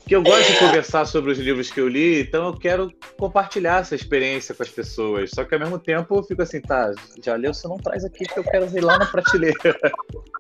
que 0.06 0.16
eu 0.16 0.22
gosto 0.22 0.52
de 0.52 0.60
conversar 0.60 1.06
sobre 1.06 1.32
os 1.32 1.38
livros 1.38 1.72
que 1.72 1.80
eu 1.80 1.88
li, 1.88 2.24
então 2.24 2.48
eu 2.48 2.58
quero 2.58 2.92
compartilhar 3.18 3.80
essa 3.82 3.96
experiência 3.96 4.54
com 4.54 4.64
as 4.64 4.70
pessoas. 4.70 5.30
Só 5.34 5.46
que 5.46 5.54
ao 5.54 5.62
mesmo 5.62 5.80
tempo 5.80 6.18
eu 6.18 6.24
fico 6.24 6.42
assim, 6.42 6.60
tá, 6.60 6.92
já 7.24 7.36
leu, 7.36 7.54
você 7.54 7.70
não 7.70 7.78
traz 7.78 8.04
aqui 8.04 8.26
que 8.26 8.38
eu 8.38 8.44
quero 8.44 8.68
ver 8.68 8.84
lá 8.84 9.00
na 9.00 9.06
prateleira. 9.06 9.56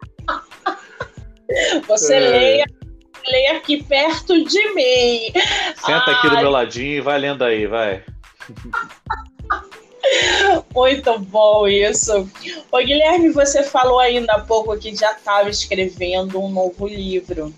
Você 1.88 2.16
é. 2.16 2.20
leia, 2.20 2.66
leia 3.28 3.58
aqui 3.58 3.84
perto 3.84 4.43
de 4.43 4.74
mim. 4.74 5.32
Senta 5.76 6.06
Ai. 6.08 6.14
aqui 6.14 6.30
do 6.30 6.38
meu 6.38 6.50
ladinho 6.50 6.98
e 6.98 7.02
vai 7.02 7.20
lendo 7.20 7.43
aí, 7.43 7.68
vai. 7.68 8.04
Muito 10.74 11.20
bom 11.20 11.68
isso. 11.68 12.30
Ô 12.72 12.78
Guilherme, 12.78 13.30
você 13.30 13.64
falou 13.64 14.00
ainda 14.00 14.34
há 14.34 14.39
pouco 14.39 14.78
que 14.78 14.95
já 14.95 15.12
estava 15.12 15.50
escrevendo 15.50 16.41
um 16.41 16.50
novo 16.50 16.88
livro. 16.88 17.54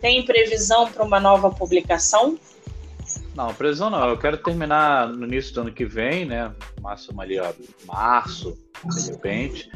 Tem 0.00 0.24
previsão 0.24 0.90
para 0.90 1.04
uma 1.04 1.20
nova 1.20 1.50
publicação? 1.50 2.38
Não, 3.34 3.52
previsão 3.54 3.90
não. 3.90 4.08
Eu 4.08 4.18
quero 4.18 4.38
terminar 4.38 5.08
no 5.08 5.26
início 5.26 5.52
do 5.54 5.60
ano 5.62 5.72
que 5.72 5.84
vem, 5.84 6.24
né? 6.24 6.52
Março, 6.80 7.12
ali, 7.20 7.38
ó, 7.38 7.52
março, 7.86 8.56
de 8.84 9.10
repente. 9.10 9.70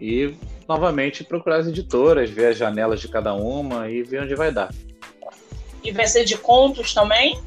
E 0.00 0.34
novamente 0.68 1.24
procurar 1.24 1.56
as 1.56 1.66
editoras, 1.66 2.30
ver 2.30 2.46
as 2.46 2.56
janelas 2.56 3.00
de 3.00 3.08
cada 3.08 3.34
uma 3.34 3.90
e 3.90 4.02
ver 4.02 4.22
onde 4.22 4.34
vai 4.34 4.52
dar. 4.52 4.72
E 5.82 5.92
vai 5.92 6.06
ser 6.06 6.24
de 6.24 6.36
contos 6.36 6.94
também? 6.94 7.40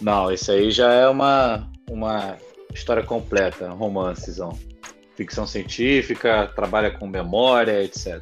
Não, 0.00 0.32
isso 0.32 0.50
aí 0.50 0.70
já 0.70 0.92
é 0.92 1.08
uma, 1.08 1.68
uma 1.90 2.36
história 2.72 3.02
completa, 3.02 3.68
romancezão. 3.70 4.58
Ficção 5.16 5.46
científica, 5.46 6.50
trabalha 6.56 6.90
com 6.90 7.06
memória, 7.06 7.82
etc. 7.82 8.20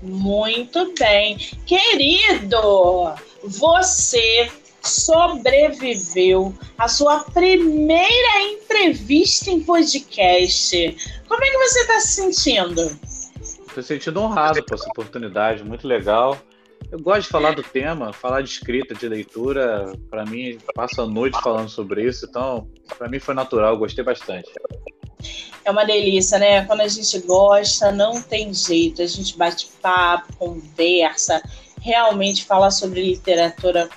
Muito 0.00 0.94
bem. 0.96 1.36
Querido, 1.66 3.14
você 3.42 4.50
sobreviveu 4.82 6.54
à 6.76 6.88
sua 6.88 7.20
primeira 7.24 8.42
entrevista 8.42 9.50
em 9.50 9.60
podcast. 9.60 10.96
Como 11.28 11.44
é 11.44 11.50
que 11.50 11.58
você 11.58 11.80
está 11.80 12.00
se 12.00 12.08
sentindo? 12.08 12.98
Estou 13.66 13.82
sentindo 13.82 14.20
honrado 14.20 14.64
por 14.64 14.74
essa 14.74 14.88
oportunidade, 14.88 15.62
muito 15.62 15.86
legal. 15.86 16.38
Eu 16.90 16.98
gosto 17.00 17.22
de 17.22 17.28
falar 17.28 17.54
do 17.54 17.62
tema, 17.62 18.12
falar 18.12 18.40
de 18.40 18.48
escrita, 18.48 18.94
de 18.94 19.08
leitura. 19.08 19.92
Para 20.08 20.24
mim, 20.24 20.58
passo 20.74 21.02
a 21.02 21.06
noite 21.06 21.38
falando 21.42 21.68
sobre 21.68 22.04
isso, 22.04 22.26
então 22.26 22.68
para 22.96 23.08
mim 23.08 23.18
foi 23.18 23.34
natural, 23.34 23.76
gostei 23.76 24.02
bastante. 24.02 24.50
É 25.64 25.70
uma 25.70 25.84
delícia, 25.84 26.38
né? 26.38 26.64
Quando 26.64 26.80
a 26.80 26.88
gente 26.88 27.18
gosta, 27.20 27.92
não 27.92 28.22
tem 28.22 28.54
jeito. 28.54 29.02
A 29.02 29.06
gente 29.06 29.36
bate 29.36 29.68
papo, 29.82 30.32
conversa, 30.38 31.42
realmente 31.80 32.46
falar 32.46 32.70
sobre 32.70 33.02
literatura 33.02 33.88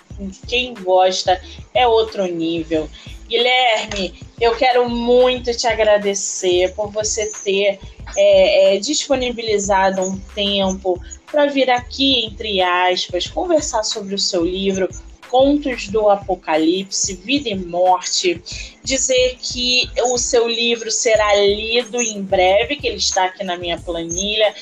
quem 0.48 0.74
gosta 0.74 1.42
é 1.74 1.88
outro 1.88 2.26
nível. 2.26 2.90
Guilherme, 3.28 4.14
eu 4.40 4.56
quero 4.56 4.90
muito 4.90 5.56
te 5.56 5.66
agradecer 5.66 6.74
por 6.76 6.92
você 6.92 7.32
ter 7.44 7.80
é, 8.18 8.76
é, 8.76 8.78
disponibilizado 8.78 10.02
um 10.02 10.20
tempo 10.36 11.02
para 11.32 11.46
vir 11.46 11.70
aqui, 11.70 12.26
entre 12.26 12.62
aspas, 12.62 13.28
conversar 13.28 13.84
sobre 13.84 14.14
o 14.14 14.20
seu 14.20 14.44
livro, 14.44 14.90
Contos 15.30 15.88
do 15.88 16.10
Apocalipse, 16.10 17.16
Vida 17.16 17.48
e 17.48 17.56
Morte, 17.56 18.42
dizer 18.84 19.38
que 19.42 19.90
o 20.08 20.18
seu 20.18 20.46
livro 20.46 20.92
será 20.92 21.34
lido 21.36 22.02
em 22.02 22.22
breve, 22.22 22.76
que 22.76 22.86
ele 22.86 22.98
está 22.98 23.26
aqui 23.26 23.42
na 23.46 23.56
minha 23.56 23.80
planilha. 23.80 24.54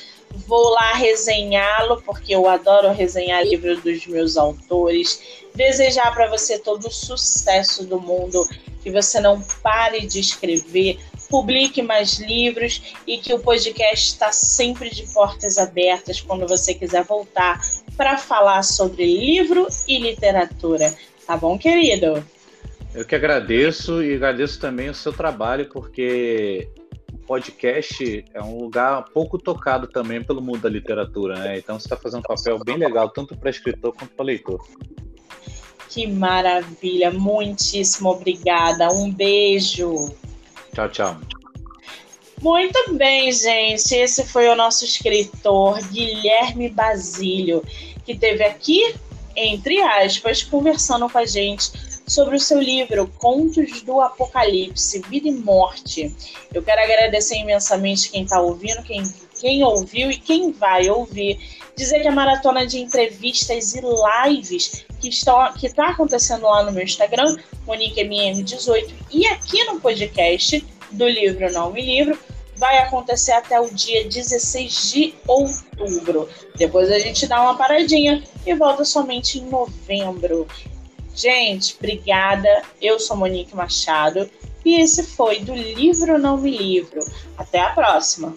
Vou 0.47 0.69
lá 0.69 0.93
resenhá-lo, 0.93 2.03
porque 2.03 2.35
eu 2.35 2.47
adoro 2.47 2.91
resenhar 2.91 3.43
livros 3.43 3.81
dos 3.81 4.05
meus 4.05 4.37
autores. 4.37 5.19
Desejar 5.59 6.13
para 6.13 6.29
você 6.29 6.57
todo 6.57 6.87
o 6.87 6.89
sucesso 6.89 7.85
do 7.85 7.99
mundo, 7.99 8.47
que 8.81 8.89
você 8.89 9.19
não 9.19 9.41
pare 9.61 10.07
de 10.07 10.17
escrever, 10.17 10.97
publique 11.29 11.81
mais 11.81 12.17
livros 12.17 12.95
e 13.05 13.17
que 13.17 13.33
o 13.33 13.39
podcast 13.39 14.13
está 14.13 14.31
sempre 14.31 14.89
de 14.89 15.05
portas 15.13 15.57
abertas 15.57 16.21
quando 16.21 16.47
você 16.47 16.73
quiser 16.73 17.03
voltar 17.03 17.59
para 17.97 18.17
falar 18.17 18.63
sobre 18.63 19.03
livro 19.03 19.67
e 19.85 19.99
literatura. 19.99 20.95
Tá 21.27 21.35
bom, 21.35 21.59
querido? 21.59 22.23
Eu 22.95 23.03
que 23.03 23.13
agradeço 23.13 24.01
e 24.01 24.15
agradeço 24.15 24.61
também 24.61 24.89
o 24.89 24.95
seu 24.95 25.11
trabalho, 25.11 25.67
porque 25.67 26.69
o 27.11 27.17
podcast 27.17 28.23
é 28.33 28.41
um 28.41 28.57
lugar 28.61 29.03
pouco 29.13 29.37
tocado 29.37 29.87
também 29.87 30.23
pelo 30.23 30.41
mundo 30.41 30.61
da 30.61 30.69
literatura, 30.69 31.37
né? 31.37 31.57
Então 31.57 31.77
você 31.77 31.85
está 31.85 31.97
fazendo 31.97 32.21
um 32.21 32.35
papel 32.35 32.57
bem 32.63 32.77
legal, 32.77 33.09
tanto 33.09 33.37
para 33.37 33.49
escritor 33.49 33.93
quanto 33.93 34.15
para 34.15 34.23
leitor. 34.23 34.65
Que 35.89 36.05
maravilha! 36.05 37.11
Muitíssimo 37.11 38.09
obrigada. 38.09 38.93
Um 38.93 39.11
beijo. 39.11 40.13
Tchau, 40.73 40.89
tchau. 40.89 41.17
Muito 42.41 42.93
bem, 42.93 43.31
gente. 43.31 43.93
Esse 43.95 44.23
foi 44.23 44.47
o 44.47 44.55
nosso 44.55 44.85
escritor 44.85 45.81
Guilherme 45.87 46.69
Basílio, 46.69 47.63
que 48.05 48.13
esteve 48.13 48.43
aqui, 48.43 48.95
entre 49.35 49.81
aspas, 49.81 50.43
conversando 50.43 51.09
com 51.09 51.17
a 51.17 51.25
gente 51.25 51.71
sobre 52.07 52.35
o 52.35 52.39
seu 52.39 52.61
livro 52.61 53.11
Contos 53.17 53.81
do 53.81 53.99
Apocalipse, 53.99 55.01
Vida 55.09 55.27
e 55.27 55.31
Morte. 55.31 56.15
Eu 56.53 56.63
quero 56.63 56.81
agradecer 56.81 57.37
imensamente 57.37 58.09
quem 58.09 58.23
está 58.23 58.39
ouvindo, 58.39 58.81
quem, 58.83 59.03
quem 59.39 59.63
ouviu 59.63 60.09
e 60.09 60.17
quem 60.17 60.51
vai 60.51 60.89
ouvir. 60.89 61.39
Dizer 61.79 62.01
que 62.01 62.09
a 62.09 62.11
maratona 62.11 62.67
de 62.67 62.77
entrevistas 62.77 63.73
e 63.73 63.79
lives 63.79 64.85
que 64.99 65.07
está 65.07 65.53
que 65.53 65.73
tá 65.73 65.91
acontecendo 65.91 66.43
lá 66.43 66.61
no 66.61 66.73
meu 66.73 66.83
Instagram, 66.83 67.37
MoniqueMM18, 67.65 68.89
e 69.09 69.25
aqui 69.27 69.63
no 69.63 69.79
podcast 69.79 70.61
do 70.91 71.07
livro 71.07 71.49
Não 71.53 71.71
Me 71.71 71.81
Livro, 71.81 72.19
vai 72.57 72.79
acontecer 72.79 73.31
até 73.31 73.61
o 73.61 73.73
dia 73.73 74.03
16 74.09 74.91
de 74.91 75.13
outubro. 75.25 76.27
Depois 76.57 76.91
a 76.91 76.99
gente 76.99 77.25
dá 77.27 77.41
uma 77.41 77.55
paradinha 77.55 78.21
e 78.45 78.53
volta 78.53 78.83
somente 78.83 79.39
em 79.39 79.45
novembro. 79.45 80.49
Gente, 81.15 81.77
obrigada. 81.79 82.61
Eu 82.81 82.99
sou 82.99 83.15
Monique 83.15 83.55
Machado 83.55 84.29
e 84.65 84.81
esse 84.81 85.01
foi 85.01 85.39
do 85.39 85.53
Livro 85.53 86.19
Não 86.19 86.35
Me 86.35 86.57
Livro. 86.57 86.99
Até 87.37 87.61
a 87.61 87.69
próxima! 87.69 88.35